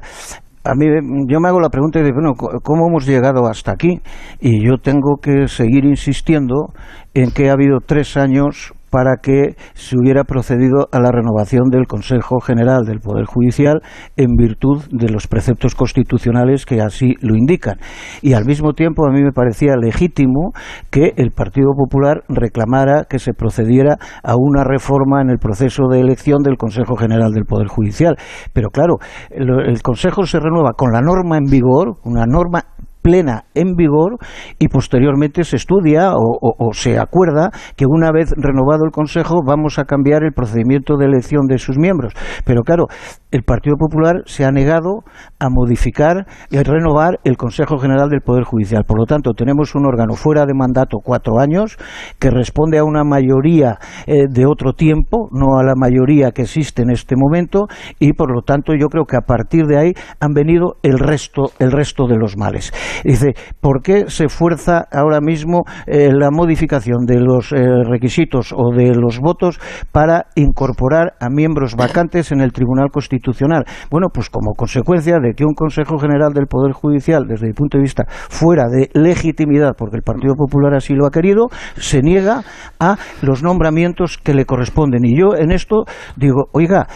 [0.68, 0.86] a mí
[1.26, 4.00] yo me hago la pregunta de bueno cómo hemos llegado hasta aquí
[4.38, 6.74] y yo tengo que seguir insistiendo
[7.14, 11.86] en que ha habido tres años para que se hubiera procedido a la renovación del
[11.86, 13.80] Consejo General del Poder Judicial
[14.16, 17.78] en virtud de los preceptos constitucionales que así lo indican.
[18.22, 20.52] Y al mismo tiempo a mí me parecía legítimo
[20.90, 26.00] que el Partido Popular reclamara que se procediera a una reforma en el proceso de
[26.00, 28.16] elección del Consejo General del Poder Judicial.
[28.52, 28.96] Pero claro,
[29.30, 32.64] el, el Consejo se renueva con la norma en vigor, una norma
[33.08, 34.18] plena en vigor
[34.58, 39.84] y posteriormente se estudia o, se acuerda que una vez renovado el Consejo vamos a
[39.84, 42.12] cambiar el procedimiento de elección de sus miembros.
[42.44, 42.84] Pero claro,
[43.30, 45.04] el Partido Popular se ha negado
[45.38, 48.84] a modificar y a renovar el Consejo General del Poder Judicial.
[48.84, 51.78] Por lo tanto, tenemos un órgano fuera de mandato cuatro años
[52.18, 56.82] que responde a una mayoría eh, de otro tiempo, no a la mayoría que existe
[56.82, 57.68] en este momento,
[57.98, 61.52] y por lo tanto yo creo que a partir de ahí han venido el resto,
[61.58, 62.72] el resto de los males.
[63.04, 68.74] Dice, ¿por qué se fuerza ahora mismo eh, la modificación de los eh, requisitos o
[68.74, 69.60] de los votos
[69.92, 73.64] para incorporar a miembros vacantes en el Tribunal Constitucional?
[73.90, 77.78] Bueno, pues como consecuencia de que un Consejo General del Poder Judicial, desde mi punto
[77.78, 82.42] de vista, fuera de legitimidad, porque el Partido Popular así lo ha querido, se niega
[82.80, 85.04] a los nombramientos que le corresponden.
[85.04, 85.84] Y yo en esto
[86.16, 86.86] digo, oiga,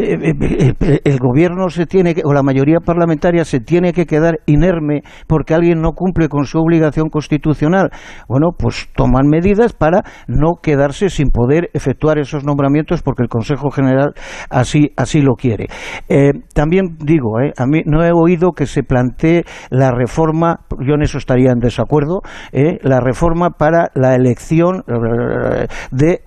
[0.00, 5.54] el gobierno se tiene que, o la mayoría parlamentaria se tiene que quedar inerme porque
[5.54, 7.90] alguien no cumple con su obligación constitucional.
[8.28, 13.70] Bueno, pues toman medidas para no quedarse sin poder efectuar esos nombramientos porque el Consejo
[13.70, 14.12] General
[14.48, 15.66] así, así lo quiere.
[16.54, 21.18] también digo, a mí no he oído que se plantee la reforma, yo en eso
[21.18, 22.20] estaría en desacuerdo,
[22.52, 24.82] la reforma para la elección
[25.90, 26.20] de,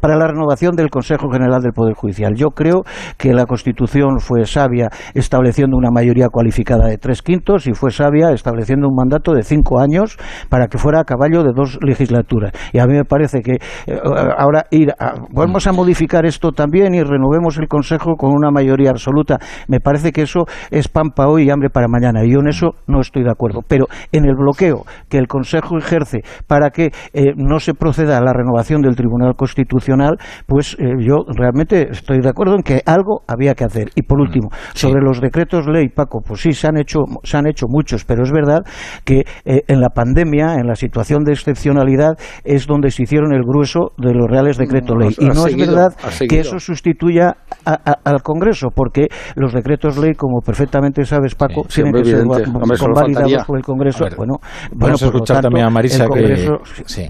[0.00, 2.34] para la renovación del Consejo General del Poder Judicial.
[2.34, 2.82] Yo creo
[3.16, 8.30] que la Constitución fue sabia estableciendo una mayoría cualificada de tres quintos y fue sabia
[8.32, 10.16] estableciendo un mandato de cinco años
[10.48, 12.52] para que fuera a caballo de dos legislaturas.
[12.72, 13.54] Y a mí me parece que
[13.86, 14.00] eh,
[14.36, 18.90] ahora ir a, vamos a modificar esto también y renovemos el Consejo con una mayoría
[18.90, 19.38] absoluta.
[19.68, 22.24] Me parece que eso es pan para hoy y hambre para mañana.
[22.24, 23.60] Y yo en eso no estoy de acuerdo.
[23.66, 28.20] Pero en el bloqueo que el Consejo ejerce para que eh, no se proceda a
[28.20, 33.22] la renovación del Tribunal Constitucional, pues eh, yo realmente estoy de acuerdo en que algo
[33.26, 33.90] había que hacer.
[33.94, 37.36] Y por mm, último, sobre los decretos ley, Paco, pues sí, se han hecho, se
[37.36, 38.64] han hecho muchos, pero es verdad
[39.04, 43.42] que eh, en la pandemia, en la situación de excepcionalidad, es donde se hicieron el
[43.42, 45.14] grueso de los reales decretos ley.
[45.18, 45.94] y no es verdad
[46.28, 52.04] que eso sustituya al Congreso, porque los decretos ley, como perfectamente sabes, Paco, tienen que
[52.04, 54.06] ser convalidados por el Congreso.
[54.16, 54.36] bueno,
[54.72, 56.58] vamos a escuchar también a Marisa que...
[56.86, 57.06] Sí.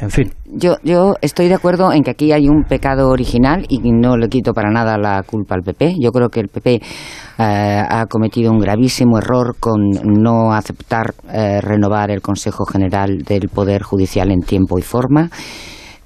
[0.00, 0.30] En fin.
[0.44, 4.28] Yo, yo estoy de acuerdo en que aquí hay un pecado original y no le
[4.28, 5.96] quito para nada la la culpa al PP.
[6.00, 6.82] Yo creo que el PP eh,
[7.88, 13.82] ha cometido un gravísimo error con no aceptar eh, renovar el Consejo General del Poder
[13.82, 15.30] Judicial en tiempo y forma.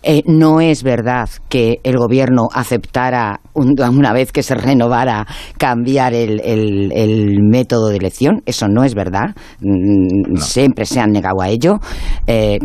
[0.03, 5.27] Eh, no es verdad que el gobierno aceptara, una vez que se renovara,
[5.59, 8.43] cambiar el, método de elección.
[8.47, 9.35] Eso no es verdad.
[9.61, 11.79] Mm, siempre se han negado a ello,
[12.27, 12.59] eh,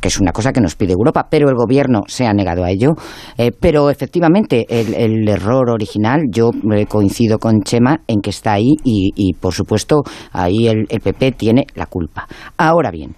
[0.00, 2.70] que es una cosa que nos pide Europa, pero el gobierno se ha negado a
[2.70, 2.94] ello.
[3.38, 6.50] Eh, pero efectivamente, el, error original, yo
[6.88, 10.02] coincido con Chema en que está ahí y, y por supuesto,
[10.32, 12.26] ahí el PP tiene la culpa.
[12.56, 13.14] Ahora bien,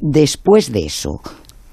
[0.00, 1.20] después de eso,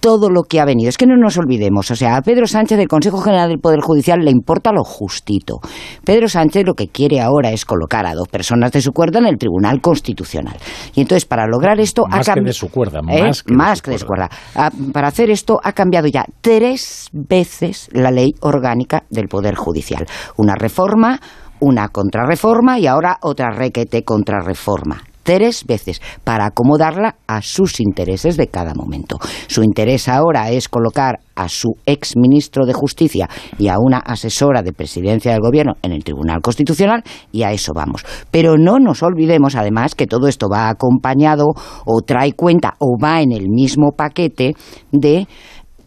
[0.02, 0.90] todo lo que ha venido.
[0.90, 3.80] Es que no nos olvidemos, o sea, a Pedro Sánchez del Consejo General del Poder
[3.82, 5.60] Judicial le importa lo justito.
[6.04, 9.28] Pedro Sánchez lo que quiere ahora es colocar a dos personas de su cuerda en
[9.28, 10.58] el Tribunal Constitucional.
[10.96, 12.04] Y entonces, para lograr esto...
[12.10, 13.32] Más ha que de su cuerda, ¿Eh?
[13.48, 14.30] más que, de, su cuerda.
[14.56, 20.08] Ah, para hacer esto ha cambiado ya tres veces la ley orgánica del Poder Judicial.
[20.36, 21.20] Una reforma,
[21.60, 28.48] una contrarreforma y ahora otra requete contrarreforma tres veces para acomodarla a sus intereses de
[28.48, 29.18] cada momento.
[29.48, 34.62] Su interés ahora es colocar a su ex ministro de Justicia y a una asesora
[34.62, 38.04] de presidencia del gobierno en el Tribunal Constitucional y a eso vamos.
[38.30, 41.46] Pero no nos olvidemos además que todo esto va acompañado
[41.86, 44.54] o trae cuenta o va en el mismo paquete
[44.92, 45.28] de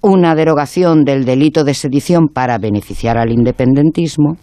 [0.05, 4.37] una derogación del delito de sedición para beneficiar al independentismo,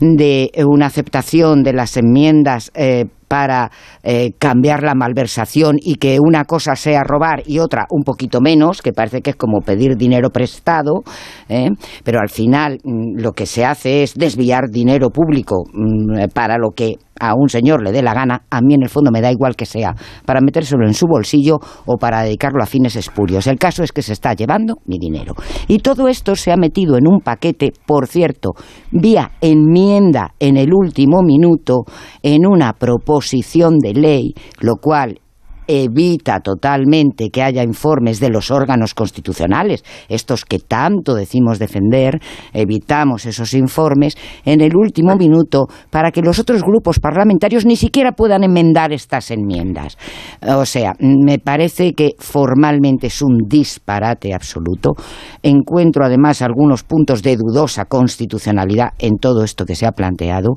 [0.00, 3.04] de una aceptación de las enmiendas eh,
[3.34, 3.72] para
[4.04, 8.80] eh, cambiar la malversación y que una cosa sea robar y otra un poquito menos,
[8.80, 11.02] que parece que es como pedir dinero prestado,
[11.48, 11.70] ¿eh?
[12.04, 16.70] pero al final mm, lo que se hace es desviar dinero público mm, para lo
[16.76, 19.30] que a un señor le dé la gana, a mí en el fondo me da
[19.30, 23.46] igual que sea, para metérselo en su bolsillo o para dedicarlo a fines espurios.
[23.46, 25.34] El caso es que se está llevando mi dinero.
[25.68, 28.52] Y todo esto se ha metido en un paquete, por cierto,
[28.90, 31.84] vía enmienda en el último minuto,
[32.22, 35.20] en una proposición de ley, lo cual
[35.66, 42.20] evita totalmente que haya informes de los órganos constitucionales, estos que tanto decimos defender,
[42.52, 48.12] evitamos esos informes en el último minuto para que los otros grupos parlamentarios ni siquiera
[48.12, 49.96] puedan enmendar estas enmiendas.
[50.46, 54.92] O sea, me parece que formalmente es un disparate absoluto.
[55.42, 60.56] Encuentro además algunos puntos de dudosa constitucionalidad en todo esto que se ha planteado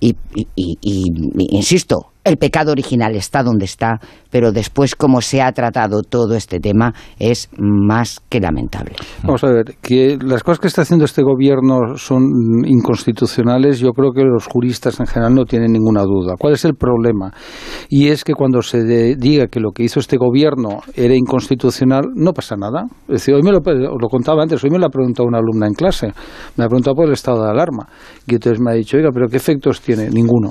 [0.00, 0.16] y,
[0.54, 1.04] y
[1.50, 4.00] insisto, el pecado original está donde está,
[4.30, 8.96] pero después como se ha tratado todo este tema es más que lamentable.
[9.22, 12.22] Vamos a ver, que las cosas que está haciendo este gobierno son
[12.66, 16.34] inconstitucionales, yo creo que los juristas en general no tienen ninguna duda.
[16.36, 17.32] ¿Cuál es el problema?
[17.88, 18.84] Y es que cuando se
[19.16, 22.86] diga que lo que hizo este gobierno era inconstitucional, no pasa nada.
[23.02, 25.68] Es decir, hoy me lo, lo contaba antes, hoy me lo ha preguntado una alumna
[25.68, 26.12] en clase,
[26.56, 27.88] me ha preguntado por el estado de alarma.
[28.26, 30.10] Y entonces me ha dicho, oiga, pero ¿qué efectos tiene?
[30.10, 30.50] Ninguno.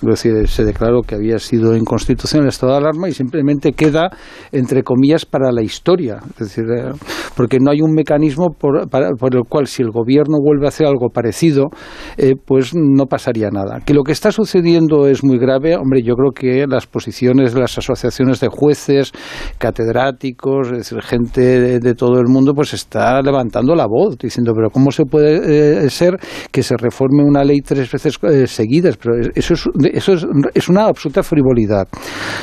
[0.00, 4.10] Decir, se declaró que había sido inconstitucional el estado de alarma y simplemente queda,
[4.52, 6.18] entre comillas, para la historia.
[6.32, 6.92] Es decir, eh,
[7.36, 11.10] porque no hay un mecanismo por, el cual, si el gobierno vuelve a hacer algo
[11.10, 11.68] parecido,
[12.16, 13.80] eh, pues no pasaría nada.
[13.84, 17.60] Que lo que está sucediendo es muy grave, hombre, yo creo que las posiciones de
[17.60, 19.12] las asociaciones de jueces,
[19.58, 24.70] catedráticos, es decir, gente de, todo el mundo, pues está levantando la voz, diciendo, pero
[24.70, 26.18] ¿cómo se puede eh, ser
[26.50, 28.18] que se reforme una ley tres veces
[28.50, 28.96] seguidas?
[28.96, 31.88] Pero eso es eso es, una absoluta frivolidad.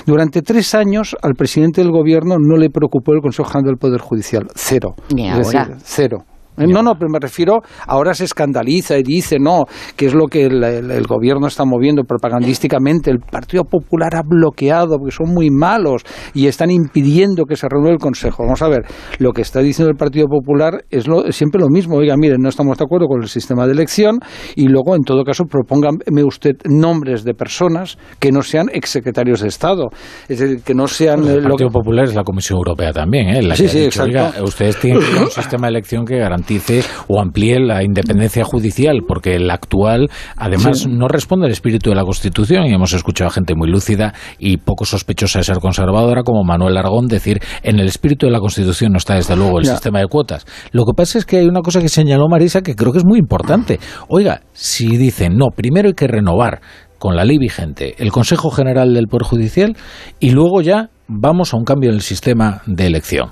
[0.05, 4.01] Durante tres años al presidente del gobierno no le preocupó el Consejo General del Poder
[4.01, 4.47] Judicial.
[4.55, 4.95] Cero.
[5.09, 6.23] es decir, cero.
[6.59, 9.65] Eh, no, no, pero me refiero, ahora se escandaliza y dice, no,
[9.95, 13.09] que es lo que el, gobierno está moviendo propagandísticamente.
[13.11, 16.03] El Partido Popular ha bloqueado porque son muy malos
[16.33, 18.43] y están impidiendo que se reúna el Consejo.
[18.43, 18.85] Vamos a ver,
[19.19, 21.97] lo que está diciendo el Partido Popular es siempre lo mismo.
[21.97, 24.19] Oiga, miren, no estamos de acuerdo con el sistema de elección
[24.55, 29.47] y luego, en todo caso, propóngame usted nombres de personas que no sean exsecretarios de
[29.47, 29.89] Estado.
[30.27, 31.25] Es decir, que no sean...
[31.27, 33.55] el Partido Popular es la Comisión Europea también, ¿eh?
[33.55, 34.43] sí, sí, exacto.
[34.43, 36.19] ustedes tienen un sistema de elección que
[36.49, 41.95] garantice o amplíe la independencia judicial, porque el actual, además, no responde al espíritu de
[41.95, 46.23] la Constitución y hemos escuchado a gente muy lúcida y poco sospechosa de ser conservadora,
[46.23, 49.65] como Manuel Aragón, decir en el espíritu de la Constitución no está, desde luego, el
[49.65, 50.45] sistema de cuotas.
[50.71, 53.05] Lo que pasa es que hay una cosa que señaló Marisa que creo que es
[53.05, 53.79] muy importante.
[54.07, 56.61] Oiga, si dicen, no, primero hay que renovar
[56.97, 59.77] con la ley vigente el Consejo General del Poder Judicial
[60.19, 63.29] y luego ya vamos a un cambio en el sistema de elección.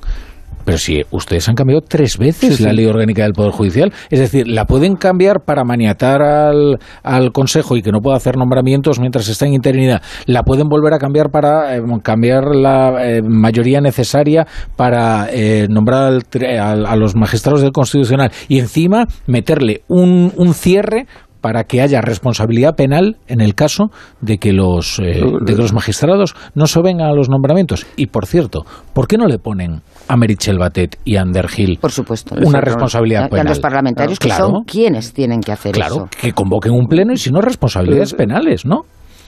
[0.68, 4.50] Pero si ustedes han cambiado tres veces la ley orgánica del Poder Judicial, es decir,
[4.50, 9.30] la pueden cambiar para maniatar al, al Consejo y que no pueda hacer nombramientos mientras
[9.30, 14.46] está en interinidad, la pueden volver a cambiar para eh, cambiar la eh, mayoría necesaria
[14.76, 16.20] para eh, nombrar
[16.60, 21.06] a los magistrados del Constitucional y encima meterle un, un cierre
[21.42, 23.92] para que haya responsabilidad penal en el caso
[24.22, 27.86] de que los, eh, de que los magistrados no se vengan a los nombramientos.
[27.96, 31.78] Y por cierto, ¿por qué no le ponen a Merichel Batet y a Ander Gil
[31.80, 33.48] por supuesto, una responsabilidad penal?
[33.48, 36.06] a los parlamentarios que son quienes tienen que hacer claro, eso.
[36.06, 38.82] Claro, que convoquen un pleno y si no, responsabilidades penales, ¿no?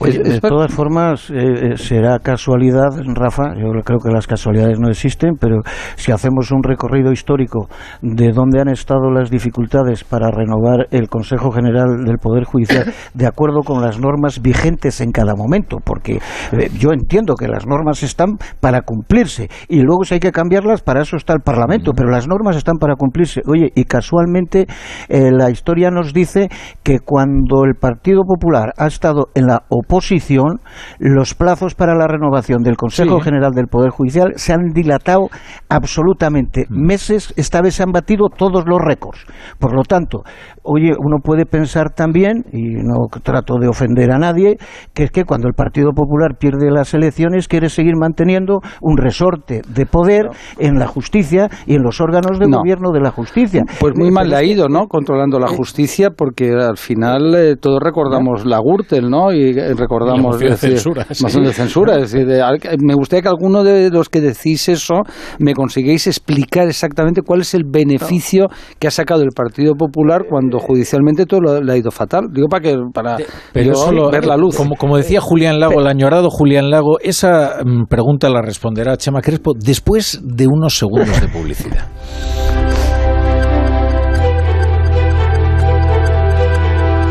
[0.08, 1.34] De todas formas, eh,
[1.72, 5.60] eh, será casualidad, Rafa, yo creo que las casualidades no existen, pero
[5.96, 7.68] si hacemos un recorrido histórico
[8.00, 13.26] de dónde han estado las dificultades para renovar el Consejo General del Poder Judicial de
[13.26, 16.14] acuerdo con las normas vigentes en cada momento, porque
[16.52, 20.80] eh, yo entiendo que las normas están para cumplirse y luego si hay que cambiarlas,
[20.80, 23.42] para eso está el Parlamento, pero las normas están para cumplirse.
[23.46, 24.66] Oye, y casualmente
[25.08, 26.48] la historia nos dice
[26.82, 30.60] que cuando el Partido Popular ha estado en la oposición, posición,
[31.00, 35.28] los plazos para la renovación del Consejo General del Poder Judicial se han dilatado
[35.68, 36.66] absolutamente.
[36.68, 36.86] Mm.
[36.86, 39.26] Meses, esta vez se han batido todos los récords.
[39.58, 40.22] Por lo tanto,
[40.62, 44.58] oye, uno puede pensar también, y no trato de ofender a nadie,
[44.94, 49.62] que es que cuando el Partido Popular pierde las elecciones quiere seguir manteniendo un resorte
[49.68, 53.64] de poder en la justicia y en los órganos de gobierno de la justicia.
[53.80, 54.86] Pues muy mal le ha ido, ¿no?
[54.86, 59.32] Controlando la justicia, porque al final eh, todos recordamos la Gürtel, ¿no?
[59.32, 60.38] Y recordamos.
[60.38, 61.04] de censura.
[61.08, 61.98] de censura.
[62.78, 65.02] me gustaría que alguno de los que decís eso
[65.38, 68.46] me consigáis explicar exactamente cuál es el beneficio
[68.78, 72.28] que ha sacado el Partido Popular cuando judicialmente todo le ha ido fatal.
[72.32, 73.16] Digo para que para
[73.54, 74.56] ver la luz.
[74.56, 79.20] Como, como decía Julián Lago, el añorado Julián Lago, esa mm, pregunta la responderá Chema
[79.20, 81.88] Crespo después de unos segundos de publicidad.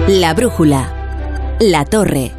[0.07, 0.87] La brújula.
[1.59, 2.38] La torre.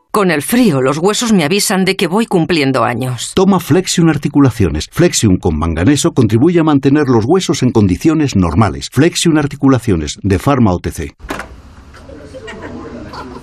[0.11, 3.31] Con el frío, los huesos me avisan de que voy cumpliendo años.
[3.33, 4.89] Toma Flexion Articulaciones.
[4.91, 8.89] Flexion con manganeso contribuye a mantener los huesos en condiciones normales.
[8.91, 11.15] Flexion Articulaciones, de Pharma OTC.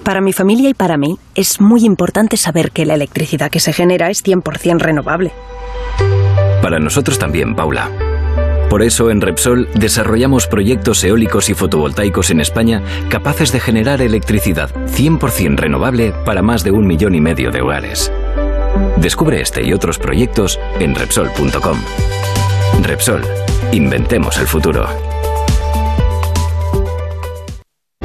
[0.03, 3.73] Para mi familia y para mí, es muy importante saber que la electricidad que se
[3.73, 5.32] genera es 100% renovable.
[6.61, 7.90] Para nosotros también, Paula.
[8.69, 14.70] Por eso en Repsol desarrollamos proyectos eólicos y fotovoltaicos en España capaces de generar electricidad
[14.86, 18.12] 100% renovable para más de un millón y medio de hogares.
[18.99, 21.78] Descubre este y otros proyectos en Repsol.com.
[22.82, 23.23] Repsol,
[23.73, 25.18] inventemos el futuro.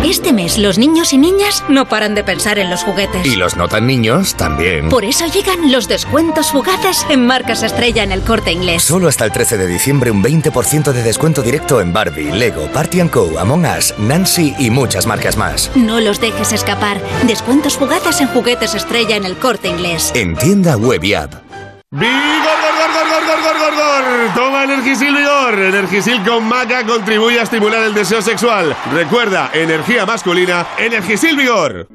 [0.04, 3.26] Este mes los niños y niñas no paran de pensar en los juguetes.
[3.26, 4.90] Y los no tan niños también.
[4.90, 8.84] Por eso llegan los descuentos fugaces en marcas estrella en el corte inglés.
[8.84, 13.08] Solo hasta el 13 de diciembre un 20% de descuento directo en Barbie, Lego, Party
[13.08, 15.72] Co, Among Us, Nancy y muchas marcas más.
[15.76, 17.02] No los dejes escapar.
[17.26, 20.12] Descuentos fugaces en juguetes estrella en el corte inglés.
[20.16, 21.53] En tienda web y app.
[21.96, 24.34] ¡Vigor, gor, gor, gor, gor, gor, gor!
[24.34, 25.60] Toma Energisil Vigor.
[25.60, 28.76] Energisil con maca contribuye a estimular el deseo sexual.
[28.96, 31.88] Recuerda, energía masculina, Energisil Vigor.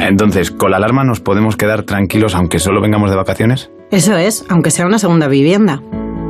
[0.00, 3.70] Entonces, ¿con la alarma nos podemos quedar tranquilos aunque solo vengamos de vacaciones?
[3.90, 5.82] Eso es, aunque sea una segunda vivienda.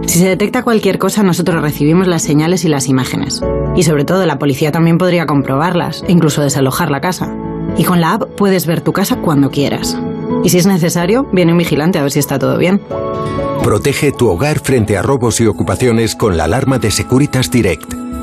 [0.05, 3.45] Si se detecta cualquier cosa, nosotros recibimos las señales y las imágenes.
[3.77, 7.33] Y sobre todo, la policía también podría comprobarlas e incluso desalojar la casa.
[7.77, 9.97] Y con la app puedes ver tu casa cuando quieras.
[10.45, 12.81] Y si es necesario, viene un vigilante a ver si está todo bien.
[13.63, 18.08] Protege tu hogar frente a robos y ocupaciones con la alarma de Securitas Direct.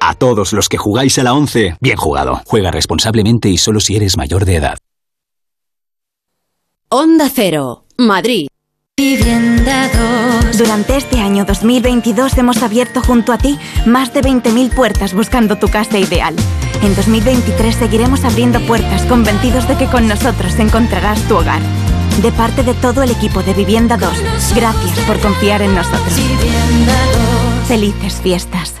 [0.00, 2.40] A todos los que jugáis a la 11, bien jugado.
[2.46, 4.78] Juega responsablemente y solo si eres mayor de edad.
[6.88, 8.48] Onda Cero, Madrid.
[10.56, 15.68] Durante este año 2022 hemos abierto junto a ti más de 20.000 puertas buscando tu
[15.68, 16.34] casa ideal.
[16.82, 21.60] En 2023 seguiremos abriendo puertas convencidos de que con nosotros encontrarás tu hogar.
[22.22, 24.10] De parte de todo el equipo de Vivienda 2,
[24.54, 26.14] gracias por confiar en nosotros.
[27.68, 28.80] Felices fiestas.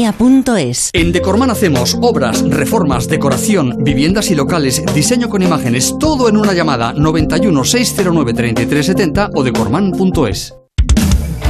[0.93, 6.53] en Decorman hacemos obras, reformas, decoración, viviendas y locales, diseño con imágenes, todo en una
[6.53, 10.55] llamada 91 609 3370 o decorman.es.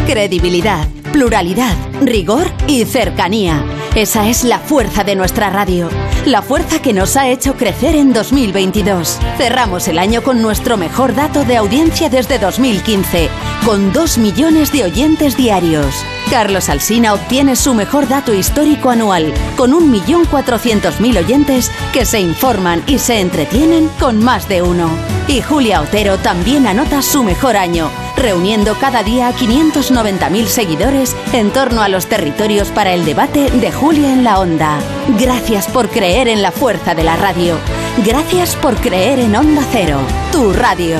[0.06, 3.64] Credibilidad, pluralidad, rigor y cercanía.
[3.96, 5.90] Esa es la fuerza de nuestra radio.
[6.26, 9.18] La fuerza que nos ha hecho crecer en 2022.
[9.38, 13.30] Cerramos el año con nuestro mejor dato de audiencia desde 2015,
[13.66, 15.96] con 2 millones de oyentes diarios.
[16.32, 23.00] Carlos Alsina obtiene su mejor dato histórico anual, con 1.400.000 oyentes que se informan y
[23.00, 24.90] se entretienen con más de uno.
[25.28, 31.52] Y Julia Otero también anota su mejor año, reuniendo cada día a 590.000 seguidores en
[31.52, 34.80] torno a los territorios para el debate de Julia en la Onda.
[35.20, 37.58] Gracias por creer en la fuerza de la radio.
[38.06, 40.00] Gracias por creer en Onda Cero,
[40.32, 41.00] tu radio.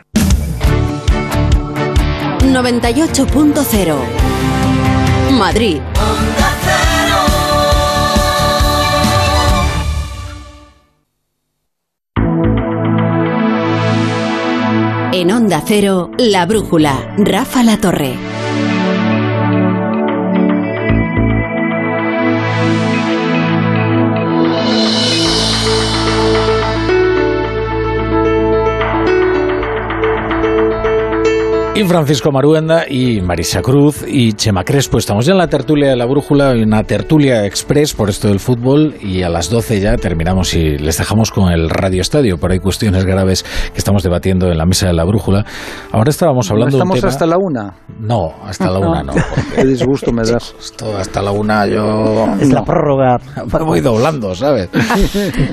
[2.41, 3.95] 98.0
[5.37, 5.81] Madrid.
[15.13, 18.40] En Onda Cero, La Brújula, Rafa La Torre.
[31.87, 34.97] Francisco Maruenda y Marisa Cruz y Chema Crespo.
[34.97, 38.39] Estamos ya en la tertulia de la brújula, en una tertulia express por esto del
[38.39, 42.37] fútbol y a las 12 ya terminamos y les dejamos con el Radio Estadio.
[42.37, 45.45] Por ahí cuestiones graves que estamos debatiendo en la mesa de la brújula.
[45.91, 47.09] Ahora estábamos hablando ¿No estamos de un tema...
[47.09, 47.73] hasta la una?
[47.99, 49.13] No, hasta la una no.
[49.55, 50.37] Qué disgusto me da.
[50.59, 52.27] Esto hasta la una yo...
[52.39, 53.17] Es la prórroga.
[53.51, 54.69] Me voy doblando, ¿sabes?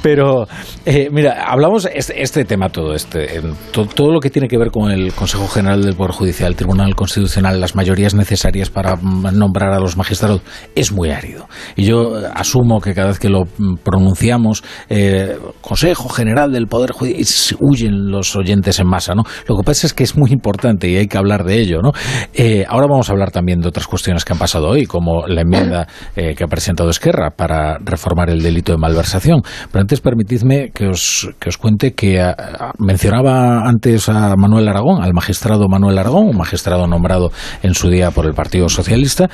[0.02, 0.46] Pero,
[0.84, 3.40] eh, mira, hablamos este, este tema todo, este,
[3.72, 6.56] todo, todo lo que tiene que ver con el Consejo General del Poder Judicial, el
[6.56, 10.42] Tribunal Constitucional, las mayorías necesarias para nombrar a los magistrados,
[10.74, 11.48] es muy árido.
[11.76, 13.44] Y yo asumo que cada vez que lo
[13.84, 19.22] pronunciamos, eh, Consejo General del Poder Judicial, huyen los oyentes en masa, ¿no?
[19.46, 21.92] Lo que pasa es que es muy importante y hay que hablar de ello, ¿no?
[22.34, 25.42] Eh, ahora vamos a hablar también de otras cuestiones que han pasado hoy, como la
[25.42, 25.86] enmienda
[26.16, 29.42] eh, que ha presentado Esquerra para reformar el delito de malversación.
[29.70, 34.66] Pero antes permitidme que os, que os cuente que a, a, mencionaba antes a Manuel
[34.66, 37.30] Aragón, al magistrado Manuel Aragón, Aragón, un magistrado nombrado
[37.62, 39.28] en su día por el Partido Socialista,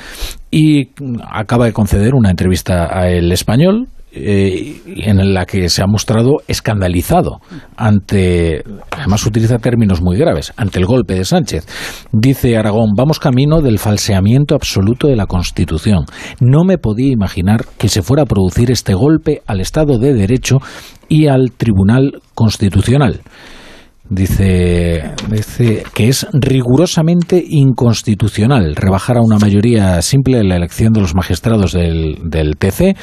[0.51, 0.89] y
[1.31, 3.87] acaba de conceder una entrevista a El Español,
[4.17, 7.41] eh, en la que se ha mostrado escandalizado
[7.75, 11.65] ante, además utiliza términos muy graves, ante el golpe de Sánchez.
[12.13, 16.05] Dice Aragón, vamos camino del falseamiento absoluto de la Constitución.
[16.39, 20.59] No me podía imaginar que se fuera a producir este golpe al Estado de Derecho
[21.09, 23.19] y al Tribunal Constitucional
[24.09, 31.15] dice, dice que es rigurosamente inconstitucional rebajar a una mayoría simple la elección de los
[31.15, 32.97] magistrados del, del TC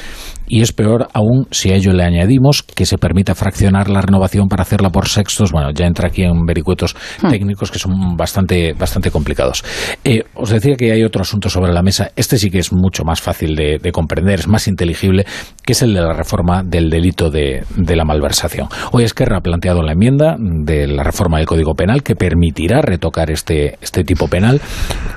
[0.47, 4.47] y es peor aún si a ello le añadimos que se permita fraccionar la renovación
[4.47, 5.51] para hacerla por sextos.
[5.51, 7.29] Bueno, ya entra aquí en vericuetos hmm.
[7.29, 9.63] técnicos que son bastante, bastante complicados.
[10.03, 12.11] Eh, os decía que hay otro asunto sobre la mesa.
[12.15, 15.25] Este sí que es mucho más fácil de, comprender, es más inteligible,
[15.63, 18.67] que es el de la reforma del delito de, de la malversación.
[18.91, 23.29] Hoy Esquerra ha planteado la enmienda de la reforma del Código Penal que permitirá retocar
[23.29, 24.59] este, este tipo penal.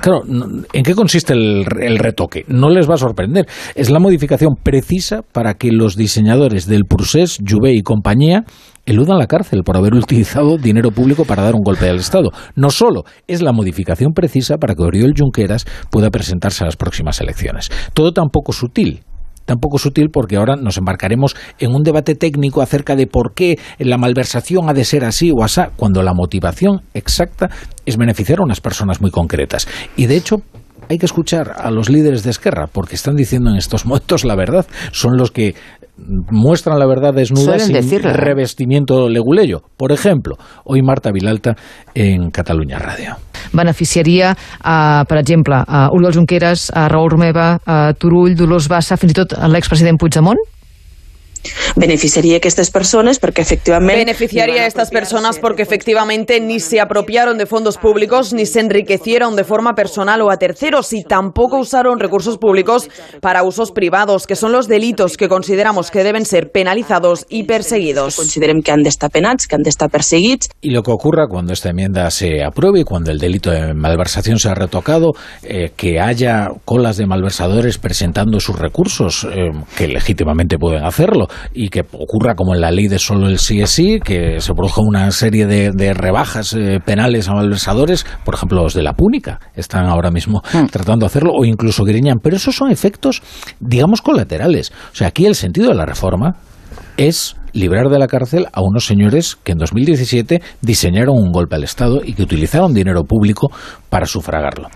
[0.01, 0.23] Claro,
[0.73, 2.45] ¿en qué consiste el, el retoque?
[2.47, 3.47] No les va a sorprender.
[3.75, 8.43] Es la modificación precisa para que los diseñadores del Prusés, Juve y compañía
[8.85, 12.31] eludan la cárcel por haber utilizado dinero público para dar un golpe al Estado.
[12.55, 17.19] No solo es la modificación precisa para que Oriol Junqueras pueda presentarse a las próximas
[17.21, 17.69] elecciones.
[17.93, 19.01] Todo tan poco sutil
[19.47, 23.97] tampoco sutil porque ahora nos embarcaremos en un debate técnico acerca de por qué la
[23.97, 27.49] malversación ha de ser así o así, cuando la motivación exacta
[27.85, 29.67] es beneficiar a unas personas muy concretas.
[29.95, 30.41] Y de hecho,
[30.89, 34.35] hay que escuchar a los líderes de Esquerra porque están diciendo en estos momentos la
[34.35, 34.65] verdad.
[34.91, 35.55] Son los que
[35.97, 39.63] muestran la verdad desnuda sin revestimiento leguleyo.
[39.77, 41.55] Por ejemplo, hoy Marta Vilalta
[41.95, 43.17] en Cataluña Radio.
[43.53, 49.13] beneficiaria, uh, per exemple, a Oriol Junqueras, a Raül Romeva, a Turull, Dolors Bassa, fins
[49.13, 50.41] i tot l'expresident Puigdemont?
[51.75, 53.95] Beneficiaría a estas personas porque efectivamente...
[53.95, 59.35] Beneficiaría a estas personas porque efectivamente ni se apropiaron de fondos públicos ni se enriquecieron
[59.35, 62.89] de forma personal o a terceros y tampoco usaron recursos públicos
[63.21, 68.15] para usos privados, que son los delitos que consideramos que deben ser penalizados y perseguidos.
[68.15, 70.49] Considerem que han d'estar penats, que han d'estar perseguits.
[70.61, 74.39] Y lo que ocurra cuando esta enmienda se apruebe y cuando el delito de malversación
[74.39, 75.13] se ha retocado,
[75.43, 81.69] eh, que haya colas de malversadores presentando sus recursos, eh, que legítimamente pueden hacerlo, y
[81.69, 84.81] que ocurra como en la ley de solo el sí es sí, que se produjo
[84.81, 89.85] una serie de, rebajas eh, penales a malversadores, por ejemplo los de la Púnica, están
[89.85, 90.65] ahora mismo hmm.
[90.65, 93.21] tratando de hacerlo, o incluso Griñán, pero esos son efectos,
[93.59, 94.71] digamos, colaterales.
[94.91, 96.35] O sea, aquí el sentido de la reforma
[96.97, 101.63] es librar de la cárcel a unos señores que en 2017 diseñaron un golpe al
[101.63, 103.49] Estado y que utilizaron dinero público
[103.89, 104.69] para sufragarlo.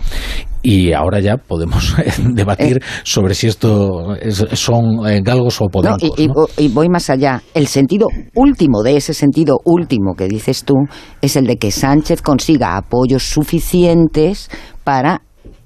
[0.63, 1.95] Y ahora ya podemos
[2.33, 2.85] debatir eh.
[3.03, 4.15] sobre si esto
[4.53, 6.11] son eh, galgos o podencos.
[6.17, 7.41] y, voy más allá.
[7.53, 10.75] El sentido último de ese sentido último que dices tú
[11.21, 14.49] es el de que Sánchez consiga apoyos suficientes
[14.83, 15.21] para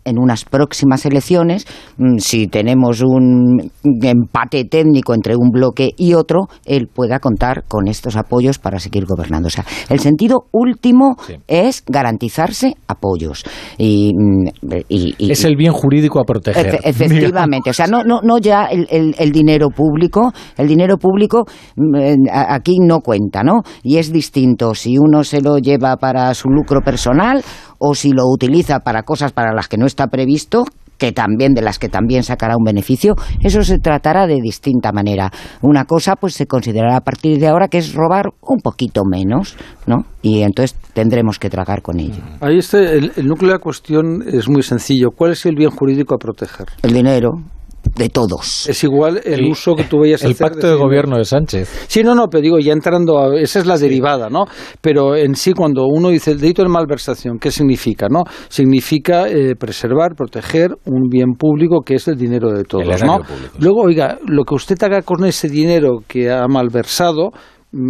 [0.05, 1.65] en unas próximas elecciones,
[1.97, 7.87] mm, si tenemos un empate técnico entre un bloque y otro, él pueda contar con
[7.87, 9.47] estos apoyos para seguir gobernando.
[9.47, 11.17] O sea, el sentido último
[11.47, 13.43] es garantizarse apoyos.
[13.77, 14.71] Y, mm,
[15.19, 16.79] es el bien jurídico a proteger.
[16.83, 17.71] efectivamente.
[17.71, 20.31] O sea, no, no, no ya el, el, dinero público.
[20.57, 21.45] El dinero público
[21.75, 23.63] mm, aquí no cuenta, ¿no?
[23.83, 27.43] Y es distinto si uno se lo lleva para su lucro personal
[27.77, 30.65] o si lo utiliza para cosas para las que no está previsto,
[30.97, 35.31] que también de las que también sacará un beneficio, eso se tratará de distinta manera.
[35.61, 39.57] Una cosa pues se considerará a partir de ahora que es robar un poquito menos,
[39.87, 40.05] ¿no?
[40.21, 42.23] Y entonces tendremos que tragar con ello.
[42.41, 45.11] Ahí este, el núcleo de la cuestión es muy sencillo.
[45.11, 46.67] ¿Cuál es el bien jurídico a proteger?
[46.81, 47.41] El dinero
[47.95, 48.67] de todos.
[48.67, 51.85] Es igual el, uso que tú veías El pacto de, gobierno de Sánchez.
[51.87, 53.39] Sí, no, no, pero digo, ya entrando a...
[53.39, 54.45] Esa es la derivada, ¿no?
[54.81, 58.23] Pero en sí, cuando uno dice el delito de malversación, ¿qué significa, no?
[58.49, 63.19] Significa eh, preservar, proteger un bien público que es el dinero de todos, ¿no?
[63.59, 67.31] Luego, oiga, lo que usted haga con ese dinero que ha malversado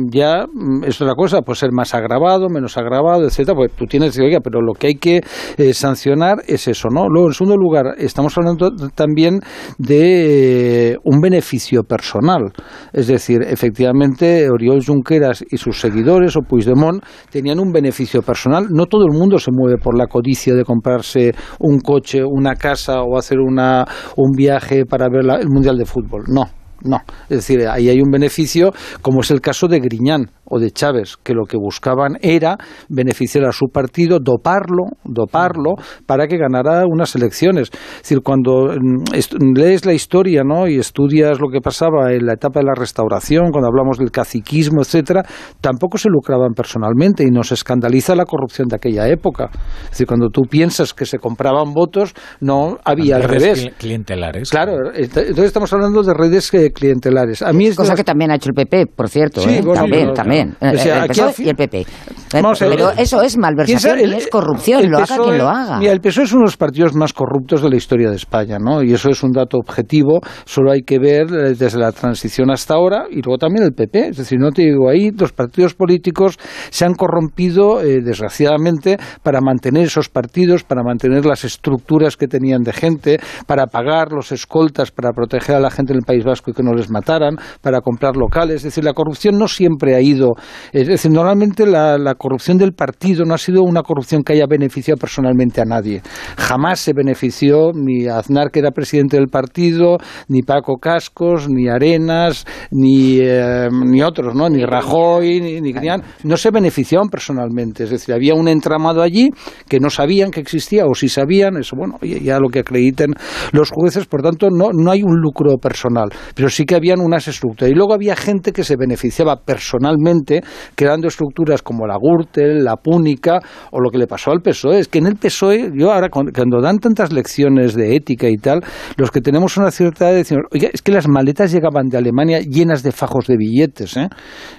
[0.10, 4.16] ya mm, es otra cosa, puede ser más agravado, menos agravado, etcétera, pues tú tienes
[4.16, 5.22] que oiga, pero lo que hay que
[5.58, 7.08] eh, sancionar es eso, ¿no?
[7.08, 9.40] Luego, en segundo lugar, estamos hablando también
[9.78, 12.52] de eh, un beneficio personal,
[12.94, 18.86] es decir, efectivamente, Oriol Junqueras y sus seguidores, o Puigdemont, tenían un beneficio personal, no
[18.86, 23.18] todo el mundo se mueve por la codicia de comprarse un coche, una casa o
[23.18, 23.86] hacer una,
[24.18, 26.46] un viaje para ver el Mundial de Fútbol, no
[26.84, 26.98] no.
[27.30, 28.72] Es decir, ahí hay un beneficio,
[29.02, 32.58] como es el caso de Griñán o de Chávez, que lo que buscaban era
[32.90, 35.76] beneficiar a su partido, doparlo, doparlo,
[36.06, 37.70] para que ganara unas elecciones.
[37.72, 40.68] Es decir, cuando mm, lees la historia ¿no?
[40.68, 44.82] y estudias lo que pasaba en la etapa de la restauración, cuando hablamos del caciquismo,
[44.82, 45.24] etcétera,
[45.62, 49.50] tampoco se lucraban personalmente y nos escandaliza la corrupción de aquella época.
[49.86, 53.68] Es decir, cuando tú piensas que se compraban votos, no había al revés.
[53.78, 54.50] Clientelares.
[54.50, 57.42] Claro, entonces estamos hablando de redes eh, clientelares.
[57.42, 59.42] A mí Cosa que también ha hecho el PP, por cierto.
[59.42, 59.62] ¿eh?
[59.74, 60.56] también, también.
[60.62, 61.86] O sea, el PSOE y el PP.
[62.32, 65.80] Pero eso es malversación y es corrupción, lo haga quien lo haga.
[65.80, 68.58] Mira, el PSOE es uno de los partidos más corruptos de la historia de España,
[68.60, 68.84] ¿no?
[68.84, 72.74] Y eso es un dato objetivo, solo hay que ver eh, desde la transición hasta
[72.74, 74.10] ahora y luego también el PP.
[74.10, 76.38] Es decir, no te digo ahí, los partidos políticos
[76.70, 82.64] se han corrompido, eh, desgraciadamente, para mantener esos partidos, para mantener las estructuras que tenían
[82.64, 86.52] de gente, para pagar los escoltas, para proteger a la gente en el País Vasco
[86.52, 88.58] y que no les mataran, para comprar locales.
[88.58, 90.34] Es decir, la corrupción no siempre ha ido.
[90.72, 94.98] Es decir, normalmente la, corrupción del partido no ha sido una corrupción que haya beneficiado
[94.98, 96.02] personalmente a nadie.
[96.38, 99.98] Jamás se benefició ni Aznar, que era presidente del partido,
[100.30, 104.50] ni Paco Cascos, ni Arenas, ni, eh, ni otros, ¿no?
[104.50, 106.02] Ni Rajoy, ni, ni Grián.
[106.24, 107.84] No se beneficiaban personalmente.
[107.84, 109.30] Es decir, había un entramado allí
[109.68, 113.14] que no sabían que existía, o si sabían, eso, bueno, ya lo que acrediten
[113.52, 117.28] los jueces, por tanto, no, no hay un lucro personal, pero sí que habían unas
[117.28, 117.72] estructuras.
[117.72, 120.42] Y luego había gente que se beneficiaba personalmente,
[120.76, 123.40] creando estructuras como la Gürtel, la Púnica,
[123.72, 124.80] o lo que le pasó al PSOE.
[124.80, 128.62] Es que en el PSOE, yo ahora, cuando dan tantas lecciones de ética y tal,
[128.98, 132.40] los que tenemos una cierta edad decimos, oye, es que las maletas llegaban de Alemania
[132.40, 134.10] llenas de fajos de billetes, ¿eh?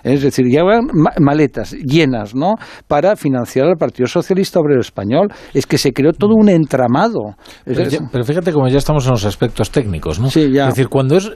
[0.03, 0.87] Es decir, llegaban
[1.21, 2.55] maletas llenas, ¿no?
[2.87, 5.29] Para financiar al Partido Socialista Obrero Español.
[5.55, 7.35] Es que se creó todo un entramado.
[7.65, 10.31] pero, fíjate como ya estamos en los aspectos técnicos, ¿no?
[10.31, 10.69] Sí, ya.
[10.69, 11.31] Es decir, cuando es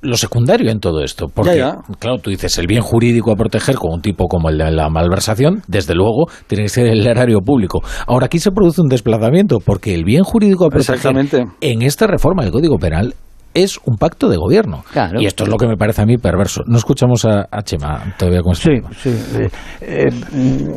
[0.00, 1.64] lo secundario en todo esto, porque,
[1.98, 4.88] claro, tú dices el bien jurídico a proteger con un tipo como el de la
[4.88, 7.80] malversación, desde luego tiene que ser el erario público.
[8.06, 11.16] Ahora aquí se produce un desplazamiento porque el bien jurídico a proteger
[11.60, 13.14] en esta reforma del Código Penal
[13.54, 14.82] es un pacto de gobierno.
[15.18, 16.62] Y esto es lo que me parece a mí perverso.
[16.66, 19.38] No escuchamos a, Chema todavía con este Sí, sí.
[19.40, 19.48] Eh,
[19.82, 20.08] eh,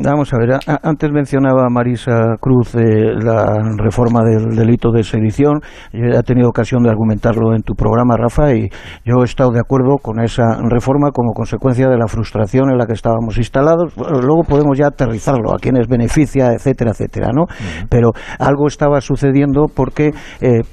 [0.03, 5.61] vamos a ver, antes mencionaba Marisa Cruz eh, la reforma del delito de sedición.
[5.93, 8.69] Yo he tenido ocasión de argumentarlo en tu programa, Rafa, y
[9.05, 12.85] yo he estado de acuerdo con esa reforma como consecuencia de la frustración en la
[12.85, 13.95] que estábamos instalados.
[13.95, 17.45] Luego podemos ya aterrizarlo, a quienes beneficia, etcétera, etcétera, ¿no?
[17.89, 20.11] Pero algo estaba sucediendo porque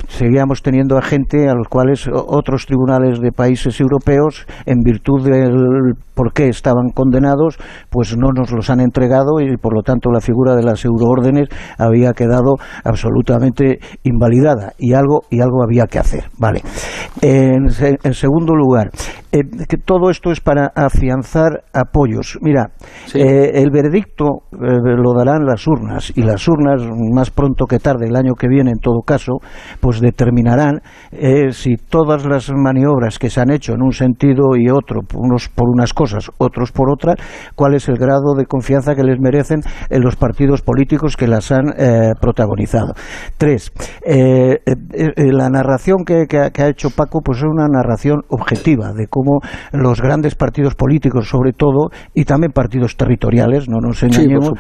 [0.09, 5.95] seguíamos teniendo a gente a los cuales otros tribunales de países europeos, en virtud del
[6.15, 7.59] por qué estaban condenados,
[7.91, 11.49] pues no nos los han entregado y por lo tanto la figura de las euroórdenes
[11.79, 16.25] había quedado absolutamente invalidada y algo y algo había que hacer.
[16.39, 16.63] Vale.
[17.21, 18.91] En, segundo lugar,
[19.33, 22.39] eh, que todo esto es para afianzar apoyos.
[22.41, 22.71] Mira,
[23.15, 26.83] eh, el veredicto eh, lo darán las urnas y las urnas
[27.13, 29.39] más pronto que tarde el año que viene en todo caso,
[29.81, 30.81] pues determinarán
[31.51, 35.69] si todas las maniobras que se han hecho en un sentido y otro, unos por
[35.69, 37.17] unas cosas, otros por otras,
[37.55, 39.61] cuál es el grado de confianza que les merecen
[39.91, 42.95] en los partidos políticos que las han eh, protagonizado.
[43.37, 43.71] Tres,
[44.07, 49.41] eh, eh, la narración que, ha hecho Paco pues es una narración objetiva de cómo
[49.73, 54.53] los grandes partidos políticos, sobre todo, y también partidos territoriales, no nos engañemos,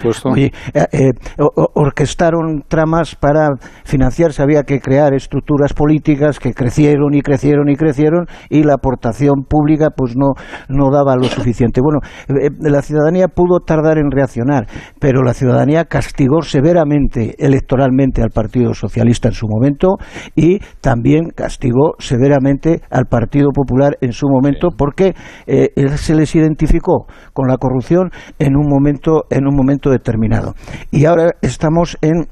[1.75, 3.49] orquestaron tramas para
[3.85, 9.45] financiarse, había que crear estructuras políticas que crecieron y crecieron y crecieron y la aportación
[9.49, 10.33] pública pues no,
[10.69, 11.81] no daba lo suficiente.
[11.81, 14.67] Bueno, eh, la ciudadanía pudo tardar en reaccionar,
[15.01, 19.97] pero la ciudadanía castigó severamente electoralmente al Partido Socialista en su momento
[20.35, 25.15] y también castigó severamente al Partido Popular en su momento porque
[25.47, 30.55] eh, se les identificó con la corrupción en un momento en un momento determinado.
[30.91, 32.27] Y ahora estamos en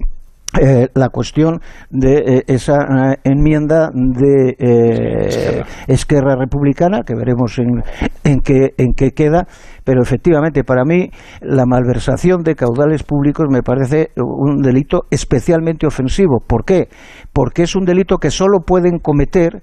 [0.58, 1.60] eh, la cuestión
[1.90, 7.84] de eh, esa eh, enmienda de Esquerra Republicana, que veremos en,
[8.24, 9.46] en, qué, en qué queda,
[9.84, 11.10] pero efectivamente para mí
[11.40, 16.40] la malversación de caudales públicos me parece un delito especialmente ofensivo.
[16.44, 16.88] ¿Por qué?
[17.32, 19.62] Porque es un delito que solo pueden cometer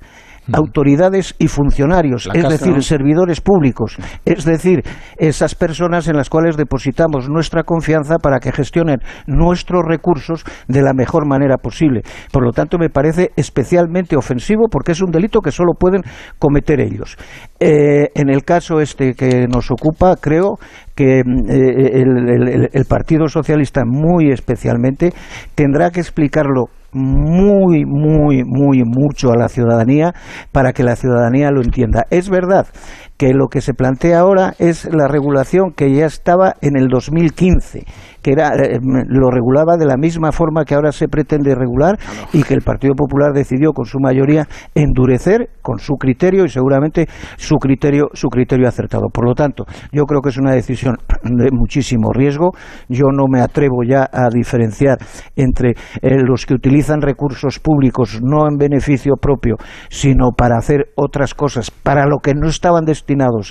[0.54, 4.84] autoridades y funcionarios, es decir, servidores públicos, es decir,
[5.18, 10.94] esas personas en las cuales depositamos nuestra confianza para que gestionen nuestros recursos de la
[10.94, 12.02] mejor manera posible.
[12.32, 16.02] Por lo tanto, me parece especialmente ofensivo porque es un delito que solo pueden
[16.40, 17.18] cometer ellos.
[17.60, 20.58] Eh, en el caso este que nos ocupa, creo
[20.96, 25.14] que mm, eh, el, Partido Socialista muy especialmente
[25.56, 30.14] tendrá que explicarlo muy, muy, muy mucho a la ciudadanía
[30.52, 32.06] para que la ciudadanía lo entienda.
[32.10, 32.68] Es verdad
[33.18, 37.86] que lo que se plantea ahora es la regulación que ya estaba en el 2015
[38.28, 41.98] que era, eh, lo regulaba de la misma forma que ahora se pretende regular
[42.34, 44.46] y que el Partido Popular decidió con su mayoría
[44.76, 47.08] endurecer con su criterio y seguramente
[47.38, 49.08] su criterio, su criterio acertado.
[49.14, 52.52] Por lo tanto, yo creo que es una decisión de muchísimo riesgo.
[52.90, 54.98] Yo no me atrevo ya a diferenciar
[55.38, 55.72] entre
[56.02, 59.56] eh, los que utilizan recursos públicos no en beneficio propio,
[59.90, 63.07] sino para hacer otras cosas para lo que no estaban destinados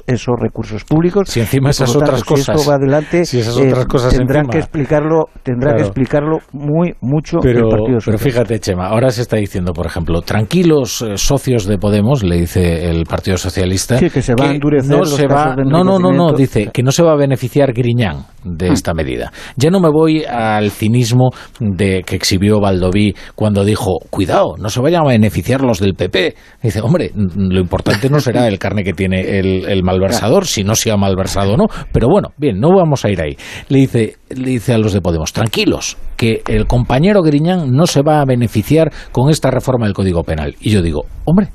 [0.07, 1.29] esos recursos públicos.
[1.29, 4.47] Si encima esas otras cosas, si esto va adelante, si esas otras eh, cosas tendrán
[4.47, 5.77] encima, que explicarlo, tendrá Claro.
[5.77, 8.25] que explicarlo muy mucho Pero, el Partido pero Socialista.
[8.31, 12.89] fíjate, Chema, ahora se está diciendo, por ejemplo, tranquilos eh, socios de Podemos, le dice
[12.91, 15.65] el Partido Socialista, Sí, que se va a endurecer no los se casos va, de
[15.65, 19.33] no, no, no, no, dice que no se va a beneficiar Griñán de esta medida.
[19.57, 24.81] Ya no me voy al cinismo de que exhibió Baldoví cuando dijo, cuidado, no se
[24.81, 26.35] vayan a beneficiar los del PP.
[26.63, 30.75] Dice, hombre, lo importante no será el carne que tiene el, el malversador, si no
[30.75, 31.67] se ha malversado o no.
[31.93, 33.37] Pero bueno, bien, no vamos a ir ahí.
[33.69, 38.03] Le dice, le dice a los de Podemos, tranquilos, que el compañero Griñán no se
[38.03, 40.55] va a beneficiar con esta reforma del Código Penal.
[40.61, 41.49] Y yo digo, hombre,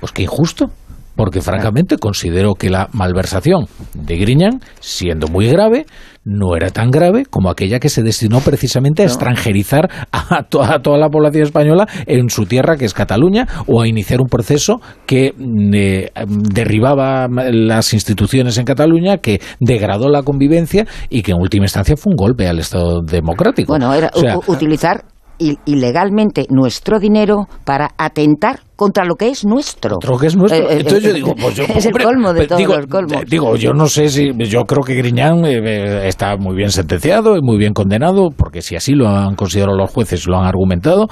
[0.00, 0.70] pues qué injusto.
[1.18, 5.84] Porque francamente considero que la malversación de Griñán, siendo muy grave,
[6.24, 10.80] no era tan grave como aquella que se destinó precisamente a extranjerizar a, to- a
[10.80, 14.80] toda la población española en su tierra, que es Cataluña, o a iniciar un proceso
[15.06, 16.10] que mm, eh,
[16.52, 22.12] derribaba las instituciones en Cataluña, que degradó la convivencia y que en última instancia fue
[22.12, 23.72] un golpe al Estado democrático.
[23.72, 25.04] Bueno, era O sea, u- utilizar
[25.38, 29.96] ilegalmente nuestro dinero para atentar contra lo que es nuestro.
[29.96, 30.70] Otro que es nuestro.
[30.70, 32.58] Eh, eh, Entonces yo eh, digo, pues yo, es hombre, el colmo de pues todos
[32.58, 33.24] digo, los colmos.
[33.26, 34.32] Digo, yo no sé si.
[34.46, 38.76] Yo creo que Griñán eh, está muy bien sentenciado y muy bien condenado, porque si
[38.76, 41.08] así lo han considerado los jueces, lo han argumentado,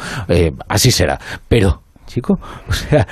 [0.69, 1.19] así será.
[1.49, 1.86] Pero.
[2.17, 2.39] Chico,
[2.69, 3.07] o sea,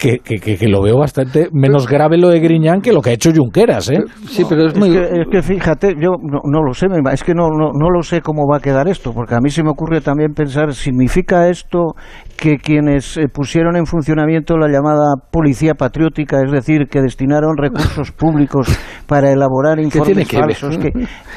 [0.00, 3.10] que, que, que- que lo veo bastante menos grave lo de Griñán que lo que
[3.10, 4.00] ha hecho Junqueras, ¿eh?
[4.26, 7.50] Sí, pero es, que, es que fíjate, yo no, no lo sé, es que no,
[7.50, 10.00] no, no lo sé cómo va a quedar esto, porque a mí se me ocurre
[10.00, 11.94] también pensar, ¿significa esto
[12.36, 18.10] que quienes eh, pusieron en funcionamiento la llamada policía patriótica, es decir, que destinaron recursos
[18.18, 18.66] públicos
[19.06, 20.90] para elaborar informes falsos, que,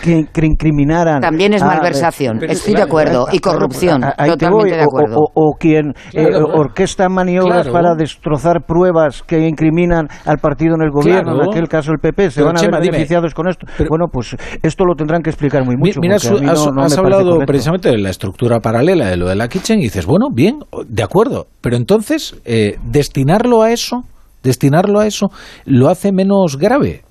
[0.04, 1.22] que, que incriminaran...
[1.22, 5.18] También es malversación, estoy de acuerdo, y corrupción, a- totalmente voy, de acuerdo.
[5.20, 6.48] O, o quien eh, Claro,
[7.12, 7.74] maniobras Claro.
[7.74, 11.44] para destrozar pruebas que incriminan al partido en el gobierno, Claro.
[11.44, 12.92] en aquel caso el PP, se Pero, van a ver dime.
[12.92, 13.66] beneficiados con esto.
[13.90, 16.00] bueno, pues esto lo tendrán que explicar muy mucho.
[16.02, 19.80] Mira, has, no- no hablado precisamente de la estructura paralela de lo de la kitchen
[19.80, 24.04] y dices, bueno, bien, de acuerdo, pero entonces eh, destinarlo a eso,
[24.44, 25.28] destinarlo a eso,
[25.66, 27.04] lo hace menos grave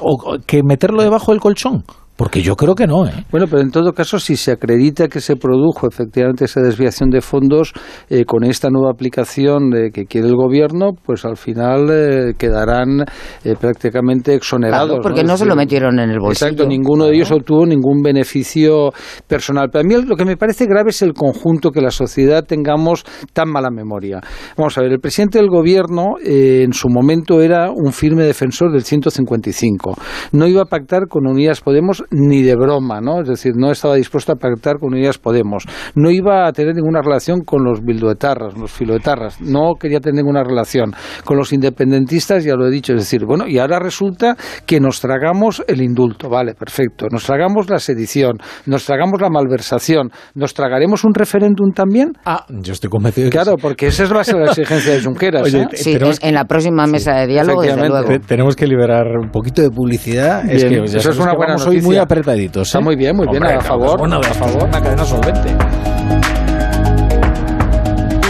[0.00, 1.82] o, o que meterlo debajo del colchón,
[2.16, 3.12] porque yo creo que no, ¿eh?
[3.30, 7.20] Bueno, pero en todo caso, si se acredita que se produjo efectivamente esa desviación de
[7.20, 7.72] fondos
[8.08, 13.04] eh, con esta nueva aplicación eh, que quiere el gobierno, pues al final eh, quedarán
[13.44, 14.88] eh, prácticamente exonerados.
[14.88, 16.46] Claro, porque no se lo metieron en el bolsillo.
[16.46, 18.92] Exacto, ninguno de ellos obtuvo ningún beneficio
[19.26, 19.68] personal.
[19.70, 23.04] Pero a mí lo que me parece grave es el conjunto que la sociedad tengamos
[23.32, 24.20] tan mala memoria.
[24.56, 28.72] Vamos a ver, el presidente del gobierno eh, en su momento era un firme defensor
[28.72, 29.94] del 155.
[30.32, 33.20] No iba a pactar con Unidas Podemos ni de broma, ¿no?
[33.22, 35.64] Es decir, no estaba dispuesto a pactar con Unidas Podemos.
[35.94, 39.40] No iba a tener ninguna relación con los bildoetarras, los filoetarras.
[39.40, 40.92] No quería tener ninguna relación.
[41.24, 45.00] Con los independentistas, ya lo he dicho, es decir, bueno, y ahora resulta que nos
[45.00, 47.06] tragamos el indulto, vale, perfecto.
[47.10, 52.12] Nos tragamos la sedición, nos tragamos la malversación, nos tragaremos un referéndum también.
[52.24, 55.00] Ah, yo estoy convencido de que Claro, porque esa va a ser la exigencia de
[55.04, 55.42] Junqueras.
[55.42, 55.66] Oye, ¿eh?
[55.70, 58.08] te- Sí, tenemos en, en la próxima mesa de diálogo, desde luego.
[58.08, 60.48] Te- tenemos que liberar un poquito de publicidad.
[60.50, 61.95] es que ya eso es una que buena vamos hoy noticia.
[61.96, 62.68] Muy apretaditos.
[62.68, 62.82] Está ¿eh?
[62.82, 64.64] muy bien, muy bien, a favor, a favor.
[64.64, 65.56] Una cadena solvente.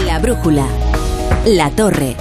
[0.05, 0.65] La brújula.
[1.45, 2.15] La torre.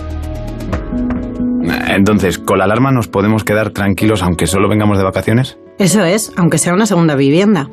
[1.89, 5.59] Entonces, ¿con la alarma nos podemos quedar tranquilos aunque solo vengamos de vacaciones?
[5.79, 7.69] Eso es, aunque sea una segunda vivienda.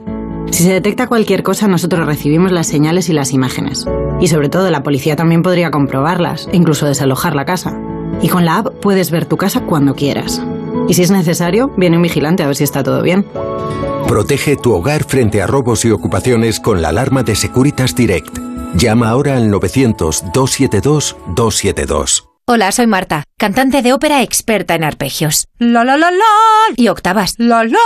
[0.52, 3.86] Si se detecta cualquier cosa, nosotros recibimos las señales y las imágenes.
[4.20, 7.72] Y sobre todo, la policía también podría comprobarlas, e incluso desalojar la casa.
[8.22, 10.44] Y con la app puedes ver tu casa cuando quieras.
[10.88, 13.26] Y si es necesario, viene un vigilante a ver si está todo bien.
[14.08, 18.38] Protege tu hogar frente a robos y ocupaciones con la alarma de Securitas Direct.
[18.76, 22.26] Llama ahora al 900-272-272.
[22.45, 25.48] Hola, soy Marta, cantante de ópera experta en arpegios.
[25.60, 26.26] La la la la
[26.76, 27.36] y octavas.
[27.38, 27.78] La la.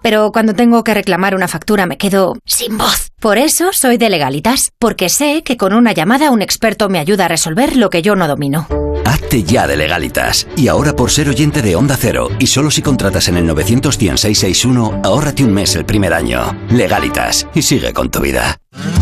[0.00, 3.08] Pero cuando tengo que reclamar una factura me quedo sin voz.
[3.20, 7.24] Por eso soy de legalitas, porque sé que con una llamada un experto me ayuda
[7.24, 8.68] a resolver lo que yo no domino.
[9.04, 10.46] Hazte ya de legalitas.
[10.56, 15.00] Y ahora por ser oyente de Onda Cero, y solo si contratas en el 91661,
[15.04, 16.56] ahórrate un mes el primer año.
[16.70, 18.58] Legalitas, y sigue con tu vida.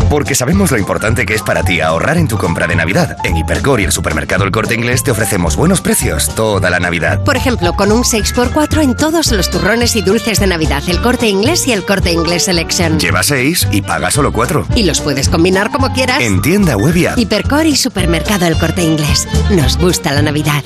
[0.09, 3.17] Porque sabemos lo importante que es para ti ahorrar en tu compra de Navidad.
[3.23, 7.23] En Hipercor y el supermercado El Corte Inglés te ofrecemos buenos precios toda la Navidad.
[7.23, 11.27] Por ejemplo, con un 6x4 en todos los turrones y dulces de Navidad, el corte
[11.27, 12.99] inglés y el corte inglés Selection.
[12.99, 14.67] Lleva 6 y paga solo 4.
[14.75, 16.21] Y los puedes combinar como quieras.
[16.21, 17.17] En tienda web y app.
[17.17, 19.27] Hipercor y supermercado el corte inglés.
[19.49, 20.63] Nos gusta la Navidad.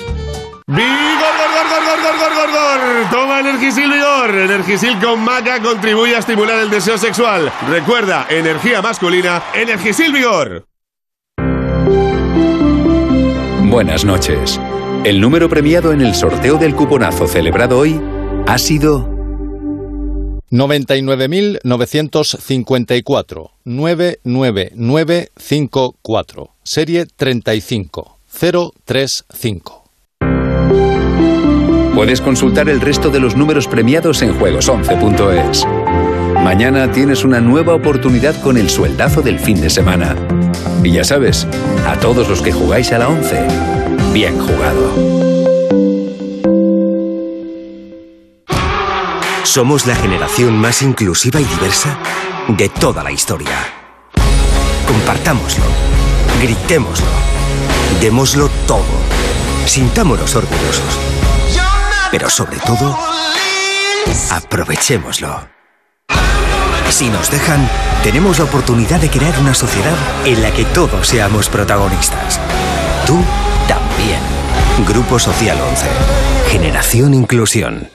[0.67, 2.81] ¡Vigor, gor, gor, gor, gor, gor, gor, gor!
[3.11, 4.35] Toma Energisil Vigor.
[4.35, 7.51] Energisil con maca contribuye a estimular el deseo sexual.
[7.69, 10.65] Recuerda, energía masculina, Energisil Vigor.
[13.69, 14.59] Buenas noches.
[15.03, 18.01] El número premiado en el sorteo del cuponazo celebrado hoy
[18.47, 19.07] ha sido
[20.51, 27.05] 99.954 99954 serie
[28.31, 29.83] 35035.
[31.95, 35.65] Puedes consultar el resto de los números premiados en juegos11.es.
[36.43, 40.15] Mañana tienes una nueva oportunidad con el sueldazo del fin de semana.
[40.83, 41.47] Y ya sabes,
[41.87, 43.47] a todos los que jugáis a la 11,
[44.13, 45.17] bien jugado.
[49.43, 51.97] Somos la generación más inclusiva y diversa
[52.47, 53.57] de toda la historia.
[54.87, 55.65] Compartámoslo,
[56.39, 57.07] gritémoslo,
[58.01, 58.83] démoslo todo,
[59.65, 60.99] sintámonos orgullosos.
[62.11, 62.97] Pero sobre todo,
[64.31, 65.47] aprovechémoslo.
[66.89, 67.69] Si nos dejan,
[68.01, 72.39] tenemos la oportunidad de crear una sociedad en la que todos seamos protagonistas.
[73.05, 73.19] Tú
[73.67, 74.21] también.
[74.87, 75.85] Grupo Social 11.
[76.49, 77.89] Generación Inclusión.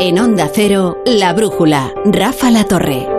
[0.00, 3.17] En Onda Cero, La Brújula, Rafa La Torre.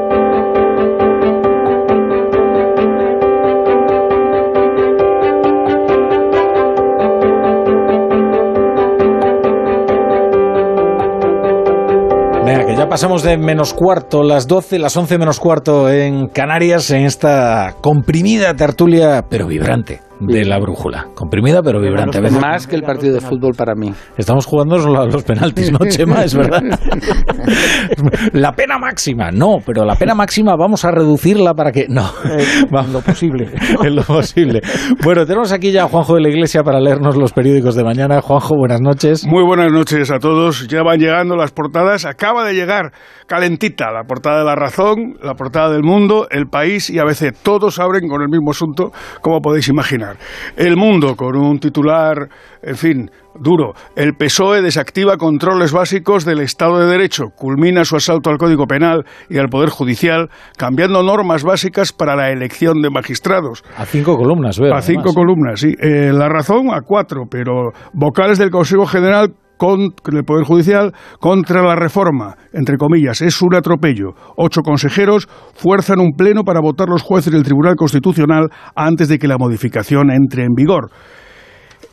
[12.50, 16.90] Venga, que ya pasamos de menos cuarto, las 12, las 11 menos cuarto en Canarias,
[16.90, 21.08] en esta comprimida tertulia, pero vibrante, de la brújula.
[21.16, 22.18] Comprimida, pero vibrante.
[22.18, 23.94] A veces Más que el partido de fútbol para mí.
[24.18, 26.24] Estamos jugando a los penaltis, ¿no, Chema?
[26.24, 26.62] Es verdad.
[28.34, 31.88] La pena máxima, no, pero la pena máxima vamos a reducirla para que.
[31.88, 33.50] No, en lo posible.
[33.84, 34.62] en lo posible.
[35.04, 38.22] Bueno, tenemos aquí ya a Juanjo de la Iglesia para leernos los periódicos de mañana.
[38.22, 39.26] Juanjo, buenas noches.
[39.26, 40.68] Muy buenas noches a todos.
[40.68, 42.06] Ya van llegando las portadas.
[42.06, 42.92] Acaba de llegar
[43.28, 47.34] calentita la portada de La Razón, la portada del Mundo, El País y ABC.
[47.44, 48.92] Todos abren con el mismo asunto,
[49.22, 50.09] como podéis imaginar.
[50.56, 52.30] El Mundo con un titular,
[52.62, 53.74] en fin, duro.
[53.96, 59.06] El PSOE desactiva controles básicos del Estado de Derecho, culmina su asalto al Código Penal
[59.30, 63.64] y al Poder Judicial, cambiando normas básicas para la elección de magistrados.
[63.78, 64.74] A cinco columnas, veo.
[64.74, 65.74] A cinco columnas, sí.
[65.80, 71.62] Eh, la razón a cuatro, pero vocales del Consejo General con el Poder Judicial contra
[71.62, 74.14] la reforma, entre comillas, es un atropello.
[74.38, 79.28] Ocho consejeros fuerzan un pleno para votar los jueces del Tribunal Constitucional antes de que
[79.28, 80.90] la modificación entre en vigor.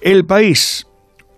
[0.00, 0.86] El país.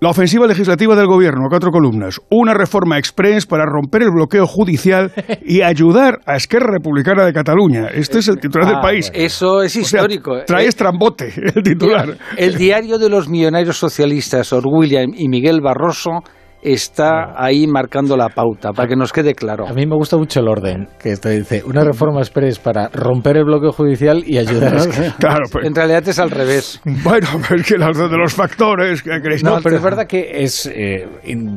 [0.01, 2.21] La ofensiva legislativa del gobierno, cuatro columnas.
[2.31, 5.11] Una reforma express para romper el bloqueo judicial
[5.45, 7.89] y ayudar a Esquerra Republicana de Cataluña.
[7.93, 9.11] Este es el titular del Ah, país.
[9.13, 10.45] Eso es O sea, histórico.
[10.47, 12.17] trae Eh, estrambote el titular.
[12.37, 16.23] El diario de los millonarios socialistas, Sor William y Miguel Barroso,
[16.63, 19.67] está ahí marcando la pauta, para que nos quede claro.
[19.69, 23.37] A mí me gusta mucho el orden, que esto dice, una reforma express para romper
[23.39, 24.79] el bloqueo judicial y ayudar a...
[25.19, 26.81] Claro, pues- En realidad es al revés.
[27.05, 30.67] Bueno, es que los de los factores que queréis No, pero es verdad que es
[30.67, 31.07] eh,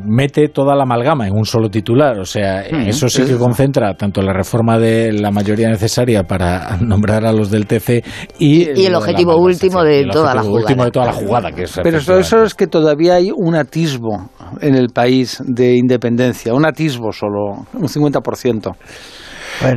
[0.06, 2.20] mete toda la amalgama en un solo titular.
[2.20, 6.78] O sea, Mm, eso sí que concentra tanto la reforma de la mayoría necesaria para
[6.82, 8.04] nombrar a los del TC
[8.40, 10.86] y, Y el de objetivo último de el toda la último jugada.
[10.86, 14.30] de toda la jugada, que es Pero eso, eso es que todavía hay un atisbo
[14.62, 18.76] en el país de independencia, un atisbo solo, un 50%.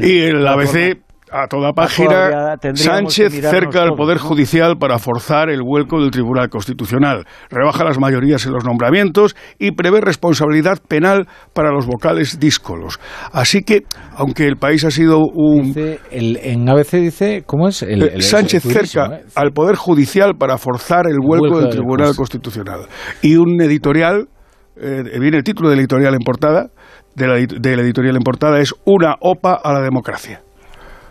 [0.03, 0.99] y el ABC
[1.36, 4.23] a toda página, Sánchez cerca al Poder ¿no?
[4.23, 9.73] Judicial para forzar el vuelco del Tribunal Constitucional, rebaja las mayorías en los nombramientos y
[9.73, 13.01] prevé responsabilidad penal para los vocales díscolos.
[13.32, 13.81] Así que,
[14.16, 15.62] aunque el país ha sido un...
[15.74, 17.82] Dice, el- en ABC dice, ¿cómo es?
[17.82, 19.24] El, Eh, el- Sánchez cerca ¿eh?
[19.35, 22.81] al Poder Judicial para forzar el vuelco Vuelco del Tribunal Const- Constitucional.
[23.23, 24.28] Y un editorial,
[24.77, 26.71] eh, viene el título del editorial en portada,
[27.15, 30.41] de la, edi- del editorial en portada es Una OPA a la democracia.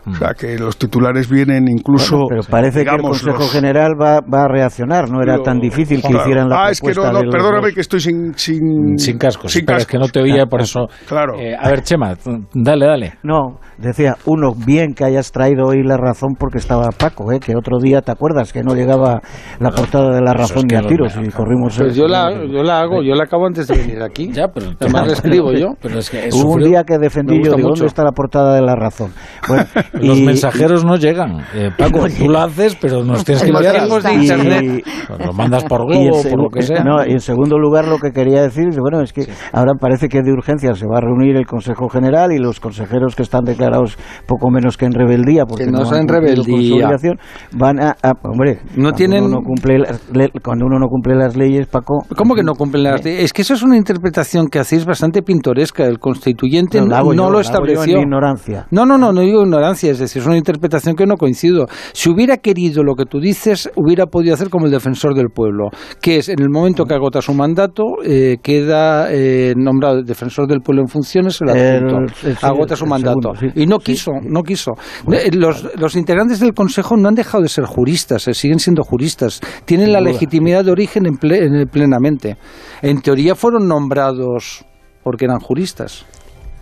[0.05, 2.15] O sea, que los titulares vienen incluso...
[2.17, 5.09] Bueno, pero parece digamos, que el Consejo los- General va, va a reaccionar.
[5.09, 6.23] No era Lo- tan difícil que Claro.
[6.23, 7.75] hicieran la Ah, es que no, propuesta no, los perdóname dos.
[7.75, 8.33] que estoy sin...
[8.37, 9.51] Sin, Sin cascos.
[9.51, 10.87] sin Espera, es que no te oía, por eso.
[11.07, 11.39] Claro.
[11.39, 12.15] Eh, a ver, Chema,
[12.53, 13.13] dale, dale.
[13.23, 17.39] No, decía, uno, bien que hayas traído hoy la razón porque estaba Paco, ¿eh?
[17.39, 18.51] que otro día, ¿te acuerdas?
[18.51, 19.21] Que no llegaba
[19.59, 21.77] la portada de la razón ni a tiros y corrimos...
[21.77, 24.31] Pues el- yo la, yo la hago, yo la acabo antes de venir aquí.
[24.31, 25.67] Ya, pero Además la escribo yo.
[25.81, 27.69] Pero es que Hubo un día que defendí yo, digo, mucho.
[27.69, 29.11] ¿dónde está la portada de la razón?
[29.47, 29.63] Bueno,
[29.93, 31.37] Los y- mensajeros no llegan.
[31.55, 33.75] Eh, Paco, tú lo haces, pero nos tienes que enviar.
[33.75, 34.83] tiempos de internet.
[35.23, 36.83] Lo mandas por Y en globo, por lo que sea.
[36.83, 40.09] no, y en segundo lugar, lo que quería decir es, bueno, es que ahora parece
[40.09, 43.43] que de urgencia se va a reunir el Consejo General y los consejeros que están
[43.43, 46.51] declarados poco menos que en rebeldía, porque Que no no, son han cumplido con su
[46.51, 46.75] rebeldía.
[46.75, 47.19] obligación,
[47.53, 50.87] van a, a- hombre, No cuando tienen- uno no cumple las le- cuando uno no
[50.87, 52.03] cumple las leyes, Paco.
[52.15, 53.23] ¿Cómo que no cumplen las leyes?
[53.25, 55.85] Es que eso es una interpretación que hacéis bastante pintoresca.
[55.85, 57.95] El constituyente No, no, la hago yo, lo la hago yo estableció.
[57.97, 58.65] en ignorancia.
[58.71, 61.65] No, no, no, no digo ignorancia, es decir, es una interpretación que no coincido.
[61.93, 65.69] Si hubiera querido lo que tú dices, hubiera podido hacer como el defensor del pueblo,
[66.01, 70.61] que es en el momento que agota su mandato, eh, queda eh, nombrado defensor del
[70.61, 71.97] pueblo en funciones, el adjunto.
[72.27, 73.33] el- agota su mandato.
[73.35, 73.61] segundo, sí.
[73.61, 74.71] Y no quiso, no quiso.
[75.11, 78.83] Eh, Los, los integrantes del Consejo no han dejado de ser juristas, eh, siguen siendo
[78.83, 79.39] juristas.
[79.65, 80.11] Tienen la duda.
[80.11, 82.37] legitimidad de origen en ple- en- plenamente.
[82.81, 84.65] En teoría fueron nombrados
[85.03, 86.05] porque eran juristas.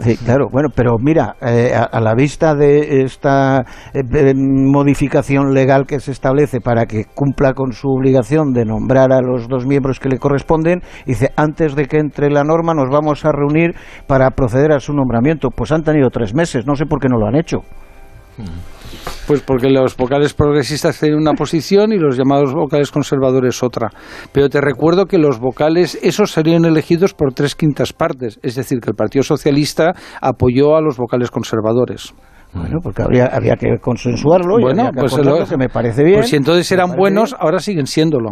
[0.01, 3.63] Sí, claro, bueno, pero mira, eh, a, a la vista de esta
[3.93, 9.21] eh, modificación legal que se establece para que cumpla con su obligación de nombrar a
[9.21, 13.25] los dos miembros que le corresponden, dice, antes de que entre la norma nos vamos
[13.25, 13.75] a reunir
[14.07, 15.49] para proceder a su nombramiento.
[15.49, 17.59] Pues han tenido tres meses, no sé por qué no lo han hecho.
[19.27, 23.89] Pues porque los vocales progresistas tienen una posición y los llamados vocales conservadores otra.
[24.31, 28.39] Pero te recuerdo que los vocales, esos serían elegidos por tres quintas partes.
[28.43, 32.13] Es decir, que el Partido Socialista apoyó a los vocales conservadores.
[32.53, 36.17] Bueno, porque habría, había que consensuarlo y Bueno, que pues, lo- que me parece bien.
[36.17, 37.41] pues si entonces eran buenos, bien.
[37.41, 38.31] ahora siguen siéndolo.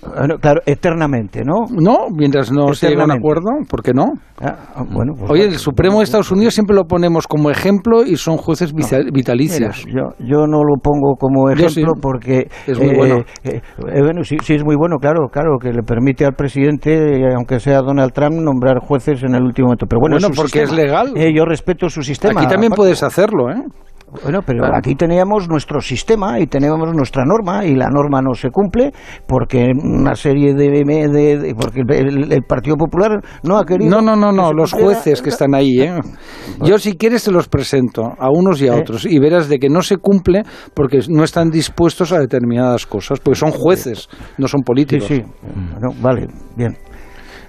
[0.00, 1.66] Bueno, claro, eternamente, ¿no?
[1.70, 4.04] No, mientras no se llega a un acuerdo, ¿por qué no?
[4.40, 8.16] Ah, bueno, pues Oye, el Supremo de Estados Unidos siempre lo ponemos como ejemplo y
[8.16, 9.84] son jueces vita- vitalicios.
[9.86, 11.80] Mira, yo, yo no lo pongo como Yo sí.
[11.80, 13.14] ejemplo porque Es muy eh, bueno.
[13.42, 13.60] eh,
[13.92, 17.34] eh, bueno, sí, sí es muy bueno, claro, claro, que le permite al presidente, eh,
[17.36, 19.86] aunque sea Donald Trump, nombrar jueces en el último momento.
[19.88, 20.86] Pero bueno, Bueno, es porque es sistema.
[20.86, 21.12] legal.
[21.16, 22.40] Eh, yo respeto su sistema.
[22.40, 22.82] Aquí también Paco.
[22.82, 23.62] puedes hacerlo, ¿eh?
[24.22, 24.76] Bueno, pero Claro.
[24.76, 28.92] aquí teníamos nuestro sistema y teníamos nuestra norma y la norma no se cumple
[29.26, 33.90] porque una serie de, de- de- porque el, el Partido Popular no ha querido.
[33.90, 34.94] No, no, no, no, los cumpliera.
[34.94, 35.98] jueces que están ahí, ¿eh?
[36.62, 38.80] Yo si quieres te los presento a unos y a ¿Eh?
[38.80, 40.42] otros y verás de que no se cumple
[40.74, 44.08] porque no están dispuestos a determinadas cosas, porque son jueces,
[44.38, 45.06] no son Sí, políticos.
[45.08, 45.22] sí.
[45.72, 46.76] Bueno, vale, bien.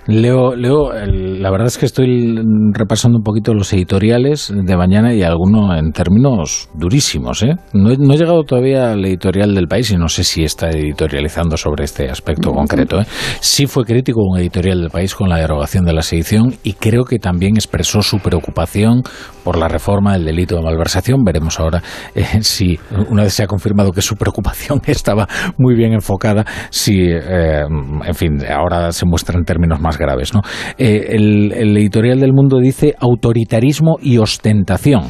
[0.10, 2.36] Leo, Leo la verdad es que estoy
[2.73, 7.44] repasando un poquito los editoriales de mañana y alguno en términos durísimos.
[7.44, 7.56] ¿eh?
[7.73, 11.57] No, no he llegado todavía al editorial del país y no sé si está editorializando
[11.57, 12.99] sobre este aspecto concreto.
[12.99, 13.06] ¿eh?
[13.40, 17.03] Sí fue crítico un editorial del país con la derogación de la sedición y creo
[17.03, 19.03] que también expresó su preocupación
[19.49, 21.23] por la reforma del delito de malversación.
[21.23, 21.81] Veremos ahora
[22.13, 22.77] eh, si,
[23.09, 25.27] una vez se ha confirmado que su preocupación estaba
[25.57, 30.35] muy bien enfocada, si, eh, en fin, ahora se muestra en términos más graves.
[30.35, 30.41] ¿no?
[30.77, 35.05] Eh, el, el editorial del Mundo dice autoritarismo y ostentación.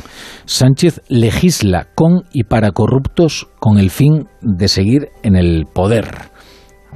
[0.45, 6.05] Sánchez legisla con y para corruptos con el fin de seguir en el poder.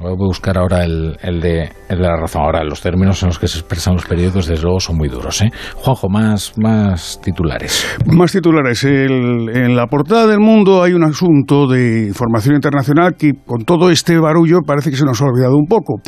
[0.00, 2.42] Voy a buscar ahora el, el de, el de la razón.
[2.42, 5.40] Ahora, los términos en los que se expresan los periódicos, desde luego, son muy duros.
[5.42, 5.50] ¿eh?
[5.76, 7.86] Juanjo, más, más titulares.
[8.06, 8.84] Más titulares.
[8.84, 14.18] En la portada del mundo hay un asunto de información internacional que con todo este
[14.18, 16.00] barullo parece que se nos ha olvidado un poco.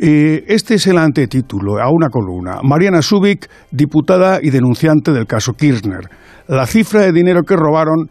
[0.00, 2.58] Eh, este es el antetítulo a una columna.
[2.64, 6.08] Mariana Subik, diputada y denunciante del caso Kirchner.
[6.48, 8.08] La cifra de dinero que robaron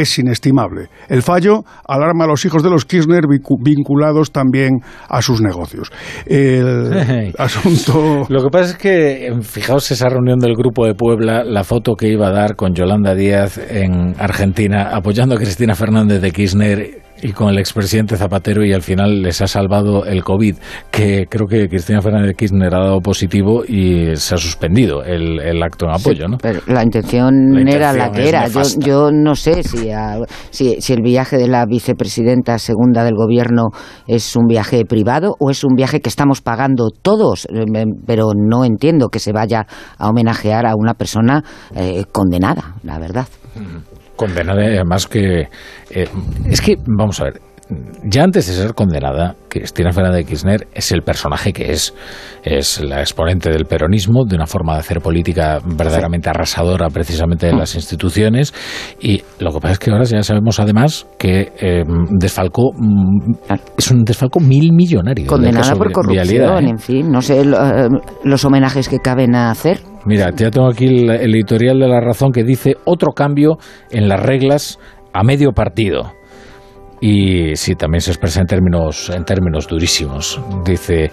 [0.00, 0.88] es inestimable.
[1.08, 5.90] El fallo alarma a los hijos de los Kirchner vincu- vinculados también a sus negocios.
[6.26, 8.26] El asunto...
[8.28, 11.94] Lo que pasa es que, eh, fijaos esa reunión del Grupo de Puebla, la foto
[11.94, 17.02] que iba a dar con Yolanda Díaz en Argentina, apoyando a Cristina Fernández de Kirchner
[17.22, 20.56] y con el expresidente Zapatero y al final les ha salvado el COVID,
[20.90, 25.40] que creo que Cristina Fernández de Kirchner ha dado positivo y se ha suspendido el,
[25.40, 26.38] el acto en apoyo, ¿no?
[26.38, 28.46] Pero la intención, La era la que era.
[28.48, 30.18] Yo, yo no sé si, a-
[30.50, 33.68] si, si el viaje de la vicepresidenta segunda del gobierno
[34.06, 37.46] es un viaje privado o es un viaje que estamos pagando todos,
[38.06, 39.66] pero no entiendo que se vaya
[39.98, 41.42] a homenajear a una persona
[41.74, 43.26] eh, condenada, la verdad.
[44.18, 45.48] Condenada, además que...
[45.90, 46.08] eh,
[46.50, 47.40] es que, vamos a ver,
[48.04, 51.94] ya antes de ser condenada, Cristina Fernández de Kirchner es el personaje que es.
[52.42, 57.52] Es la exponente del peronismo, de una forma de hacer política verdaderamente arrasadora precisamente de
[57.54, 58.54] las instituciones.
[59.00, 61.84] Y lo que pasa es que ahora ya sabemos además que eh,
[62.18, 63.32] desfalcó, mm,
[63.76, 65.26] es un desfalco mil millonario.
[65.26, 66.70] Condenada por corrupción, ¿eh?
[66.70, 67.88] en fin, no sé lo- eh,
[68.24, 69.80] los homenajes que caben a hacer.
[70.06, 73.58] Mira, ya tengo aquí el editorial de La Razón que dice otro cambio
[73.90, 74.78] en las reglas
[75.12, 76.12] a medio partido.
[77.00, 80.40] Y sí, también se expresa en términos, en términos durísimos.
[80.64, 81.10] Dice,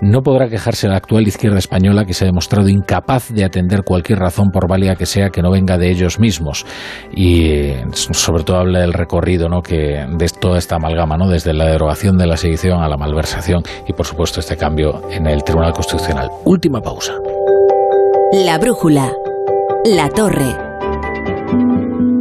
[0.00, 4.18] no podrá quejarse la actual izquierda española que se ha demostrado incapaz de atender cualquier
[4.18, 6.66] razón por válida que sea que no venga de ellos mismos.
[7.14, 9.62] Y sobre todo habla del recorrido ¿no?
[9.62, 11.28] que de toda esta amalgama, ¿no?
[11.28, 15.26] desde la derogación de la sedición a la malversación y por supuesto este cambio en
[15.26, 16.28] el Tribunal Constitucional.
[16.44, 17.14] Última pausa.
[18.32, 19.12] La brújula.
[19.84, 20.65] La torre.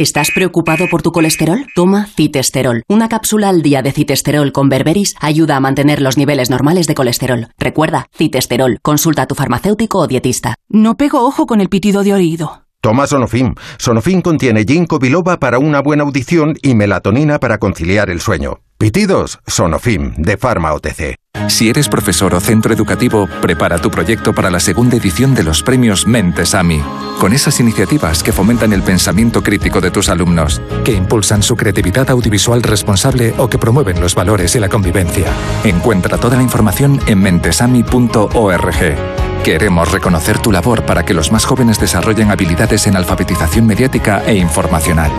[0.00, 1.66] ¿Estás preocupado por tu colesterol?
[1.74, 2.84] Toma citesterol.
[2.88, 6.94] Una cápsula al día de citesterol con berberis ayuda a mantener los niveles normales de
[6.94, 7.48] colesterol.
[7.58, 8.78] Recuerda, citesterol.
[8.80, 10.54] Consulta a tu farmacéutico o dietista.
[10.70, 12.62] No pego ojo con el pitido de oído.
[12.80, 13.54] Toma Sonofim.
[13.76, 18.60] Sonofim contiene ginkgo biloba para una buena audición y melatonina para conciliar el sueño.
[18.80, 21.16] Pitidos, Sonofim, de Pharma OTC.
[21.48, 25.62] Si eres profesor o centro educativo, prepara tu proyecto para la segunda edición de los
[25.62, 26.82] premios Mentes AMI,
[27.18, 32.08] con esas iniciativas que fomentan el pensamiento crítico de tus alumnos, que impulsan su creatividad
[32.08, 35.26] audiovisual responsable o que promueven los valores y la convivencia.
[35.62, 38.96] Encuentra toda la información en mentesami.org.
[39.44, 44.36] Queremos reconocer tu labor para que los más jóvenes desarrollen habilidades en alfabetización mediática e
[44.36, 45.10] informacional.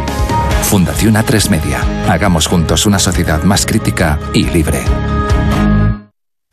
[0.63, 1.81] Fundación A3 Media.
[2.09, 4.79] Hagamos juntos una sociedad más crítica y libre.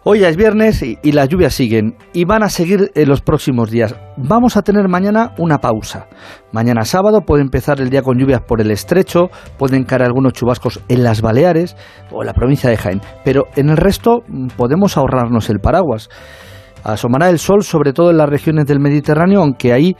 [0.03, 3.21] Hoy ya es viernes y, y las lluvias siguen y van a seguir en los
[3.21, 3.95] próximos días.
[4.17, 6.07] Vamos a tener mañana una pausa.
[6.51, 9.29] Mañana sábado puede empezar el día con lluvias por el estrecho,
[9.59, 11.75] pueden caer algunos chubascos en las Baleares
[12.09, 16.09] o en la provincia de Jaén, pero en el resto mm, podemos ahorrarnos el paraguas.
[16.83, 19.95] Asomará el sol sobre todo en las regiones del Mediterráneo, aunque ahí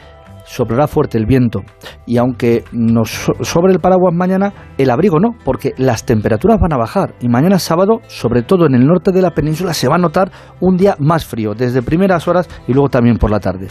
[0.52, 1.62] soplará fuerte el viento.
[2.06, 6.74] Y aunque nos so- sobre el paraguas mañana, el abrigo no, porque las temperaturas van
[6.74, 7.14] a bajar.
[7.22, 10.32] Y mañana sábado, sobre todo en el norte de la península, se va a notar
[10.60, 13.68] un día más frío, desde primeras horas y luego también por la tarde.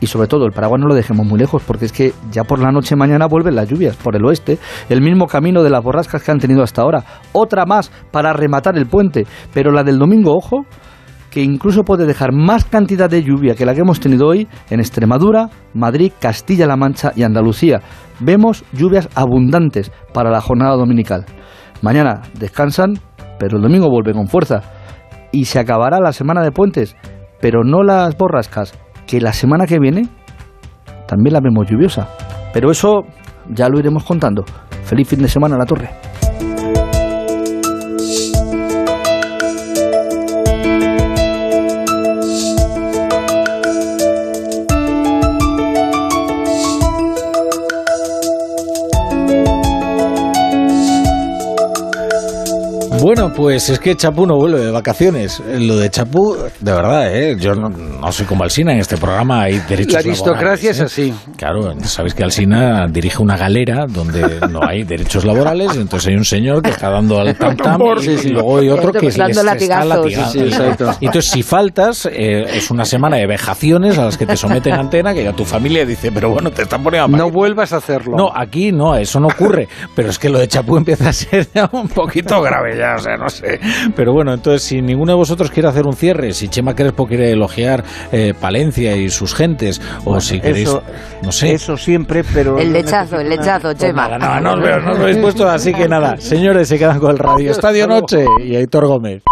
[0.00, 2.58] Y sobre todo, el paraguas no lo dejemos muy lejos, porque es que ya por
[2.58, 4.58] la noche mañana vuelven las lluvias por el oeste,
[4.88, 7.04] el mismo camino de las borrascas que han tenido hasta ahora.
[7.30, 10.66] Otra más para rematar el puente, pero la del domingo, ojo,
[11.32, 14.80] que incluso puede dejar más cantidad de lluvia que la que hemos tenido hoy en
[14.80, 17.80] Extremadura, Madrid, Castilla-La Mancha y Andalucía.
[18.20, 21.24] Vemos lluvias abundantes para la jornada dominical.
[21.80, 22.98] Mañana descansan,
[23.38, 24.60] pero el domingo vuelve con fuerza.
[25.32, 26.96] Y se acabará la semana de puentes,
[27.40, 28.74] pero no las borrascas,
[29.06, 30.08] que la semana que viene
[31.08, 32.08] también la vemos lluviosa.
[32.52, 33.04] Pero eso
[33.48, 34.44] ya lo iremos contando.
[34.84, 35.88] Feliz fin de semana a la torre.
[53.36, 55.42] Pues es que Chapú no vuelve de vacaciones.
[55.58, 57.36] Lo de Chapú, de verdad, ¿eh?
[57.40, 60.80] yo no, no soy como Alsina, en este programa hay derechos La aristocracia laborales, es
[60.80, 61.14] así.
[61.38, 66.24] Claro, sabéis que Alsina dirige una galera donde no hay derechos laborales, entonces hay un
[66.26, 68.28] señor que está dando al tam tam y, Sí, sí.
[68.28, 69.88] y luego hay otro que les está latigazos.
[69.88, 70.30] latigando.
[70.32, 74.74] Sí, entonces si faltas, eh, es una semana de vejaciones a las que te someten
[74.74, 77.72] a antena, que ya tu familia dice, pero bueno, te están poniendo a No vuelvas
[77.72, 78.16] a hacerlo.
[78.16, 79.68] no, aquí no, eso no ocurre.
[79.96, 82.98] Pero es que lo de Chapú empieza a ser ya un poquito grave ya, o
[82.98, 83.60] sea, no sé.
[83.96, 87.30] Pero bueno, entonces, si ninguno de vosotros quiere hacer un cierre, si Chema Crespo quiere
[87.30, 90.82] elogiar eh, Palencia y sus gentes, o si queréis, eso,
[91.22, 91.52] no sé.
[91.52, 92.58] Eso siempre, pero...
[92.58, 94.08] El lechazo, el lechazo, Pues Chema.
[94.08, 96.16] nada, nada, no os veo, no os habéis puesto, así que nada.
[96.18, 97.50] Señores, se quedan con el radio.
[97.50, 99.22] Estadio Noche y Aitor Gómez.